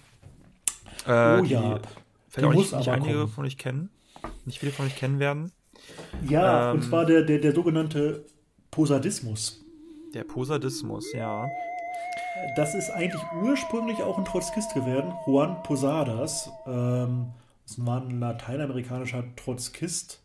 Äh, 1.07 1.41
oh 1.41 1.45
ja. 1.45 1.81
Vielleicht 2.29 2.49
auch 2.49 2.55
nicht, 2.55 2.73
nicht 2.73 2.89
einige 2.89 3.15
kommen. 3.15 3.29
von 3.29 3.45
euch 3.45 3.59
kennen. 3.59 3.91
Nicht 4.45 4.61
viele 4.61 4.71
von 4.71 4.87
euch 4.87 4.97
kennen 4.97 5.19
werden. 5.19 5.51
Ja, 6.29 6.71
ähm, 6.71 6.77
und 6.77 6.83
zwar 6.85 7.07
der, 7.07 7.23
der, 7.23 7.39
der 7.39 7.53
sogenannte 7.53 8.25
Posadismus. 8.71 9.65
Der 10.15 10.25
Posadismus, 10.25 11.13
ja. 11.13 11.49
Das 12.55 12.75
ist 12.75 12.91
eigentlich 12.91 13.23
ursprünglich 13.43 14.01
auch 14.03 14.17
ein 14.17 14.25
Trotzkist 14.25 14.75
gewesen, 14.75 15.13
Juan 15.27 15.63
Posadas. 15.65 16.51
Ähm, 16.67 17.33
das 17.67 17.85
war 17.85 18.01
ein 18.01 18.21
lateinamerikanischer 18.21 19.25
Trotzkist, 19.37 20.23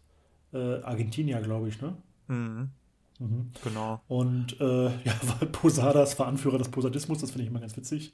äh, 0.53 0.81
Argentinier, 0.81 1.41
glaube 1.41 1.69
ich, 1.69 1.81
ne? 1.81 1.95
Mhm. 2.27 2.69
Mhm. 3.19 3.51
Genau. 3.63 4.01
Und 4.07 4.59
äh, 4.59 4.85
ja, 4.85 5.13
Posadas 5.51 6.17
war 6.19 6.27
Anführer 6.27 6.57
des 6.57 6.69
Posadismus, 6.69 7.19
das 7.19 7.31
finde 7.31 7.43
ich 7.43 7.49
immer 7.49 7.61
ganz 7.61 7.77
witzig. 7.77 8.13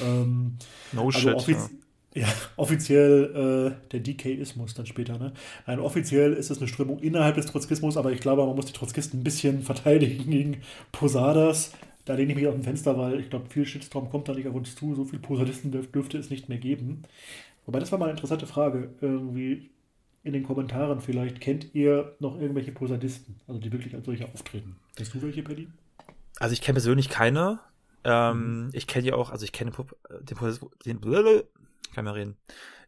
Ähm, 0.00 0.56
no 0.92 1.06
also 1.06 1.18
shit. 1.18 1.34
Offiz 1.34 1.70
ja. 2.14 2.22
ja. 2.22 2.28
offiziell 2.56 3.74
äh, 3.74 3.90
der 3.90 4.00
Decaismus 4.00 4.74
dann 4.74 4.86
später. 4.86 5.18
Ne? 5.18 5.32
Nein, 5.66 5.80
offiziell 5.80 6.32
ist 6.32 6.50
es 6.50 6.58
eine 6.58 6.68
Strömung 6.68 7.00
innerhalb 7.00 7.34
des 7.36 7.46
Trotzkismus, 7.46 7.96
aber 7.96 8.12
ich 8.12 8.20
glaube, 8.20 8.46
man 8.46 8.54
muss 8.54 8.66
die 8.66 8.72
Trotzkisten 8.72 9.20
ein 9.20 9.24
bisschen 9.24 9.62
verteidigen 9.64 10.30
gegen 10.30 10.58
Posadas. 10.92 11.72
Da 12.04 12.14
lehne 12.14 12.30
ich 12.32 12.36
mich 12.36 12.46
auf 12.46 12.54
dem 12.54 12.62
Fenster, 12.62 12.96
weil 12.96 13.18
ich 13.18 13.30
glaube, 13.30 13.50
viel 13.50 13.66
Shitstorm 13.66 14.10
kommt 14.10 14.28
da 14.28 14.34
nicht 14.34 14.46
auf 14.46 14.54
uns 14.54 14.76
zu. 14.76 14.94
So 14.94 15.04
viele 15.04 15.22
Posadisten 15.22 15.72
dürf, 15.72 15.90
dürfte 15.90 16.18
es 16.18 16.30
nicht 16.30 16.48
mehr 16.48 16.58
geben. 16.58 17.02
Wobei, 17.64 17.80
das 17.80 17.90
war 17.90 17.98
mal 17.98 18.04
eine 18.04 18.12
interessante 18.12 18.46
Frage. 18.46 18.90
Irgendwie 19.00 19.70
in 20.26 20.32
den 20.32 20.42
Kommentaren 20.42 21.00
vielleicht, 21.00 21.40
kennt 21.40 21.74
ihr 21.74 22.16
noch 22.18 22.38
irgendwelche 22.38 22.72
Posadisten, 22.72 23.40
also 23.46 23.60
die 23.60 23.72
wirklich 23.72 23.94
als 23.94 24.04
solche 24.04 24.26
auftreten? 24.26 24.76
Kennst 24.96 25.14
du 25.14 25.22
welche, 25.22 25.42
Paddy? 25.42 25.68
Also 26.38 26.52
ich 26.52 26.60
kenne 26.60 26.74
persönlich 26.74 27.08
keine. 27.08 27.60
Ähm, 28.04 28.66
mhm. 28.66 28.70
Ich 28.72 28.86
kenne 28.86 29.06
ja 29.06 29.14
auch, 29.14 29.30
also 29.30 29.44
ich 29.44 29.52
kenne 29.52 29.72
den, 30.20 30.36
den, 30.84 31.00
den 31.00 31.00
kann 31.94 32.04
mal 32.04 32.12
reden. 32.12 32.36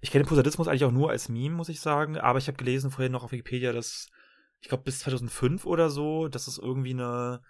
Ich 0.01 0.11
kenne 0.11 0.25
Posadismus 0.25 0.69
eigentlich 0.69 0.85
auch 0.85 0.93
nur 0.93 1.11
als 1.11 1.29
Meme, 1.29 1.55
muss 1.55 1.69
ich 1.69 1.81
sagen, 1.81 2.19
aber 2.19 2.39
ich 2.39 2.47
habe 2.47 2.59
gelesen 2.59 2.91
vorhin 2.91 3.13
noch 3.13 3.25
auf 3.25 3.33
Wikipedia, 3.33 3.73
dass 3.73 4.09
ich 4.61 4.69
glaube 4.69 4.85
bis 4.85 5.01
2005 5.01 5.65
oder 5.65 5.91
so, 5.91 6.29
dass 6.29 6.47
es 6.47 6.59
irgendwie 6.59 6.91
eine 6.91 7.41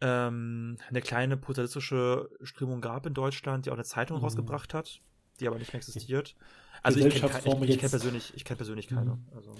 ähm, 0.00 0.78
eine 0.88 1.00
kleine 1.00 1.36
posadistische 1.36 2.28
Strömung 2.42 2.80
gab 2.80 3.06
in 3.06 3.14
Deutschland, 3.14 3.66
die 3.66 3.70
auch 3.70 3.74
eine 3.74 3.84
Zeitung 3.84 4.18
mhm. 4.18 4.24
rausgebracht 4.24 4.74
hat, 4.74 5.00
die 5.42 5.48
aber 5.48 5.58
nicht 5.58 5.72
mehr 5.72 5.78
existiert. 5.78 6.34
Also 6.82 6.98
ich 7.00 7.14
kenne 7.14 7.66
ich 7.66 7.78
kenn 7.78 7.90
persönlich, 7.90 8.32
ich 8.34 8.44
kenn 8.44 8.56
persönlich 8.56 8.88
keine. 8.88 9.12
Mhm. 9.12 9.26
Also. 9.36 9.54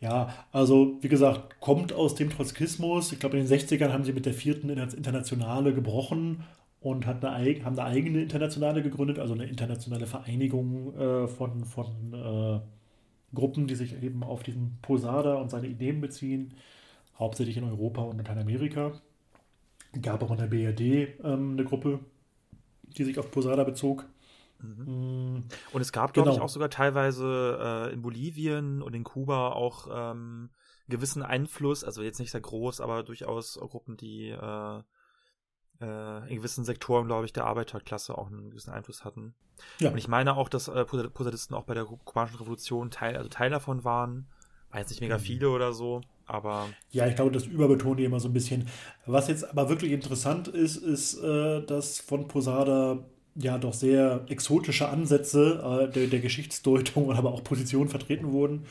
Ja, 0.00 0.34
also 0.52 0.98
wie 1.00 1.08
gesagt, 1.08 1.60
kommt 1.60 1.92
aus 1.92 2.14
dem 2.14 2.30
Trotzkismus. 2.30 3.12
Ich 3.12 3.18
glaube, 3.18 3.38
in 3.38 3.46
den 3.46 3.58
60ern 3.58 3.92
haben 3.92 4.04
sie 4.04 4.12
mit 4.12 4.26
der 4.26 4.32
vierten 4.32 4.70
Internationale 4.70 5.74
gebrochen 5.74 6.44
und 6.80 7.06
hat 7.06 7.22
eine, 7.24 7.64
haben 7.64 7.78
eine 7.78 7.84
eigene 7.84 8.22
Internationale 8.22 8.82
gegründet, 8.82 9.18
also 9.18 9.34
eine 9.34 9.44
internationale 9.44 10.06
Vereinigung 10.06 10.94
äh, 10.96 11.28
von, 11.28 11.64
von 11.64 12.14
äh, 12.14 12.60
Gruppen, 13.36 13.66
die 13.66 13.74
sich 13.74 14.02
eben 14.02 14.22
auf 14.22 14.42
diesen 14.42 14.78
Posada 14.80 15.34
und 15.34 15.50
seine 15.50 15.66
Ideen 15.66 16.00
beziehen, 16.00 16.54
hauptsächlich 17.18 17.58
in 17.58 17.64
Europa 17.64 18.02
und 18.02 18.16
Lateinamerika. 18.16 18.92
Gab 20.00 20.22
auch 20.22 20.30
in 20.30 20.38
der 20.38 20.46
BRD 20.46 21.20
ähm, 21.22 21.52
eine 21.52 21.64
Gruppe, 21.64 22.00
die 22.96 23.04
sich 23.04 23.18
auf 23.18 23.30
Posada 23.30 23.64
bezog. 23.64 24.06
Mhm. 24.62 24.84
Mm, 24.84 25.48
und 25.72 25.80
es 25.80 25.92
gab, 25.92 26.12
glaube 26.12 26.30
genau. 26.30 26.38
ich, 26.38 26.42
auch 26.42 26.48
sogar 26.48 26.70
teilweise 26.70 27.88
äh, 27.88 27.92
in 27.92 28.02
Bolivien 28.02 28.82
und 28.82 28.94
in 28.94 29.04
Kuba 29.04 29.50
auch 29.50 29.88
ähm, 29.92 30.50
gewissen 30.88 31.22
Einfluss, 31.22 31.84
also 31.84 32.02
jetzt 32.02 32.18
nicht 32.18 32.30
sehr 32.30 32.40
groß, 32.40 32.80
aber 32.80 33.02
durchaus 33.02 33.58
Gruppen, 33.60 33.96
die 33.96 34.28
äh, 34.28 34.82
äh, 35.80 36.28
in 36.28 36.36
gewissen 36.36 36.64
Sektoren, 36.64 37.06
glaube 37.06 37.24
ich, 37.24 37.32
der 37.32 37.46
Arbeiterklasse 37.46 38.16
auch 38.16 38.26
einen 38.26 38.50
gewissen 38.50 38.70
Einfluss 38.70 39.04
hatten. 39.04 39.34
Ja. 39.78 39.90
Und 39.90 39.98
ich 39.98 40.08
meine 40.08 40.36
auch, 40.36 40.48
dass 40.48 40.68
äh, 40.68 40.84
Posadisten 40.84 41.54
auch 41.54 41.64
bei 41.64 41.74
der 41.74 41.84
kubanischen 41.84 42.38
Revolution 42.38 42.90
Teil, 42.90 43.16
also 43.16 43.28
Teil 43.28 43.50
davon 43.50 43.84
waren. 43.84 44.26
War 44.70 44.80
jetzt 44.80 44.90
nicht 44.90 45.00
mega 45.00 45.18
mhm. 45.18 45.22
viele 45.22 45.50
oder 45.50 45.72
so, 45.72 46.00
aber. 46.26 46.68
Ja, 46.90 47.06
ich 47.06 47.16
glaube, 47.16 47.32
das 47.32 47.46
überbetont 47.46 47.98
die 47.98 48.04
immer 48.04 48.20
so 48.20 48.28
ein 48.28 48.32
bisschen. 48.32 48.68
Was 49.04 49.26
jetzt 49.26 49.48
aber 49.50 49.68
wirklich 49.68 49.90
interessant 49.90 50.46
ist, 50.48 50.76
ist, 50.76 51.18
äh, 51.22 51.64
dass 51.64 51.98
von 51.98 52.28
Posada 52.28 53.04
ja 53.34 53.58
doch 53.58 53.74
sehr 53.74 54.24
exotische 54.28 54.88
Ansätze 54.88 55.88
äh, 55.88 55.92
der, 55.92 56.06
der 56.08 56.20
Geschichtsdeutung 56.20 57.06
und 57.08 57.16
aber 57.16 57.32
auch 57.32 57.44
Positionen 57.44 57.88
vertreten 57.88 58.32
wurden. 58.32 58.64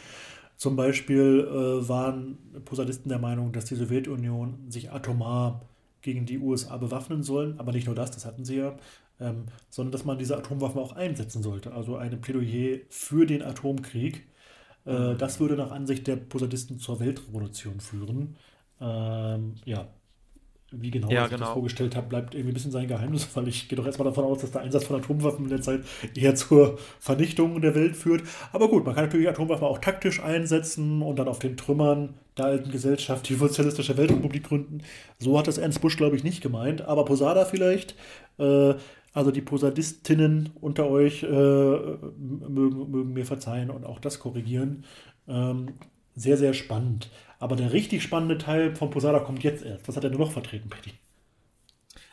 Zum 0.57 0.75
Beispiel 0.75 1.47
äh, 1.47 1.87
waren 1.87 2.37
Posadisten 2.65 3.09
der 3.09 3.19
Meinung, 3.19 3.53
dass 3.53 3.65
die 3.65 3.75
Sowjetunion 3.75 4.69
sich 4.69 4.91
atomar 4.91 5.61
gegen 6.01 6.25
die 6.25 6.39
USA 6.39 6.77
bewaffnen 6.77 7.23
sollen. 7.23 7.59
Aber 7.59 7.71
nicht 7.71 7.85
nur 7.85 7.95
das, 7.95 8.11
das 8.11 8.25
hatten 8.25 8.43
sie 8.43 8.57
ja, 8.57 8.75
ähm, 9.19 9.45
sondern 9.69 9.91
dass 9.91 10.05
man 10.05 10.17
diese 10.17 10.37
Atomwaffen 10.37 10.81
auch 10.81 10.93
einsetzen 10.93 11.43
sollte. 11.43 11.73
Also 11.73 11.95
ein 11.95 12.19
Plädoyer 12.21 12.79
für 12.89 13.25
den 13.25 13.41
Atomkrieg. 13.41 14.27
Äh, 14.85 15.13
mhm. 15.13 15.17
das 15.17 15.39
würde 15.39 15.55
nach 15.55 15.71
Ansicht 15.71 16.07
der 16.07 16.17
Posadisten 16.17 16.79
zur 16.79 16.99
Weltrevolution 16.99 17.79
führen. 17.79 18.35
Ähm, 18.81 19.55
ja, 19.65 19.87
wie 20.71 20.91
genau 20.91 21.09
ja, 21.09 21.25
ich 21.25 21.31
genau. 21.31 21.45
das 21.45 21.53
vorgestellt 21.53 21.95
habe, 21.95 22.07
bleibt 22.07 22.35
irgendwie 22.35 22.51
ein 22.51 22.53
bisschen 22.53 22.71
sein 22.71 22.87
Geheimnis, 22.87 23.27
weil 23.33 23.47
ich 23.47 23.67
gehe 23.67 23.77
doch 23.77 23.85
erstmal 23.85 24.07
davon 24.07 24.25
aus, 24.25 24.39
dass 24.39 24.51
der 24.51 24.61
Einsatz 24.61 24.85
von 24.85 24.97
Atomwaffen 24.97 25.45
in 25.45 25.49
der 25.49 25.61
Zeit 25.61 25.81
eher 26.15 26.35
zur 26.35 26.77
Vernichtung 26.99 27.59
der 27.61 27.75
Welt 27.75 27.95
führt. 27.95 28.23
Aber 28.51 28.69
gut, 28.69 28.85
man 28.85 28.95
kann 28.95 29.05
natürlich 29.05 29.29
Atomwaffen 29.29 29.65
auch 29.65 29.79
taktisch 29.79 30.21
einsetzen 30.21 31.01
und 31.01 31.17
dann 31.17 31.27
auf 31.27 31.39
den 31.39 31.57
Trümmern 31.57 32.13
der 32.37 32.45
alten 32.45 32.71
Gesellschaft 32.71 33.27
die 33.29 33.35
sozialistische 33.35 33.97
Weltrepublik 33.97 34.43
gründen. 34.43 34.81
So 35.17 35.37
hat 35.37 35.47
das 35.47 35.57
Ernst 35.57 35.81
Busch, 35.81 35.97
glaube 35.97 36.15
ich, 36.15 36.23
nicht 36.23 36.41
gemeint. 36.41 36.81
Aber 36.81 37.05
Posada 37.05 37.45
vielleicht, 37.45 37.95
äh, 38.37 38.73
also 39.13 39.31
die 39.31 39.41
Posadistinnen 39.41 40.49
unter 40.61 40.89
euch 40.89 41.23
äh, 41.23 41.27
mögen, 41.27 42.91
mögen 42.91 43.13
mir 43.13 43.25
verzeihen 43.25 43.69
und 43.69 43.85
auch 43.85 43.99
das 43.99 44.19
korrigieren. 44.19 44.85
Ähm, 45.27 45.73
sehr, 46.15 46.37
sehr 46.37 46.53
spannend. 46.53 47.09
Aber 47.39 47.55
der 47.55 47.71
richtig 47.71 48.03
spannende 48.03 48.37
Teil 48.37 48.75
von 48.75 48.89
Posada 48.89 49.19
kommt 49.19 49.43
jetzt 49.43 49.63
erst. 49.63 49.87
Was 49.87 49.95
hat 49.95 50.03
er 50.03 50.09
nur 50.09 50.19
noch 50.19 50.31
vertreten, 50.31 50.69
Patty? 50.69 50.91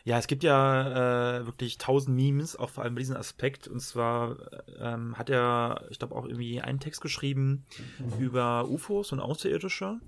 Ja, 0.05 0.19
es 0.19 0.29
gibt 0.29 0.45
ja 0.45 1.41
äh, 1.41 1.47
wirklich 1.47 1.79
tausend 1.79 2.15
Memes, 2.15 2.55
auch 2.55 2.71
vor 2.71 2.85
allem 2.85 2.95
bei 2.95 3.01
diesem 3.01 3.17
Aspekt. 3.17 3.67
Und 3.67 3.81
zwar 3.81 4.37
ähm, 4.79 5.19
hat 5.19 5.29
er, 5.29 5.85
ich 5.91 5.99
glaube, 5.99 6.15
auch 6.15 6.25
irgendwie 6.27 6.61
einen 6.61 6.79
Text 6.79 7.01
geschrieben 7.01 7.67
mhm. 7.99 8.25
über 8.25 8.69
UFOs 8.69 9.11
und 9.11 9.19
Außerirdische. 9.19 9.99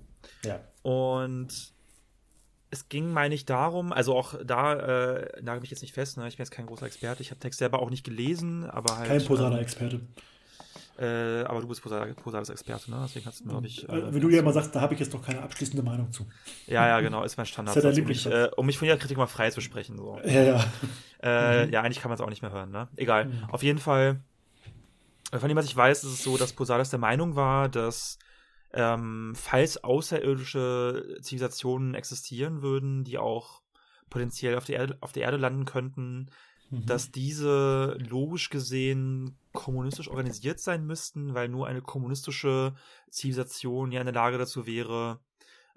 Ja. 0.45 0.61
Und 0.83 1.73
es 2.71 2.87
ging, 2.87 3.11
meine 3.11 3.35
ich, 3.35 3.45
darum, 3.45 3.91
also 3.91 4.15
auch 4.15 4.35
da 4.41 5.17
äh, 5.17 5.41
nagel 5.41 5.61
mich 5.61 5.71
jetzt 5.71 5.81
nicht 5.81 5.93
fest, 5.93 6.17
ne? 6.17 6.27
ich 6.29 6.37
bin 6.37 6.45
jetzt 6.45 6.51
kein 6.51 6.67
großer 6.67 6.85
Experte, 6.85 7.21
ich 7.21 7.31
habe 7.31 7.39
Text 7.39 7.59
selber 7.59 7.81
auch 7.81 7.89
nicht 7.89 8.05
gelesen, 8.05 8.69
aber 8.69 8.97
halt. 8.97 9.07
Kein 9.07 9.25
Posada-Experte. 9.25 9.95
Ähm, 9.97 10.07
äh, 10.99 11.45
aber 11.45 11.61
du 11.61 11.67
bist 11.67 11.81
Posadas-Experte, 11.81 12.91
ne? 12.91 12.99
Deswegen 13.03 13.25
hast 13.25 13.39
du, 13.39 13.45
glaube 13.45 13.67
ich. 13.67 13.87
Äh, 13.87 14.13
Wenn 14.13 14.19
du 14.19 14.29
ja 14.29 14.39
immer 14.39 14.51
sagst, 14.51 14.75
da 14.75 14.81
habe 14.81 14.93
ich 14.93 14.99
jetzt 14.99 15.13
doch 15.13 15.21
keine 15.21 15.41
abschließende 15.41 15.81
Meinung 15.81 16.11
zu. 16.11 16.27
Ja, 16.67 16.87
ja, 16.87 16.99
genau, 16.99 17.23
ist 17.23 17.37
mein 17.37 17.45
Standard. 17.45 17.73
ist 17.77 17.83
ja 17.83 17.89
also, 17.89 18.01
um, 18.01 18.07
mich, 18.07 18.25
äh, 18.25 18.49
um 18.57 18.65
mich 18.65 18.77
von 18.77 18.85
jeder 18.85 18.97
Kritik 18.97 19.17
mal 19.17 19.27
frei 19.27 19.49
zu 19.49 19.61
sprechen. 19.61 19.97
So. 19.97 20.19
Ja, 20.25 20.43
ja. 20.43 20.65
Äh, 21.21 21.65
mhm. 21.65 21.73
Ja, 21.73 21.81
eigentlich 21.81 21.99
kann 21.99 22.07
man 22.07 22.15
es 22.15 22.21
auch 22.21 22.29
nicht 22.29 22.41
mehr 22.41 22.53
hören, 22.53 22.71
ne? 22.71 22.87
Egal. 22.95 23.25
Mhm. 23.25 23.43
Auf 23.51 23.61
jeden 23.61 23.79
Fall, 23.79 24.21
von 25.37 25.49
dem, 25.49 25.57
was 25.57 25.65
ich 25.65 25.75
weiß, 25.75 26.05
ist 26.05 26.13
es 26.13 26.23
so, 26.23 26.37
dass 26.37 26.53
Posadas 26.53 26.91
der 26.91 26.99
Meinung 26.99 27.35
war, 27.35 27.67
dass 27.67 28.19
ähm, 28.71 29.33
falls 29.35 29.83
außerirdische 29.83 31.17
Zivilisationen 31.21 31.93
existieren 31.93 32.61
würden, 32.61 33.03
die 33.03 33.17
auch 33.17 33.61
potenziell 34.09 34.55
auf 34.55 34.63
der 34.63 34.77
Erde, 34.77 34.97
auf 35.01 35.11
der 35.11 35.23
Erde 35.23 35.35
landen 35.35 35.65
könnten, 35.65 36.29
mhm. 36.69 36.85
dass 36.85 37.11
diese 37.11 37.97
logisch 37.99 38.49
gesehen 38.49 39.37
kommunistisch 39.53 40.07
organisiert 40.07 40.59
sein 40.59 40.85
müssten, 40.85 41.33
weil 41.33 41.47
nur 41.49 41.67
eine 41.67 41.81
kommunistische 41.81 42.75
Zivilisation 43.09 43.91
ja 43.91 44.01
in 44.01 44.05
der 44.05 44.13
Lage 44.13 44.37
dazu 44.37 44.65
wäre, 44.65 45.19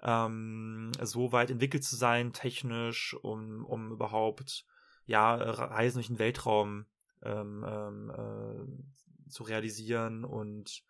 ähm, 0.01 0.91
so 1.01 1.31
weit 1.31 1.49
entwickelt 1.49 1.83
zu 1.83 1.95
sein, 1.95 2.33
technisch, 2.33 3.15
um, 3.21 3.65
um 3.65 3.91
überhaupt 3.91 4.65
ja, 5.05 5.35
Reisen 5.35 5.97
durch 5.97 6.07
den 6.07 6.19
Weltraum 6.19 6.85
ähm, 7.23 7.65
ähm, 7.67 8.09
äh, 8.11 9.29
zu 9.29 9.43
realisieren 9.43 10.23
und 10.23 10.83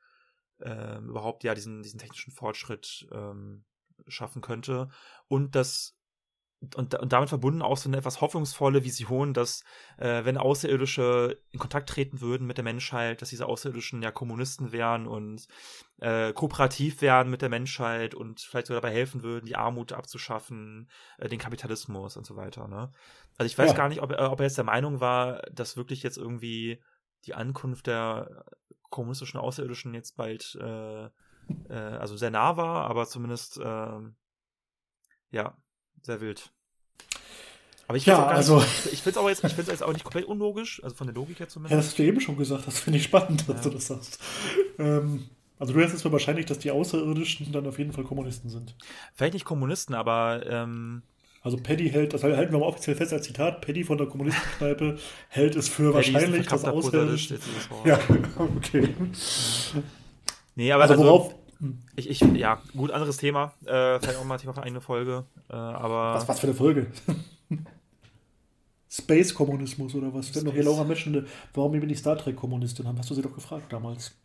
ähm, 0.62 1.10
überhaupt 1.10 1.44
ja 1.44 1.54
diesen, 1.54 1.84
diesen 1.84 2.00
technischen 2.00 2.32
Fortschritt 2.32 3.08
ähm, 3.12 3.66
schaffen 4.08 4.42
könnte. 4.42 4.90
Und 5.28 5.56
dass 5.56 5.96
und, 6.76 6.96
und 6.96 7.14
damit 7.14 7.30
verbunden 7.30 7.62
auch 7.62 7.78
so 7.78 7.90
eine 7.90 7.98
etwas 7.98 8.22
hoffnungsvolle 8.22 8.84
Vision, 8.84 9.34
dass 9.34 9.64
äh, 9.98 10.24
wenn 10.26 10.38
Außerirdische 10.38 11.38
in 11.52 11.60
Kontakt 11.60 11.90
treten 11.90 12.22
würden 12.22 12.48
mit 12.48 12.58
der 12.58 12.64
Menschheit, 12.64 13.22
dass 13.22 13.30
diese 13.30 13.46
Außerirdischen 13.46 14.02
ja 14.02 14.12
Kommunisten 14.12 14.72
wären 14.72 15.08
und 15.08 15.48
äh, 16.00 16.34
kooperativ 16.34 17.02
wären 17.02 17.30
mit 17.30 17.42
der 17.42 17.50
Menschheit 17.50 18.16
und 18.16 18.42
vielleicht 18.42 18.68
sogar 18.68 18.82
dabei 18.82 18.94
helfen 18.94 19.24
würden, 19.24 19.46
die 19.46 19.56
Armut 19.56 19.92
abzuschaffen, 19.92 20.90
äh, 21.18 21.28
den 21.30 21.40
Kapitalismus 21.40 22.18
und 22.18 22.26
so 22.26 22.36
weiter. 22.36 22.68
Ne? 22.68 22.92
Also 23.38 23.48
ich 23.48 23.58
weiß 23.58 23.72
ja. 23.72 23.78
gar 23.78 23.90
nicht, 23.90 24.02
ob, 24.02 24.12
äh, 24.12 24.16
ob 24.16 24.40
er 24.40 24.46
jetzt 24.46 24.58
der 24.58 24.66
Meinung 24.66 25.00
war, 25.00 25.42
dass 25.52 25.78
wirklich 25.78 26.04
jetzt 26.04 26.18
irgendwie 26.18 26.82
die 27.26 27.34
Ankunft 27.34 27.88
der 27.88 28.46
kommunistischen 28.90 29.40
Außerirdischen 29.40 29.94
jetzt 29.94 30.16
bald 30.18 30.58
äh, 30.62 31.10
äh, 31.70 31.74
also 31.74 32.18
sehr 32.18 32.32
nah 32.32 32.58
war, 32.58 32.90
aber 32.90 33.08
zumindest 33.08 33.58
äh, 33.58 34.00
ja, 35.32 35.58
sehr 36.04 36.22
wild. 36.22 36.52
Aber 37.88 37.98
ich 37.98 38.06
finde 38.06 38.20
ja, 38.20 38.28
also, 38.28 38.64
ich 38.92 39.02
finde 39.02 39.12
es 39.12 39.18
aber 39.18 39.30
jetzt, 39.30 39.44
ich 39.44 39.54
finde 39.54 39.64
es 39.64 39.80
jetzt 39.80 39.84
auch 39.84 39.92
nicht 39.92 40.04
komplett 40.04 40.26
unlogisch, 40.26 40.82
also 40.84 40.96
von 40.96 41.08
der 41.08 41.16
Logik 41.16 41.40
her 41.40 41.50
zumindest. 41.50 41.72
Ja, 41.72 41.78
das 41.78 41.88
hast 41.88 42.00
du 42.00 42.04
eben 42.04 42.22
schon 42.22 42.38
gesagt, 42.38 42.66
das 42.66 42.80
finde 42.80 43.00
ich 43.00 43.04
spannend, 43.04 43.48
dass 43.48 43.58
ja. 43.58 43.64
du 43.64 43.70
das 43.72 43.88
sagst. 43.88 44.20
Ähm, 44.80 45.26
also 45.60 45.74
du 45.74 45.80
hältst 45.80 45.96
es 45.96 46.04
mir 46.04 46.12
wahrscheinlich, 46.12 46.46
dass 46.46 46.60
die 46.60 46.72
Außerirdischen 46.72 47.52
dann 47.52 47.68
auf 47.68 47.78
jeden 47.78 47.92
Fall 47.92 48.04
Kommunisten 48.04 48.50
sind. 48.50 48.76
Vielleicht 49.14 49.34
nicht 49.34 49.46
Kommunisten, 49.46 49.96
aber 49.96 50.46
ähm, 50.48 51.04
also 51.42 51.58
Paddy 51.58 51.90
hält, 51.90 52.14
das 52.14 52.24
halten 52.24 52.54
wir 52.54 52.60
mal 52.60 52.66
offiziell 52.66 52.96
fest 52.96 53.12
als 53.12 53.26
Zitat, 53.26 53.62
Paddy 53.62 53.84
von 53.84 53.98
der 53.98 54.08
Kommunistenkneipe 54.08 54.98
hält 55.28 55.56
es 55.56 55.68
für 55.68 55.92
Paddy 55.92 56.14
wahrscheinlich, 56.14 56.48
dass 56.48 56.64
Außerirdische... 56.64 57.38
Ja, 57.84 58.00
okay. 58.38 58.96
Nee, 60.56 60.72
aber 60.72 60.84
also, 60.84 60.94
also 60.94 61.06
worauf, 61.06 61.36
ich, 61.96 62.10
ich, 62.10 62.22
ja, 62.22 62.62
gut, 62.76 62.92
anderes 62.92 63.18
Thema. 63.18 63.54
Äh, 63.66 64.00
vielleicht 64.00 64.18
auch 64.18 64.26
mal 64.26 64.38
Thema 64.38 64.54
für 64.54 64.64
eine 64.64 64.82
Folge. 64.82 65.26
Äh, 65.50 65.56
aber 65.56 66.16
was, 66.16 66.28
was 66.28 66.40
für 66.40 66.48
eine 66.48 66.56
Folge? 66.56 66.88
Space-Kommunismus 68.90 69.96
oder 69.96 70.14
was? 70.14 70.28
Space. 70.28 70.44
Noch 70.44 70.54
hier 70.54 70.64
Laura 70.64 70.84
Meschende, 70.84 71.26
warum 71.54 71.72
bin 71.72 71.90
ich 71.90 72.00
Star 72.00 72.18
Trek-Kommunistin? 72.18 72.88
Hast 72.98 73.10
du 73.10 73.16
sie 73.16 73.22
doch 73.22 73.34
gefragt 73.34 73.74
damals. 73.74 74.16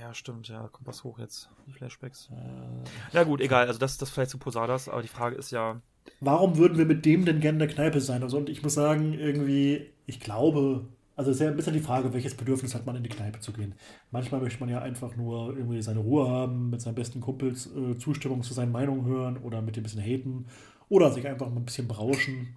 Ja, 0.00 0.12
stimmt, 0.12 0.48
ja, 0.48 0.68
kommt 0.68 0.86
was 0.86 1.04
hoch 1.04 1.18
jetzt, 1.18 1.48
die 1.66 1.72
Flashbacks. 1.72 2.28
Äh, 2.32 3.16
ja 3.16 3.22
gut, 3.22 3.40
egal, 3.40 3.68
also 3.68 3.78
das, 3.78 3.96
das 3.96 4.10
vielleicht 4.10 4.30
zu 4.30 4.38
Posadas, 4.38 4.88
aber 4.88 5.02
die 5.02 5.08
Frage 5.08 5.36
ist 5.36 5.50
ja... 5.50 5.80
Warum 6.20 6.56
würden 6.56 6.78
wir 6.78 6.86
mit 6.86 7.04
dem 7.04 7.24
denn 7.24 7.40
gerne 7.40 7.56
in 7.56 7.58
der 7.60 7.68
Kneipe 7.68 8.00
sein? 8.00 8.22
Also 8.22 8.38
und 8.38 8.48
ich 8.48 8.62
muss 8.62 8.74
sagen, 8.74 9.14
irgendwie, 9.14 9.90
ich 10.06 10.20
glaube, 10.20 10.84
also 11.18 11.32
ist 11.32 11.40
ja 11.40 11.48
ein 11.48 11.56
bisschen 11.56 11.72
die 11.72 11.80
Frage, 11.80 12.14
welches 12.14 12.34
Bedürfnis 12.34 12.76
hat 12.76 12.86
man 12.86 12.94
in 12.94 13.02
die 13.02 13.08
Kneipe 13.08 13.40
zu 13.40 13.52
gehen. 13.52 13.74
Manchmal 14.12 14.40
möchte 14.40 14.60
man 14.60 14.68
ja 14.68 14.80
einfach 14.80 15.16
nur 15.16 15.56
irgendwie 15.56 15.82
seine 15.82 15.98
Ruhe 15.98 16.28
haben, 16.28 16.70
mit 16.70 16.80
seinen 16.80 16.94
besten 16.94 17.20
Kumpels 17.20 17.68
äh, 17.74 17.98
Zustimmung 17.98 18.44
zu 18.44 18.54
seinen 18.54 18.70
Meinungen 18.70 19.04
hören 19.04 19.36
oder 19.38 19.60
mit 19.60 19.74
dem 19.74 19.80
ein 19.80 19.82
bisschen 19.82 20.00
haten 20.00 20.46
oder 20.88 21.10
sich 21.10 21.26
einfach 21.26 21.50
mal 21.50 21.56
ein 21.56 21.64
bisschen 21.64 21.88
berauschen. 21.88 22.54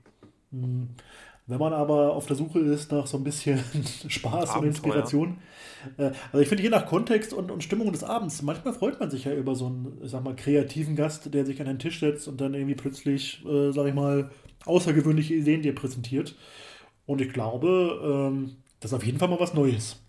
Hm. 0.51 0.89
Wenn 1.47 1.57
man 1.57 1.74
aber 1.74 2.14
auf 2.14 2.28
der 2.28 2.36
Suche 2.36 2.59
ist 2.59 2.91
nach 2.91 3.07
so 3.07 3.18
ein 3.18 3.24
bisschen 3.24 3.59
Spaß 4.07 4.57
und 4.57 4.66
Inspiration, 4.68 5.38
äh, 5.97 6.12
also 6.32 6.39
ich 6.39 6.47
finde 6.47 6.62
je 6.62 6.70
nach 6.70 6.86
Kontext 6.86 7.34
und, 7.34 7.49
und 7.49 7.64
Stimmung 7.64 7.91
des 7.91 8.03
Abends, 8.03 8.43
manchmal 8.43 8.76
freut 8.76 8.99
man 8.99 9.09
sich 9.09 9.26
ja 9.26 9.34
über 9.34 9.55
so 9.55 9.66
einen, 9.66 9.97
ich 10.03 10.12
sag 10.12 10.24
mal, 10.24 10.36
kreativen 10.36 10.95
Gast, 10.95 11.34
der 11.34 11.47
sich 11.47 11.59
an 11.62 11.66
den 11.66 11.80
Tisch 11.80 11.99
setzt 11.99 12.28
und 12.28 12.39
dann 12.39 12.53
irgendwie 12.53 12.76
plötzlich, 12.76 13.43
äh, 13.43 13.72
sag 13.72 13.88
ich 13.88 13.95
mal, 13.95 14.30
außergewöhnliche 14.66 15.34
Ideen 15.34 15.64
dir 15.64 15.74
präsentiert. 15.74 16.36
Und 17.06 17.22
ich 17.22 17.34
glaube, 17.34 17.99
ähm, 18.04 18.56
das 18.80 18.91
ist 18.91 18.95
auf 18.95 19.06
jeden 19.06 19.20
Fall 19.20 19.30
mal 19.30 19.39
was 19.39 19.54
Neues. 19.54 20.02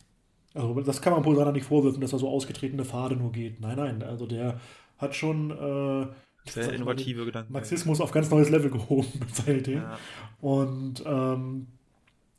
Also 0.54 0.78
das 0.80 1.00
kann 1.00 1.12
man 1.12 1.22
Posana 1.22 1.52
nicht 1.52 1.66
vorwürfen, 1.66 2.00
dass 2.00 2.12
er 2.12 2.18
so 2.18 2.28
ausgetretene 2.28 2.84
Pfade 2.84 3.16
nur 3.16 3.32
geht. 3.32 3.60
Nein, 3.60 3.76
nein, 3.76 4.02
also 4.02 4.26
der 4.26 4.60
hat 4.98 5.14
schon 5.14 5.50
äh, 5.50 6.50
sehr 6.50 6.72
innovative 6.72 7.24
Gedanken. 7.24 7.52
Marxismus 7.52 8.00
auf 8.00 8.12
ganz 8.12 8.30
neues 8.30 8.50
Level 8.50 8.70
gehoben 8.70 9.08
seinen 9.32 9.60
Ideen. 9.60 9.82
Ja. 9.82 9.98
Und 10.40 11.02
ähm, 11.06 11.68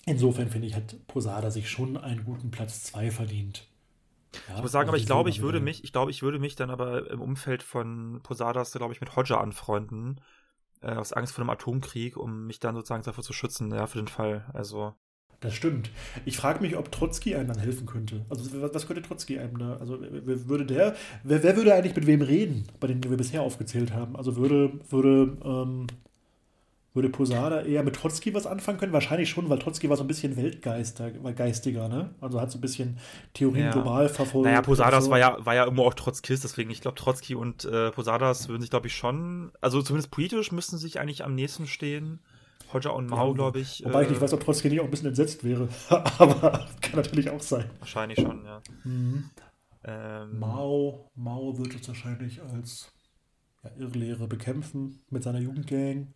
insofern 0.05 0.49
finde 0.49 0.67
ich, 0.67 0.75
hat 0.75 0.95
Posada 1.07 1.49
sich 1.51 1.69
schon 1.69 1.97
einen 1.97 2.23
guten 2.23 2.51
Platz 2.51 2.83
2 2.83 3.11
verdient. 3.11 3.67
Ja, 4.49 4.55
ich 4.55 4.61
muss 4.61 4.71
sagen, 4.71 4.89
also 4.89 4.91
aber 4.91 4.97
ich 4.97 5.05
glaube, 5.05 5.29
ich 5.29 5.41
würde 5.41 5.59
mich, 5.59 5.83
ich 5.83 5.91
glaube, 5.91 6.11
ich 6.11 6.23
würde 6.23 6.39
mich 6.39 6.55
dann 6.55 6.69
aber 6.69 7.09
im 7.11 7.21
Umfeld 7.21 7.63
von 7.63 8.19
Posadas, 8.23 8.71
glaube 8.71 8.93
ich, 8.93 9.01
mit 9.01 9.15
Hodger 9.15 9.39
anfreunden, 9.39 10.19
äh, 10.83 10.91
aus 10.91 11.13
Angst 11.13 11.33
vor 11.33 11.43
dem 11.43 11.49
Atomkrieg, 11.49 12.17
um 12.17 12.45
mich 12.47 12.59
dann 12.59 12.75
sozusagen 12.75 13.03
davor 13.03 13.23
zu 13.23 13.33
schützen, 13.33 13.73
ja, 13.73 13.87
für 13.87 13.99
den 13.99 14.07
Fall. 14.07 14.45
Also. 14.53 14.93
Das 15.39 15.53
stimmt. 15.53 15.89
Ich 16.23 16.37
frage 16.37 16.61
mich, 16.61 16.77
ob 16.77 16.91
Trotzki 16.91 17.35
einem 17.35 17.49
dann 17.49 17.59
helfen 17.59 17.85
könnte. 17.85 18.25
Also 18.29 18.49
was 18.73 18.87
könnte 18.87 19.01
Trotzki 19.01 19.39
einem 19.39 19.57
da? 19.57 19.75
Also 19.77 19.99
würde 19.99 20.65
der, 20.65 20.95
wer, 21.23 21.43
wer 21.43 21.57
würde 21.57 21.73
eigentlich 21.73 21.95
mit 21.95 22.07
wem 22.07 22.21
reden, 22.21 22.67
bei 22.79 22.87
denen 22.87 23.03
wir 23.03 23.17
bisher 23.17 23.41
aufgezählt 23.41 23.91
haben? 23.93 24.15
Also 24.15 24.37
würde, 24.37 24.79
würde 24.89 25.37
ähm, 25.43 25.87
würde 26.93 27.09
Posada 27.09 27.61
eher 27.61 27.83
mit 27.83 27.95
Trotzki 27.95 28.33
was 28.33 28.45
anfangen 28.45 28.77
können? 28.77 28.93
Wahrscheinlich 28.93 29.29
schon, 29.29 29.49
weil 29.49 29.59
Trotzki 29.59 29.89
war 29.89 29.97
so 29.97 30.03
ein 30.03 30.07
bisschen 30.07 30.35
Weltgeister, 30.37 31.11
war 31.23 31.33
geistiger, 31.33 31.89
ne? 31.89 32.13
Also 32.21 32.39
hat 32.39 32.51
so 32.51 32.59
ein 32.59 32.61
bisschen 32.61 32.97
Theorien 33.33 33.65
ja. 33.65 33.71
global 33.71 34.09
verfolgt. 34.09 34.45
Naja, 34.45 34.61
Posadas 34.61 35.05
so. 35.05 35.11
war 35.11 35.19
ja, 35.19 35.37
war 35.43 35.55
ja 35.55 35.65
immer 35.65 35.83
auch 35.83 35.95
Trotzkist, 35.95 36.43
deswegen, 36.43 36.69
ich 36.69 36.81
glaube, 36.81 36.95
Trotzki 36.95 37.35
und 37.35 37.65
äh, 37.65 37.91
Posadas 37.91 38.47
würden 38.47 38.61
sich, 38.61 38.69
glaube 38.69 38.87
ich, 38.87 38.95
schon, 38.95 39.51
also 39.59 39.81
zumindest 39.81 40.11
politisch 40.11 40.51
müssten 40.51 40.77
sich 40.77 40.99
eigentlich 40.99 41.23
am 41.23 41.33
nächsten 41.33 41.67
stehen. 41.67 42.19
Hodger 42.71 42.95
und 42.95 43.07
Mao, 43.07 43.27
ja, 43.27 43.33
glaube 43.33 43.59
ich. 43.59 43.83
Wobei 43.85 44.01
äh, 44.01 44.03
ich 44.03 44.09
nicht 44.11 44.21
weiß, 44.21 44.33
ob 44.33 44.43
Trotzki 44.43 44.69
nicht 44.69 44.79
auch 44.79 44.85
ein 44.85 44.91
bisschen 44.91 45.07
entsetzt 45.07 45.43
wäre. 45.43 45.67
Aber 45.89 46.67
kann 46.81 46.95
natürlich 46.95 47.29
auch 47.29 47.41
sein. 47.41 47.69
Wahrscheinlich 47.79 48.19
schon, 48.19 48.45
ja. 48.45 48.61
Mhm. 48.83 49.29
Ähm, 49.83 50.39
Mao, 50.39 51.11
Mao 51.15 51.57
wird 51.57 51.75
es 51.75 51.87
wahrscheinlich 51.87 52.41
als 52.41 52.91
ja, 53.63 53.71
Irrlehre 53.77 54.27
bekämpfen 54.27 55.01
mit 55.09 55.23
seiner 55.23 55.39
Jugendgang. 55.39 56.13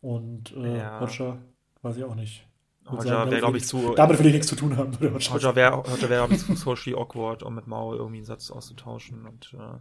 Und 0.00 0.52
äh, 0.56 0.78
ja. 0.78 0.98
Roger 0.98 1.38
weiß 1.82 1.96
ich 1.96 2.04
auch 2.04 2.14
nicht. 2.14 2.46
Roger 2.90 3.30
wäre, 3.30 3.40
glaube 3.40 3.58
ich, 3.58 3.66
zu. 3.66 3.94
Damit 3.94 4.18
will 4.18 4.26
ich 4.26 4.32
nichts 4.32 4.46
zu 4.46 4.56
tun 4.56 4.76
haben. 4.76 4.94
Roger 4.94 5.54
wäre, 5.54 5.74
Roger 5.76 6.08
wäre, 6.08 6.26
glaube 6.26 6.34
ich, 6.34 6.44
zu 6.44 6.54
socially 6.56 6.98
awkward, 6.98 7.42
um 7.42 7.54
mit 7.54 7.66
Mao 7.66 7.94
irgendwie 7.94 8.18
einen 8.18 8.26
Satz 8.26 8.50
auszutauschen. 8.50 9.26
Und, 9.26 9.54
äh, 9.54 9.78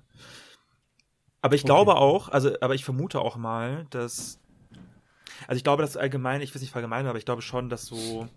aber 1.41 1.55
ich 1.55 1.61
okay. 1.61 1.67
glaube 1.67 1.95
auch, 1.95 2.29
also, 2.29 2.53
aber 2.61 2.75
ich 2.75 2.83
vermute 2.83 3.19
auch 3.21 3.37
mal, 3.37 3.85
dass. 3.89 4.39
Also 5.47 5.57
ich 5.57 5.63
glaube, 5.63 5.83
dass 5.83 5.95
allgemein, 5.95 6.41
ich 6.41 6.53
will 6.53 6.61
nicht 6.61 6.71
verallgemeinern, 6.71 7.09
aber 7.09 7.19
ich 7.19 7.25
glaube 7.25 7.43
schon, 7.43 7.69
dass 7.69 7.85
so 7.85 8.27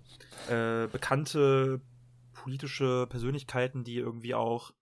äh, 0.49 0.87
bekannte 0.89 1.81
politische 2.35 3.07
Persönlichkeiten, 3.09 3.85
die 3.85 3.97
irgendwie 3.97 4.35
auch 4.35 4.73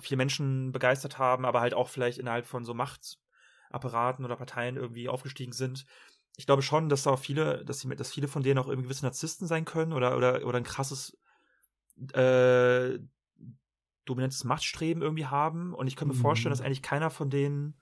viele 0.00 0.16
Menschen 0.16 0.72
begeistert 0.72 1.18
haben, 1.18 1.44
aber 1.44 1.60
halt 1.60 1.74
auch 1.74 1.88
vielleicht 1.88 2.18
innerhalb 2.18 2.46
von 2.46 2.64
so 2.64 2.74
Macht 2.74 3.18
Apparaten 3.70 4.24
oder 4.24 4.36
Parteien 4.36 4.76
irgendwie 4.76 5.08
aufgestiegen 5.08 5.52
sind. 5.52 5.86
Ich 6.36 6.46
glaube 6.46 6.62
schon, 6.62 6.88
dass 6.88 7.02
da 7.02 7.16
viele, 7.16 7.64
dass, 7.64 7.80
sie, 7.80 7.96
dass 7.96 8.12
viele 8.12 8.28
von 8.28 8.42
denen 8.42 8.58
auch 8.58 8.68
irgendwie 8.68 8.88
gewisse 8.88 9.04
Narzissten 9.04 9.46
sein 9.46 9.64
können 9.64 9.92
oder, 9.92 10.16
oder, 10.16 10.44
oder 10.44 10.58
ein 10.58 10.64
krasses 10.64 11.18
äh, 12.12 12.98
dominantes 14.04 14.44
Machtstreben 14.44 15.02
irgendwie 15.02 15.26
haben. 15.26 15.74
Und 15.74 15.86
ich 15.86 15.96
kann 15.96 16.08
mir 16.08 16.14
mhm. 16.14 16.20
vorstellen, 16.20 16.50
dass 16.50 16.60
eigentlich 16.60 16.82
keiner 16.82 17.10
von 17.10 17.30
denen 17.30 17.74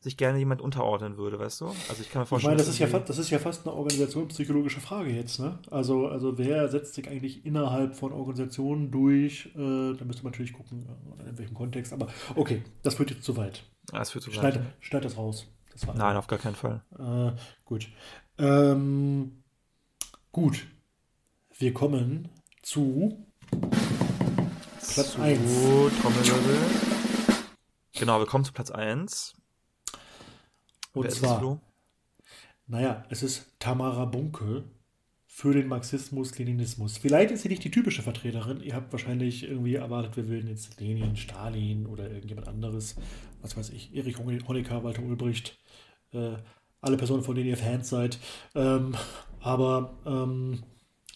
sich 0.00 0.16
gerne 0.16 0.38
jemand 0.38 0.60
unterordnen 0.60 1.16
würde, 1.16 1.38
weißt 1.38 1.60
du? 1.60 1.66
Also 1.88 2.00
ich 2.00 2.10
kann 2.10 2.22
mir 2.22 2.26
vorstellen. 2.26 2.54
Ich 2.54 2.58
meine, 2.58 2.66
das 2.66 2.68
ist, 2.68 2.78
ja 2.78 2.86
fast, 2.86 3.08
das 3.08 3.18
ist 3.18 3.30
ja 3.30 3.38
fast 3.38 3.66
eine 3.66 3.74
organisationspsychologische 3.74 4.80
Frage 4.80 5.10
jetzt, 5.10 5.40
ne? 5.40 5.58
Also, 5.70 6.08
also 6.08 6.38
wer 6.38 6.68
setzt 6.68 6.94
sich 6.94 7.08
eigentlich 7.08 7.44
innerhalb 7.44 7.96
von 7.96 8.12
Organisationen 8.12 8.90
durch? 8.90 9.46
Äh, 9.54 9.94
da 9.94 10.04
müsste 10.04 10.22
man 10.22 10.32
natürlich 10.32 10.52
gucken, 10.52 10.86
äh, 11.24 11.30
in 11.30 11.38
welchem 11.38 11.54
Kontext, 11.54 11.92
aber 11.92 12.08
okay, 12.36 12.62
das 12.82 12.94
führt 12.94 13.10
jetzt 13.10 13.24
zu 13.24 13.36
weit. 13.36 13.64
Das 13.92 14.10
führt 14.10 14.24
zu 14.24 14.30
schneid, 14.30 14.56
weit. 14.56 14.64
Schneid 14.80 15.04
das 15.04 15.16
raus. 15.16 15.46
Das 15.72 15.94
Nein, 15.94 16.16
auf 16.16 16.26
gar 16.26 16.38
keinen 16.38 16.56
Fall. 16.56 16.82
Äh, 16.98 17.32
gut. 17.64 17.88
Ähm, 18.38 19.42
gut. 20.32 20.66
Wir 21.56 21.74
kommen 21.74 22.28
zu 22.62 23.26
Platz 24.94 25.18
1. 25.18 25.40
Genau, 27.94 28.18
wir 28.18 28.26
kommen 28.26 28.44
zu 28.44 28.52
Platz 28.52 28.70
1. 28.70 29.34
Und 30.92 31.04
Wer 31.04 31.10
zwar, 31.10 31.60
naja, 32.66 33.04
es 33.08 33.22
ist 33.22 33.54
Tamara 33.58 34.04
Bunke 34.04 34.64
für 35.26 35.52
den 35.52 35.68
Marxismus-Leninismus. 35.68 36.98
Vielleicht 36.98 37.30
ist 37.30 37.42
sie 37.42 37.48
nicht 37.48 37.62
die 37.62 37.70
typische 37.70 38.02
Vertreterin. 38.02 38.60
Ihr 38.60 38.74
habt 38.74 38.90
wahrscheinlich 38.92 39.44
irgendwie 39.44 39.76
erwartet, 39.76 40.16
wir 40.16 40.28
würden 40.28 40.48
jetzt 40.48 40.80
Lenin, 40.80 41.16
Stalin 41.16 41.86
oder 41.86 42.10
irgendjemand 42.10 42.48
anderes, 42.48 42.96
was 43.40 43.56
weiß 43.56 43.70
ich, 43.70 43.94
Erich 43.94 44.18
Honecker, 44.18 44.82
Walter 44.82 45.02
Ulbricht, 45.02 45.56
äh, 46.12 46.32
alle 46.80 46.96
Personen, 46.96 47.22
von 47.22 47.34
denen 47.36 47.48
ihr 47.48 47.56
Fans 47.56 47.88
seid. 47.88 48.18
Ähm, 48.54 48.96
aber 49.40 49.94
ähm, 50.06 50.62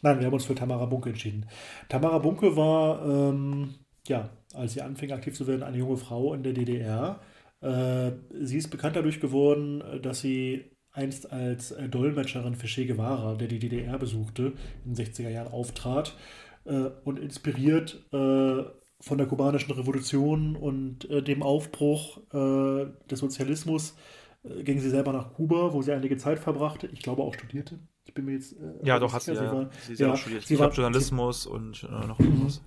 nein, 0.03 0.21
wir 0.21 0.27
haben 0.27 0.35
uns 0.35 0.45
für 0.45 0.55
Tamara 0.55 0.87
Bunke 0.87 1.11
entschieden. 1.11 1.47
Tamara 1.89 2.19
Bunke 2.19 2.57
war, 2.57 3.05
ähm, 3.05 3.75
ja, 4.07 4.31
als 4.55 4.75
sie 4.75 4.83
anfing 4.83 5.13
aktiv 5.13 5.35
zu 5.35 5.47
werden, 5.47 5.63
eine 5.63 5.79
junge 5.79 5.97
Frau 5.97 6.35
in 6.35 6.43
der 6.43 6.53
DDR. 6.53 7.21
Äh, 7.63 8.13
sie 8.41 8.59
ist 8.59 8.69
bekannt 8.69 8.97
dadurch 8.97 9.21
geworden, 9.21 9.83
dass 10.03 10.21
sie 10.21 10.73
einst 10.93 11.33
als 11.33 11.73
äh, 11.73 11.89
Dolmetscherin 11.89 12.55
für 12.55 12.67
Che 12.67 12.87
Guevara, 12.87 13.35
der 13.35 13.49
die 13.49 13.59
DDR 13.59 13.99
besuchte, 13.99 14.53
in 14.85 14.95
den 14.95 15.07
60er 15.07 15.31
Jahren 15.31 15.53
auftrat 15.53 16.17
äh, 16.65 16.91
und 17.05 17.19
inspiriert 17.19 18.07
äh, 18.13 18.65
von 19.01 19.19
der 19.19 19.27
kubanischen 19.27 19.73
Revolution 19.73 20.55
und 20.55 21.11
äh, 21.11 21.23
dem 21.23 21.43
Aufbruch 21.43 22.19
äh, 22.33 22.87
des 23.11 23.19
Sozialismus 23.19 23.97
äh, 24.45 24.63
ging 24.63 24.79
sie 24.79 24.91
selber 24.91 25.13
nach 25.13 25.33
Kuba, 25.35 25.73
wo 25.73 25.83
sie 25.83 25.93
einige 25.93 26.17
Zeit 26.17 26.39
verbrachte. 26.39 26.89
Ich 26.93 27.03
glaube 27.03 27.23
auch 27.23 27.35
studierte. 27.35 27.81
Ich 28.05 28.15
bin 28.15 28.27
mir 28.27 28.33
jetzt. 28.33 28.57
ja, 28.83 28.99
doch, 28.99 29.13
hat 29.13 29.23
sie, 29.23 29.33
ja. 29.33 29.53
War, 29.53 29.71
sie, 29.87 29.95
ja, 29.95 30.17
studiert. 30.17 30.43
Sie 30.43 30.59
war, 30.59 30.71
Journalismus 30.73 31.45
sie, 31.45 31.51
und 31.51 31.83
noch 31.85 32.19
irgendwas. 32.19 32.61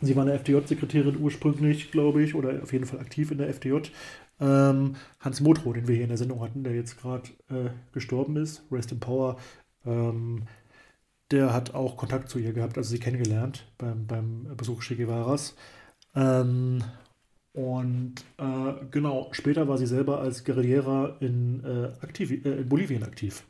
Sie 0.00 0.14
war 0.14 0.22
eine 0.22 0.34
FDJ-Sekretärin 0.34 1.16
ursprünglich, 1.16 1.90
glaube 1.90 2.22
ich, 2.22 2.36
oder 2.36 2.62
auf 2.62 2.72
jeden 2.72 2.86
Fall 2.86 3.00
aktiv 3.00 3.32
in 3.32 3.38
der 3.38 3.48
FDJ. 3.48 3.90
Ähm, 4.40 4.96
Hans 5.20 5.40
Motro, 5.40 5.72
den 5.72 5.88
wir 5.88 5.94
hier 5.94 6.04
in 6.04 6.10
der 6.10 6.18
Sendung 6.18 6.40
hatten, 6.40 6.64
der 6.64 6.74
jetzt 6.74 7.00
gerade 7.00 7.28
äh, 7.50 7.70
gestorben 7.92 8.36
ist, 8.36 8.62
Rest 8.70 8.92
in 8.92 9.00
Power, 9.00 9.36
ähm, 9.84 10.42
der 11.30 11.52
hat 11.52 11.74
auch 11.74 11.96
Kontakt 11.96 12.30
zu 12.30 12.38
ihr 12.38 12.52
gehabt, 12.52 12.78
also 12.78 12.90
sie 12.90 13.00
kennengelernt 13.00 13.70
beim, 13.76 14.06
beim 14.06 14.56
Besuch 14.56 14.82
Che 14.82 14.96
Guevaras. 14.96 15.54
Ähm, 16.14 16.82
und 17.52 18.14
äh, 18.38 18.72
genau, 18.90 19.28
später 19.32 19.68
war 19.68 19.78
sie 19.78 19.86
selber 19.86 20.20
als 20.20 20.44
Guerillera 20.44 21.16
in, 21.20 21.64
äh, 21.64 22.04
aktiv, 22.04 22.30
äh, 22.30 22.60
in 22.60 22.68
Bolivien 22.68 23.02
aktiv. 23.02 23.44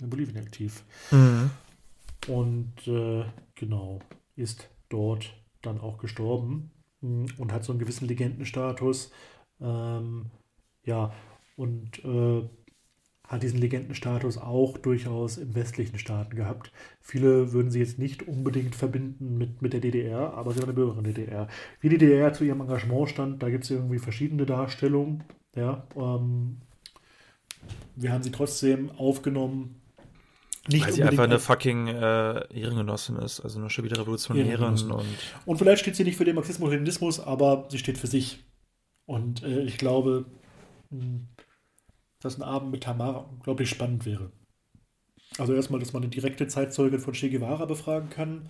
In 0.00 0.10
Bolivien 0.10 0.36
aktiv. 0.36 0.84
Mhm. 1.10 1.50
Und 2.28 2.86
äh, 2.86 3.24
genau, 3.54 4.00
ist 4.36 4.68
dort 4.88 5.32
dann 5.62 5.80
auch 5.80 5.98
gestorben 5.98 6.70
hm, 7.00 7.26
und 7.38 7.52
hat 7.52 7.64
so 7.64 7.72
einen 7.72 7.78
gewissen 7.78 8.06
Legendenstatus. 8.06 9.10
Ähm, 9.60 10.26
ja, 10.84 11.12
und 11.56 12.04
äh, 12.04 12.48
hat 13.26 13.42
diesen 13.42 13.58
Legendenstatus 13.58 14.38
auch 14.38 14.78
durchaus 14.78 15.36
in 15.36 15.54
westlichen 15.54 15.98
Staaten 15.98 16.36
gehabt. 16.36 16.70
Viele 17.00 17.52
würden 17.52 17.70
sie 17.70 17.80
jetzt 17.80 17.98
nicht 17.98 18.28
unbedingt 18.28 18.76
verbinden 18.76 19.36
mit, 19.36 19.62
mit 19.62 19.72
der 19.72 19.80
DDR, 19.80 20.34
aber 20.34 20.52
sie 20.52 20.58
war 20.58 20.64
eine 20.64 20.74
Bürgerin 20.74 21.04
der 21.04 21.12
DDR. 21.12 21.48
Wie 21.80 21.88
die 21.88 21.98
DDR 21.98 22.32
zu 22.32 22.44
ihrem 22.44 22.60
Engagement 22.60 23.10
stand, 23.10 23.42
da 23.42 23.50
gibt 23.50 23.64
es 23.64 23.70
irgendwie 23.70 23.98
verschiedene 23.98 24.46
Darstellungen. 24.46 25.24
Ja, 25.56 25.86
ähm, 25.96 26.58
wir 27.96 28.12
haben 28.12 28.22
sie 28.22 28.30
trotzdem 28.30 28.90
aufgenommen. 28.92 29.80
Nicht 30.68 30.84
Weil 30.84 30.92
sie 30.92 31.02
einfach 31.02 31.24
eine 31.24 31.38
fucking 31.38 31.88
äh, 31.88 32.52
Ehrengenossin 32.52 33.16
ist, 33.16 33.40
also 33.40 33.58
eine 33.58 33.70
stabile 33.70 33.98
Revolutionärin. 33.98 34.90
Und, 34.90 35.16
und 35.46 35.58
vielleicht 35.58 35.82
steht 35.82 35.96
sie 35.96 36.04
nicht 36.04 36.16
für 36.16 36.24
den 36.24 36.34
Marxismus-Leninismus, 36.34 37.20
aber 37.20 37.66
sie 37.70 37.78
steht 37.78 37.98
für 37.98 38.08
sich. 38.08 38.44
Und 39.06 39.42
äh, 39.42 39.62
ich 39.62 39.78
glaube, 39.78 40.26
hm, 40.90 41.28
dass 42.20 42.36
ein 42.36 42.42
Abend 42.42 42.72
mit 42.72 42.82
Tamara 42.82 43.18
unglaublich 43.18 43.70
spannend 43.70 44.04
wäre. 44.04 44.32
Also 45.38 45.54
erstmal, 45.54 45.80
dass 45.80 45.92
man 45.92 46.02
eine 46.02 46.10
direkte 46.10 46.48
Zeitzeuge 46.48 46.98
von 46.98 47.14
Che 47.14 47.30
Guevara 47.30 47.64
befragen 47.66 48.10
kann, 48.10 48.48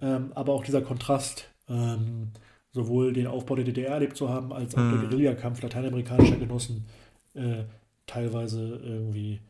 ähm, 0.00 0.32
aber 0.34 0.52
auch 0.52 0.64
dieser 0.64 0.82
Kontrast, 0.82 1.50
ähm, 1.68 2.32
sowohl 2.72 3.12
den 3.12 3.26
Aufbau 3.26 3.56
der 3.56 3.64
DDR 3.64 3.92
erlebt 3.92 4.16
zu 4.16 4.28
haben, 4.28 4.52
als 4.52 4.74
auch 4.74 4.82
mhm. 4.82 5.00
der 5.00 5.10
Guerillakampf 5.10 5.62
lateinamerikanischer 5.62 6.36
Genossen, 6.36 6.86
äh, 7.34 7.64
teilweise 8.06 8.80
irgendwie 8.82 9.40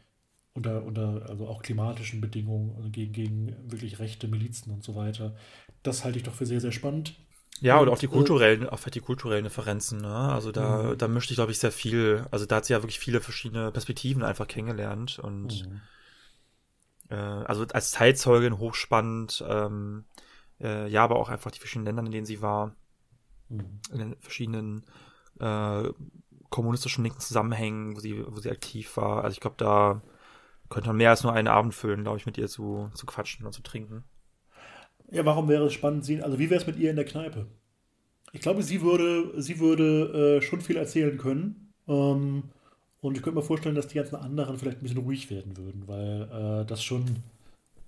unter, 0.55 0.84
unter 0.84 1.26
also 1.28 1.46
auch 1.46 1.62
klimatischen 1.62 2.20
Bedingungen, 2.20 2.74
also 2.76 2.90
gegen, 2.90 3.12
gegen 3.12 3.57
wirklich 3.70 3.98
rechte 3.98 4.28
Milizen 4.28 4.72
und 4.72 4.82
so 4.84 4.94
weiter. 4.94 5.34
Das 5.82 6.05
halte 6.05 6.18
ich 6.18 6.24
doch 6.24 6.34
für 6.34 6.46
sehr, 6.46 6.61
sehr 6.61 6.72
spannend. 6.72 7.14
Ja, 7.62 7.76
und, 7.76 7.86
und 7.86 7.94
auch 7.94 7.98
die 7.98 8.06
äh, 8.06 8.08
kulturellen, 8.08 8.68
auch 8.68 8.80
die 8.80 9.00
kulturellen 9.00 9.44
Differenzen, 9.44 10.00
ne? 10.00 10.12
Also 10.12 10.50
da, 10.50 10.82
mhm. 10.82 10.98
da 10.98 11.06
möchte 11.06 11.32
ich, 11.32 11.36
glaube 11.36 11.52
ich, 11.52 11.60
sehr 11.60 11.70
viel, 11.70 12.26
also 12.32 12.44
da 12.44 12.56
hat 12.56 12.64
sie 12.64 12.72
ja 12.72 12.82
wirklich 12.82 12.98
viele 12.98 13.20
verschiedene 13.20 13.70
Perspektiven 13.70 14.24
einfach 14.24 14.48
kennengelernt 14.48 15.20
und 15.20 15.68
mhm. 15.68 15.80
äh, 17.08 17.14
also 17.14 17.64
als 17.72 17.92
Zeitzeugin 17.92 18.58
hochspannend, 18.58 19.44
ähm, 19.46 20.06
äh, 20.60 20.88
ja, 20.88 21.04
aber 21.04 21.16
auch 21.16 21.28
einfach 21.28 21.52
die 21.52 21.60
verschiedenen 21.60 21.86
Länder, 21.86 22.04
in 22.04 22.10
denen 22.10 22.26
sie 22.26 22.42
war, 22.42 22.74
mhm. 23.48 23.80
in 23.92 23.98
den 23.98 24.16
verschiedenen 24.18 24.84
äh, 25.38 25.88
kommunistischen 26.50 27.04
linken 27.04 27.20
Zusammenhängen, 27.20 27.94
wo 27.94 28.00
sie, 28.00 28.24
wo 28.26 28.40
sie 28.40 28.50
aktiv 28.50 28.96
war. 28.96 29.22
Also 29.22 29.34
ich 29.34 29.40
glaube, 29.40 29.56
da 29.58 30.02
könnte 30.68 30.88
man 30.88 30.96
mehr 30.96 31.10
als 31.10 31.22
nur 31.22 31.32
einen 31.32 31.46
Abend 31.46 31.74
füllen, 31.74 32.02
glaube 32.02 32.18
ich, 32.18 32.26
mit 32.26 32.38
ihr 32.38 32.48
zu, 32.48 32.90
zu 32.94 33.06
quatschen 33.06 33.46
und 33.46 33.52
zu 33.52 33.62
trinken. 33.62 34.02
Ja, 35.12 35.24
warum 35.26 35.48
wäre 35.48 35.66
es 35.66 35.74
spannend, 35.74 36.04
sie, 36.04 36.22
also 36.22 36.38
wie 36.38 36.50
wäre 36.50 36.60
es 36.60 36.66
mit 36.66 36.78
ihr 36.78 36.90
in 36.90 36.96
der 36.96 37.04
Kneipe? 37.04 37.46
Ich 38.32 38.40
glaube, 38.40 38.62
sie 38.62 38.80
würde, 38.80 39.40
sie 39.40 39.60
würde 39.60 40.38
äh, 40.38 40.42
schon 40.42 40.62
viel 40.62 40.76
erzählen 40.76 41.18
können. 41.18 41.72
Ähm, 41.86 42.44
und 43.00 43.16
ich 43.16 43.22
könnte 43.22 43.38
mir 43.38 43.44
vorstellen, 43.44 43.74
dass 43.74 43.88
die 43.88 43.96
ganzen 43.96 44.16
anderen 44.16 44.56
vielleicht 44.56 44.78
ein 44.78 44.82
bisschen 44.82 44.98
ruhig 44.98 45.30
werden 45.30 45.56
würden, 45.56 45.86
weil 45.86 46.62
äh, 46.62 46.64
das 46.64 46.82
schon, 46.82 47.04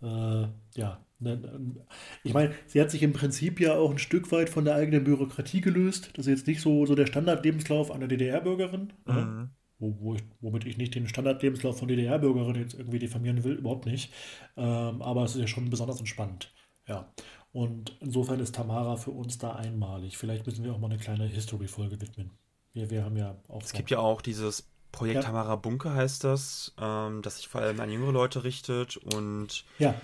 äh, 0.03 0.49
ja, 0.75 1.01
ne, 1.20 1.37
ne, 1.37 1.87
ich 2.25 2.35
meine, 2.35 2.53
sie 2.66 2.81
hat 2.81 2.91
sich 2.91 3.03
im 3.03 3.12
Prinzip 3.12 3.61
ja 3.61 3.75
auch 3.75 3.91
ein 3.91 3.99
Stück 3.99 4.31
weit 4.33 4.51
von 4.51 4.64
der 4.64 4.75
eigenen 4.75 5.05
Bürokratie 5.05 5.61
gelöst. 5.61 6.11
Das 6.14 6.27
ist 6.27 6.39
jetzt 6.39 6.47
nicht 6.47 6.61
so, 6.61 6.85
so 6.85 6.95
der 6.95 7.07
Standardlebenslauf 7.07 7.91
einer 7.91 8.09
DDR-Bürgerin. 8.09 8.93
Ne? 9.07 9.12
Mhm. 9.12 9.14
Ne? 9.14 9.51
Wo, 9.79 9.97
wo 10.01 10.14
ich, 10.14 10.22
womit 10.41 10.66
ich 10.66 10.79
nicht 10.79 10.95
den 10.95 11.09
Standardlebenslauf 11.09 11.79
von 11.79 11.89
DDR-Bürgerinnen 11.89 12.61
jetzt 12.61 12.75
irgendwie 12.75 12.99
diffamieren 12.99 13.45
will, 13.45 13.55
überhaupt 13.55 13.87
nicht. 13.87 14.12
Ähm, 14.57 15.01
aber 15.01 15.25
es 15.25 15.35
ist 15.35 15.41
ja 15.41 15.47
schon 15.47 15.70
besonders 15.70 16.01
entspannt. 16.01 16.53
Ja. 16.87 17.12
Und 17.53 17.97
insofern 18.01 18.41
ist 18.41 18.55
Tamara 18.55 18.97
für 18.97 19.12
uns 19.12 19.39
da 19.39 19.55
einmalig. 19.55 20.18
Vielleicht 20.18 20.47
müssen 20.47 20.64
wir 20.64 20.72
auch 20.72 20.78
mal 20.78 20.91
eine 20.91 20.99
kleine 20.99 21.26
History-Folge 21.26 22.01
widmen. 22.01 22.32
Wir, 22.72 22.91
wir 22.91 23.05
haben 23.05 23.16
ja 23.16 23.37
auch. 23.49 23.62
Es 23.62 23.72
gibt 23.72 23.91
ja 23.91 24.01
auch 24.01 24.20
dieses 24.20 24.68
Projekt 24.95 25.16
ja. 25.16 25.22
Tamara 25.22 25.57
Bunke 25.57 25.93
heißt 25.93 26.24
das, 26.24 26.72
ähm, 26.80 27.22
das 27.22 27.37
sich 27.37 27.49
vor 27.49 27.61
allem 27.61 27.80
an 27.80 27.91
jüngere 27.91 28.12
Leute 28.12 28.45
richtet 28.45 28.97
und 28.97 29.64
ja. 29.78 29.95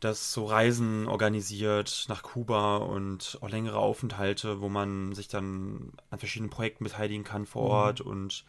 das 0.00 0.32
so 0.32 0.44
Reisen 0.44 1.06
organisiert 1.06 2.04
nach 2.08 2.22
Kuba 2.22 2.76
und 2.76 3.38
auch 3.40 3.48
längere 3.48 3.78
Aufenthalte, 3.78 4.60
wo 4.60 4.68
man 4.68 5.14
sich 5.14 5.28
dann 5.28 5.92
an 6.10 6.18
verschiedenen 6.18 6.50
Projekten 6.50 6.84
beteiligen 6.84 7.24
kann 7.24 7.46
vor 7.46 7.64
mhm. 7.64 7.70
Ort 7.70 8.04
mhm. 8.04 8.10
und 8.10 8.44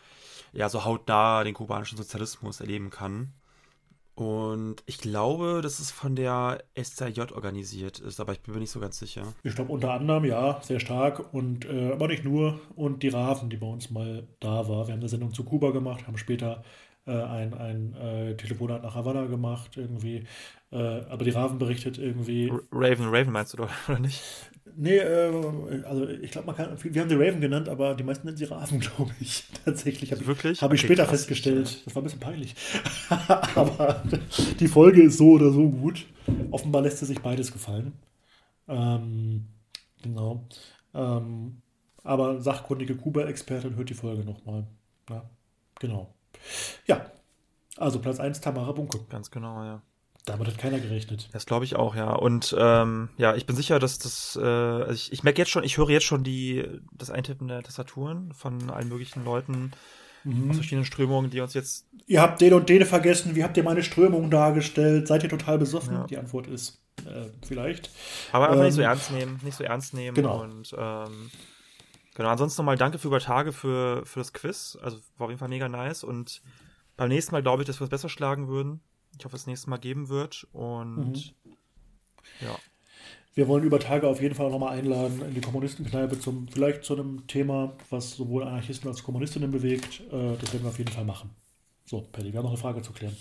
ja, 0.52 0.70
so 0.70 0.84
hautnah 0.84 1.44
den 1.44 1.54
kubanischen 1.54 1.98
Sozialismus 1.98 2.60
erleben 2.60 2.90
kann. 2.90 3.34
Und 4.18 4.78
ich 4.88 4.98
glaube, 4.98 5.62
dass 5.62 5.78
es 5.78 5.92
von 5.92 6.16
der 6.16 6.64
SZJ 6.76 7.34
organisiert 7.36 8.00
ist, 8.00 8.20
aber 8.20 8.32
ich 8.34 8.42
bin 8.42 8.56
mir 8.56 8.62
nicht 8.62 8.72
so 8.72 8.80
ganz 8.80 8.98
sicher. 8.98 9.22
Ich 9.44 9.54
glaube 9.54 9.72
unter 9.72 9.94
anderem, 9.94 10.26
ja, 10.26 10.60
sehr 10.64 10.80
stark. 10.80 11.32
Und 11.36 11.66
äh, 11.66 11.92
aber 11.92 12.08
nicht 12.08 12.24
nur. 12.24 12.60
Und 12.76 13.04
die 13.04 13.10
Raven, 13.10 13.52
die 13.52 13.58
bei 13.58 13.68
uns 13.68 13.92
mal 13.92 14.28
da 14.40 14.68
war. 14.68 14.88
Wir 14.88 14.94
haben 14.94 15.02
eine 15.02 15.08
Sendung 15.10 15.36
zu 15.36 15.44
Kuba 15.44 15.70
gemacht, 15.70 16.08
haben 16.08 16.18
später 16.18 16.64
äh, 17.06 17.12
ein, 17.12 17.54
ein 17.54 17.94
äh, 17.94 18.36
Telefonat 18.36 18.82
nach 18.82 18.96
Havanna 18.96 19.28
gemacht, 19.28 19.78
irgendwie. 19.78 20.24
Äh, 20.72 20.78
aber 20.78 21.24
die 21.24 21.30
Raven 21.30 21.60
berichtet 21.60 22.00
irgendwie. 22.00 22.52
Raven, 22.72 23.10
Raven 23.10 23.32
meinst 23.32 23.54
du 23.54 23.58
doch, 23.58 23.70
oder 23.88 24.00
nicht? 24.00 24.24
Nee, 24.76 24.98
äh, 24.98 25.84
also 25.84 26.08
ich 26.08 26.32
glaube, 26.32 26.48
man 26.48 26.56
kann, 26.56 26.78
wir 26.84 27.02
haben 27.02 27.10
sie 27.10 27.16
Raven 27.16 27.42
genannt, 27.42 27.70
aber 27.70 27.96
die 27.96 28.04
meisten 28.04 28.26
nennen 28.26 28.38
sie 28.38 28.46
Raven, 28.46 28.80
glaube 28.82 29.12
ich. 29.20 29.46
Tatsächlich. 29.66 30.12
Hab 30.12 30.26
Wirklich? 30.26 30.62
Habe 30.62 30.76
ich 30.76 30.82
okay, 30.82 30.88
später 30.88 31.04
krass. 31.04 31.20
festgestellt. 31.20 31.82
Das 31.86 31.96
war 31.96 32.02
ein 32.02 32.06
bisschen 32.06 32.20
peinlich. 32.20 32.56
aber 33.56 34.04
die 34.60 34.68
Folge 34.68 35.04
ist 35.04 35.18
so 35.18 35.32
oder 35.32 35.52
so 35.52 35.70
gut. 35.70 36.06
Offenbar 36.52 36.82
lässt 36.82 37.00
sie 37.00 37.06
sich 37.06 37.20
beides 37.20 37.52
gefallen. 37.52 37.94
Ähm, 38.68 39.46
genau. 40.02 40.46
Ähm, 40.94 41.62
aber 42.04 42.42
sachkundige 42.42 42.96
Kuba-Expertin 42.96 43.76
hört 43.76 43.90
die 43.90 43.94
Folge 43.94 44.24
nochmal. 44.24 44.66
Ja, 45.10 45.30
genau. 45.80 46.14
Ja, 46.86 47.12
also 47.78 48.00
Platz 48.00 48.20
1 48.20 48.42
Tamara 48.42 48.72
Bunke. 48.72 49.00
Ganz 49.10 49.32
genau, 49.32 49.64
ja. 49.64 49.82
Damit 50.28 50.46
hat 50.46 50.58
keiner 50.58 50.80
gerechnet. 50.82 51.30
Das 51.32 51.46
glaube 51.46 51.64
ich 51.64 51.78
auch, 51.78 51.96
ja. 51.96 52.12
Und 52.12 52.54
ähm, 52.60 53.08
ja, 53.16 53.34
ich 53.36 53.46
bin 53.46 53.56
sicher, 53.56 53.80
dass 53.80 53.98
das, 53.98 54.38
äh, 54.40 54.46
also 54.46 54.92
ich, 54.92 55.14
ich 55.14 55.24
merke 55.24 55.40
jetzt 55.40 55.50
schon, 55.50 55.64
ich 55.64 55.78
höre 55.78 55.90
jetzt 55.90 56.04
schon 56.04 56.26
die, 56.26 56.68
das 56.92 57.10
Eintippen 57.10 57.48
der 57.48 57.64
Tastaturen 57.64 58.34
von 58.34 58.70
allen 58.70 58.90
möglichen 58.90 59.24
Leuten 59.24 59.72
mhm. 60.26 60.50
aus 60.50 60.58
verschiedenen 60.58 60.84
Strömungen, 60.84 61.32
die 61.32 61.40
uns 61.40 61.54
jetzt. 61.54 61.88
Ihr 62.08 62.22
habt 62.22 62.42
den 62.42 62.54
und 62.54 62.68
den 62.68 62.86
vergessen, 62.86 63.38
wie 63.38 63.44
habt 63.46 63.56
ihr 63.56 63.64
meine 63.64 63.84
Strömung 63.84 64.30
dargestellt? 64.30 65.08
Seid 65.08 65.24
ihr 65.24 65.30
total 65.30 65.58
besoffen? 65.60 65.94
Ja. 65.94 66.08
Die 66.08 66.18
Antwort 66.18 66.48
ist 66.48 66.82
äh, 67.06 67.28
vielleicht. 67.48 67.90
Aber 68.34 68.50
einfach 68.50 68.58
ähm, 68.58 68.66
nicht 68.66 68.76
so 68.76 68.82
ähm, 68.82 68.88
ernst 68.88 69.12
nehmen, 69.12 69.40
nicht 69.44 69.58
so 69.58 69.64
ernst 69.64 69.94
nehmen. 69.94 70.16
Genau. 70.16 70.42
Und 70.42 70.76
ähm, 70.78 71.32
genau, 72.16 72.30
ansonsten 72.30 72.62
nochmal 72.62 72.76
danke 72.76 73.00
für 73.00 73.08
über 73.08 73.22
Tage 73.22 73.54
für, 73.54 74.06
für 74.06 74.20
das 74.20 74.34
Quiz. 74.34 74.78
Also 74.82 74.98
war 75.18 75.28
auf 75.28 75.32
jeden 75.32 75.40
Fall 75.40 75.48
mega 75.48 75.70
nice. 75.70 76.04
Und 76.04 76.42
beim 76.98 77.08
nächsten 77.08 77.32
Mal 77.32 77.42
glaube 77.42 77.64
ich, 77.64 77.68
dass 77.68 77.80
wir 77.80 77.86
es 77.86 77.90
besser 77.90 78.10
schlagen 78.10 78.50
würden 78.50 78.82
ich 79.18 79.26
hoffe, 79.26 79.36
es 79.36 79.48
nächstes 79.48 79.68
Mal 79.68 79.78
geben 79.78 80.10
wird. 80.10 80.48
Und 80.52 81.36
mhm. 81.44 81.56
ja. 82.42 82.58
Wir 83.34 83.48
wollen 83.48 83.64
über 83.64 83.80
Tage 83.80 84.08
auf 84.08 84.22
jeden 84.22 84.34
Fall 84.34 84.50
nochmal 84.50 84.78
einladen 84.78 85.22
in 85.22 85.36
die 85.36 85.42
Kommunistenkneipe 85.42 86.20
zum, 86.20 86.48
vielleicht 86.48 86.84
zu 86.84 86.94
einem 86.94 87.28
Thema, 87.28 87.76
was 87.90 88.16
sowohl 88.16 88.44
Anarchisten 88.44 88.90
als 88.90 89.04
Kommunistinnen 89.04 89.52
bewegt. 89.52 90.02
Äh, 90.12 90.38
das 90.38 90.54
werden 90.54 90.64
wir 90.64 90.70
auf 90.70 90.80
jeden 90.80 90.92
Fall 90.92 91.06
machen. 91.06 91.30
So, 91.86 92.02
Paddy, 92.02 92.34
wir 92.34 92.40
haben 92.40 92.46
noch 92.46 92.52
eine 92.52 92.60
Frage 92.60 92.82
zu 92.82 92.92
klären. 92.92 93.16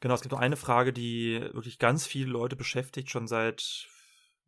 Genau, 0.00 0.14
es 0.14 0.20
gibt 0.20 0.32
noch 0.32 0.40
eine 0.40 0.56
Frage, 0.56 0.92
die 0.92 1.40
wirklich 1.52 1.78
ganz 1.78 2.06
viele 2.06 2.30
Leute 2.30 2.56
beschäftigt, 2.56 3.10
schon 3.10 3.28
seit 3.28 3.88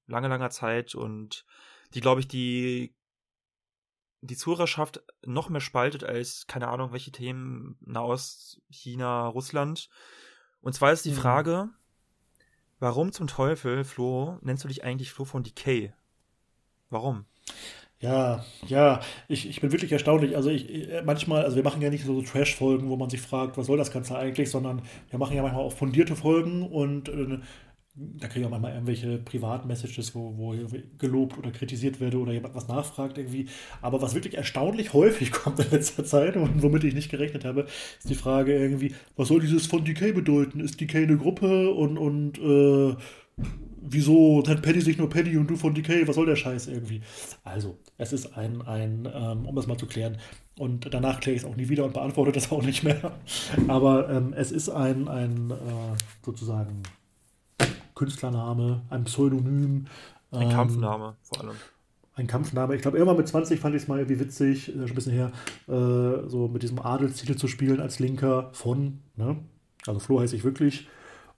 langer, 0.06 0.28
langer 0.28 0.50
Zeit 0.50 0.94
und 0.94 1.46
die, 1.94 2.00
glaube 2.00 2.20
ich, 2.20 2.28
die 2.28 2.94
die 4.22 4.36
Zuhörerschaft 4.36 5.02
noch 5.26 5.48
mehr 5.48 5.60
spaltet 5.60 6.04
als, 6.04 6.46
keine 6.46 6.68
Ahnung, 6.68 6.92
welche 6.92 7.10
Themen 7.10 7.76
Nahost, 7.80 8.62
China, 8.70 9.26
Russland. 9.26 9.88
Und 10.62 10.72
zwar 10.72 10.92
ist 10.92 11.04
die 11.04 11.10
mhm. 11.10 11.16
Frage, 11.16 11.68
warum 12.80 13.12
zum 13.12 13.26
Teufel, 13.26 13.84
Flo, 13.84 14.38
nennst 14.40 14.64
du 14.64 14.68
dich 14.68 14.84
eigentlich 14.84 15.12
Flo 15.12 15.24
von 15.24 15.42
Decay? 15.42 15.92
Warum? 16.88 17.26
Ja, 18.00 18.44
ja, 18.66 19.00
ich, 19.28 19.48
ich 19.48 19.60
bin 19.60 19.70
wirklich 19.70 19.92
erstaunlich. 19.92 20.34
Also 20.34 20.50
ich 20.50 20.88
manchmal, 21.04 21.44
also 21.44 21.56
wir 21.56 21.62
machen 21.62 21.80
ja 21.82 21.88
nicht 21.88 22.04
so 22.04 22.20
Trash-Folgen, 22.20 22.88
wo 22.88 22.96
man 22.96 23.08
sich 23.08 23.20
fragt, 23.20 23.56
was 23.56 23.66
soll 23.66 23.78
das 23.78 23.92
Ganze 23.92 24.16
eigentlich, 24.18 24.50
sondern 24.50 24.82
wir 25.10 25.18
machen 25.20 25.36
ja 25.36 25.42
manchmal 25.42 25.62
auch 25.62 25.72
fundierte 25.72 26.16
Folgen 26.16 26.66
und 26.66 27.08
äh, 27.08 27.38
da 27.94 28.26
kriege 28.26 28.40
ich 28.40 28.46
auch 28.46 28.50
manchmal 28.50 28.72
irgendwelche 28.72 29.18
Privatmessages, 29.18 30.14
wo, 30.14 30.36
wo 30.38 30.54
gelobt 30.96 31.36
oder 31.36 31.50
kritisiert 31.50 32.00
werde 32.00 32.18
oder 32.18 32.32
jemand 32.32 32.54
was 32.54 32.66
nachfragt 32.66 33.18
irgendwie. 33.18 33.46
Aber 33.82 34.00
was 34.00 34.14
wirklich 34.14 34.34
erstaunlich 34.34 34.94
häufig 34.94 35.30
kommt 35.32 35.58
in 35.58 35.70
letzter 35.70 36.04
Zeit 36.04 36.36
und 36.36 36.62
womit 36.62 36.84
ich 36.84 36.94
nicht 36.94 37.10
gerechnet 37.10 37.44
habe, 37.44 37.66
ist 37.98 38.08
die 38.08 38.14
Frage 38.14 38.56
irgendwie, 38.56 38.94
was 39.16 39.28
soll 39.28 39.40
dieses 39.40 39.66
von 39.66 39.84
Decay 39.84 40.12
bedeuten? 40.12 40.60
Ist 40.60 40.80
Decay 40.80 41.02
eine 41.02 41.18
Gruppe 41.18 41.70
und, 41.70 41.98
und 41.98 42.38
äh, 42.38 42.96
wieso 43.82 44.40
nennt 44.40 44.62
Paddy 44.62 44.80
sich 44.80 44.96
nur 44.96 45.10
Paddy 45.10 45.36
und 45.36 45.50
du 45.50 45.56
von 45.56 45.74
Decay? 45.74 46.08
Was 46.08 46.16
soll 46.16 46.26
der 46.26 46.36
Scheiß 46.36 46.68
irgendwie? 46.68 47.02
Also, 47.44 47.76
es 47.98 48.14
ist 48.14 48.38
ein, 48.38 48.62
ein 48.62 49.06
ähm, 49.12 49.44
um 49.44 49.54
das 49.54 49.66
mal 49.66 49.76
zu 49.76 49.86
klären, 49.86 50.16
und 50.58 50.92
danach 50.92 51.20
kläre 51.20 51.36
ich 51.36 51.42
es 51.42 51.48
auch 51.48 51.56
nie 51.56 51.68
wieder 51.68 51.84
und 51.84 51.94
beantworte 51.94 52.32
das 52.32 52.52
auch 52.52 52.62
nicht 52.62 52.84
mehr. 52.84 53.18
Aber 53.68 54.10
ähm, 54.10 54.34
es 54.36 54.52
ist 54.52 54.68
ein, 54.68 55.08
ein 55.08 55.50
äh, 55.50 56.24
sozusagen 56.24 56.82
Künstlername, 58.02 58.82
ein 58.90 59.04
Pseudonym. 59.04 59.86
Ein 60.32 60.42
ähm, 60.42 60.50
Kampfname 60.50 61.14
vor 61.22 61.44
allem. 61.44 61.56
Ein 62.14 62.26
Kampfname. 62.26 62.74
Ich 62.74 62.82
glaube, 62.82 62.98
irgendwann 62.98 63.16
mit 63.16 63.28
20 63.28 63.60
fand 63.60 63.76
ich 63.76 63.82
es 63.82 63.88
mal 63.88 63.98
irgendwie 63.98 64.18
witzig, 64.18 64.68
ist 64.68 64.74
schon 64.74 64.82
ein 64.82 64.94
bisschen 64.94 65.12
her, 65.12 65.30
äh, 65.68 66.28
so 66.28 66.48
mit 66.52 66.62
diesem 66.62 66.80
Adelstitel 66.80 67.36
zu 67.36 67.46
spielen 67.46 67.80
als 67.80 68.00
Linker 68.00 68.50
von, 68.52 68.98
ne? 69.16 69.36
Also 69.86 70.00
Flo 70.00 70.20
heiße 70.20 70.34
ich 70.34 70.42
wirklich. 70.42 70.88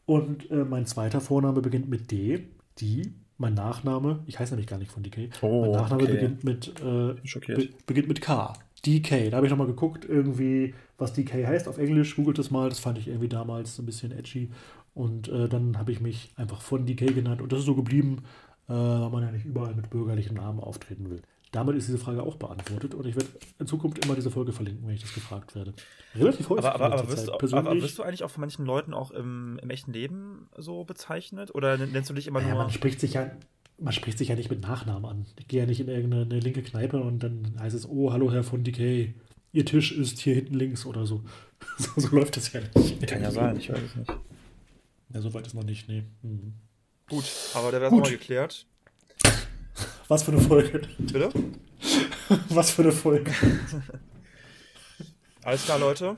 Und 0.07 0.51
äh, 0.51 0.65
mein 0.65 0.87
zweiter 0.87 1.21
Vorname 1.21 1.61
beginnt 1.61 1.89
mit 1.89 2.11
D, 2.11 2.49
die, 2.79 3.13
mein 3.37 3.55
Nachname, 3.55 4.21
ich 4.27 4.39
heiße 4.39 4.53
nämlich 4.53 4.67
gar 4.67 4.79
nicht 4.79 4.91
von 4.91 5.03
DK, 5.03 5.29
oh, 5.43 5.63
mein 5.63 5.73
Nachname 5.73 6.03
okay. 6.05 6.13
beginnt 6.13 6.45
mit 6.45 6.69
äh, 6.81 7.15
be 7.15 7.69
beginnt 7.87 8.09
mit 8.09 8.21
K. 8.23 8.55
DK. 8.87 9.31
Da 9.31 9.37
habe 9.37 9.47
ich 9.47 9.51
nochmal 9.51 9.67
geguckt, 9.67 10.05
irgendwie, 10.07 10.75
was 10.99 11.13
DK 11.13 11.47
heißt 11.47 11.69
auf 11.69 11.79
Englisch, 11.79 12.17
googelt 12.17 12.39
es 12.39 12.51
mal, 12.51 12.69
das 12.69 12.79
fand 12.81 12.99
ich 12.99 13.09
irgendwie 13.09 13.29
damals 13.29 13.79
ein 13.79 13.87
bisschen 13.87 14.13
edgy. 14.13 14.51
Und 14.95 15.29
äh, 15.29 15.49
dann 15.49 15.77
habe 15.79 15.93
ich 15.93 16.01
mich 16.01 16.31
einfach 16.37 16.61
von 16.61 16.87
DK 16.87 17.15
genannt 17.15 17.43
und 17.43 17.53
das 17.53 17.61
ist 17.61 17.67
so 17.67 17.75
geblieben. 17.75 18.23
äh, 18.69 18.73
weil 18.73 19.11
man 19.11 19.23
ja 19.23 19.31
nicht 19.31 19.45
überall 19.45 19.75
mit 19.75 19.91
bürgerlichen 19.91 20.37
Namen 20.37 20.61
auftreten 20.61 21.11
will. 21.11 21.21
Damit 21.53 21.77
ist 21.77 21.87
diese 21.87 21.99
Frage 21.99 22.23
auch 22.23 22.37
beantwortet 22.37 22.95
und 22.95 23.07
ich 23.07 23.15
werde 23.15 23.29
in 23.61 23.67
Zukunft 23.67 24.05
immer 24.05 24.17
diese 24.17 24.31
Folge 24.31 24.53
verlinken, 24.53 24.89
wenn 24.89 24.95
ich 24.95 25.03
das 25.03 25.15
gefragt 25.15 25.55
werde. 25.55 25.73
Relativ 26.17 26.49
häufig. 26.49 26.65
Aber, 26.65 26.87
aber, 26.87 26.99
aber, 26.99 27.09
wirst, 27.09 27.29
du, 27.29 27.33
aber 27.33 27.81
wirst, 27.81 27.99
du, 27.99 28.03
eigentlich 28.03 28.25
auch 28.25 28.31
von 28.31 28.41
manchen 28.41 28.65
Leuten 28.65 28.93
auch 28.93 29.13
im, 29.13 29.61
im, 29.63 29.71
echten 29.71 29.93
Leben 29.93 30.49
so 30.57 30.83
bezeichnet? 30.83 31.55
Oder 31.55 31.77
nennst 31.77 32.11
du 32.11 32.15
dich 32.15 32.27
immer 32.27 32.41
naja, 32.41 32.55
nur. 32.55 32.63
Man 32.65 32.73
spricht 32.73 32.99
sich 32.99 33.15
ja. 33.15 33.31
Man 33.79 33.93
spricht 33.93 34.19
sich 34.19 34.29
ja 34.29 34.37
nicht 34.37 34.51
mit 34.51 34.63
Nachnamen 34.63 35.05
an. 35.05 35.27
Ich 35.39 35.47
gehe 35.47 35.61
ja 35.61 35.67
nicht 35.67 35.81
in 35.81 35.89
irgendeine 35.89 36.41
linke 36.41 36.63
Kneipe 36.63 37.01
und 37.01 37.23
dann 37.23 37.57
heißt 37.61 37.77
es, 37.77 37.89
oh, 37.89 38.13
hallo 38.13 38.33
Herr 38.33 38.45
von 38.45 38.65
Decay, 38.65 39.15
Ihr 39.53 39.65
Tisch 39.65 39.93
ist 39.93 40.19
hier 40.19 40.35
hinten 40.35 40.55
links 40.55 40.85
oder 40.85 41.07
so. 41.07 41.23
so, 41.79 42.01
so 42.01 42.17
läuft 42.17 42.37
das 42.37 42.53
ja 42.53 42.61
nicht. 42.61 43.07
Kann 43.07 43.23
ja 43.23 43.31
sein, 43.31 43.57
ich 43.57 43.71
weiß 43.71 43.81
es 43.81 43.97
nicht. 43.97 44.13
Ja, 45.15 45.21
so 45.21 45.33
weit 45.33 45.47
ist 45.47 45.55
noch 45.55 45.63
nicht, 45.63 45.89
nee. 45.89 46.03
Mhm. 46.23 46.55
Gut, 47.09 47.25
aber 47.55 47.71
der 47.71 47.81
wäre 47.81 47.95
mal 47.95 48.11
geklärt. 48.11 48.67
Was 50.09 50.25
für 50.25 50.33
eine 50.33 50.41
Folge. 50.41 50.83
Bitte? 50.99 51.31
Was 52.49 52.71
für 52.71 52.83
eine 52.83 52.93
Folge. 52.93 53.33
Alles 55.43 55.65
klar, 55.65 55.79
Leute. 55.79 56.17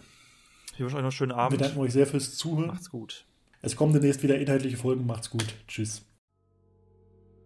Ich 0.72 0.80
wünsche 0.80 0.96
euch 0.96 1.02
noch 1.02 1.08
einen 1.08 1.12
schönen 1.12 1.32
Abend. 1.32 1.60
Wir 1.60 1.66
danken 1.66 1.80
euch 1.80 1.92
sehr 1.92 2.06
fürs 2.06 2.36
Zuhören. 2.36 2.68
Macht's 2.68 2.90
gut. 2.90 3.26
Es 3.62 3.76
kommen 3.76 3.92
demnächst 3.92 4.22
wieder 4.22 4.38
inhaltliche 4.38 4.76
Folgen. 4.76 5.06
Macht's 5.06 5.30
gut. 5.30 5.46
Tschüss. 5.68 6.02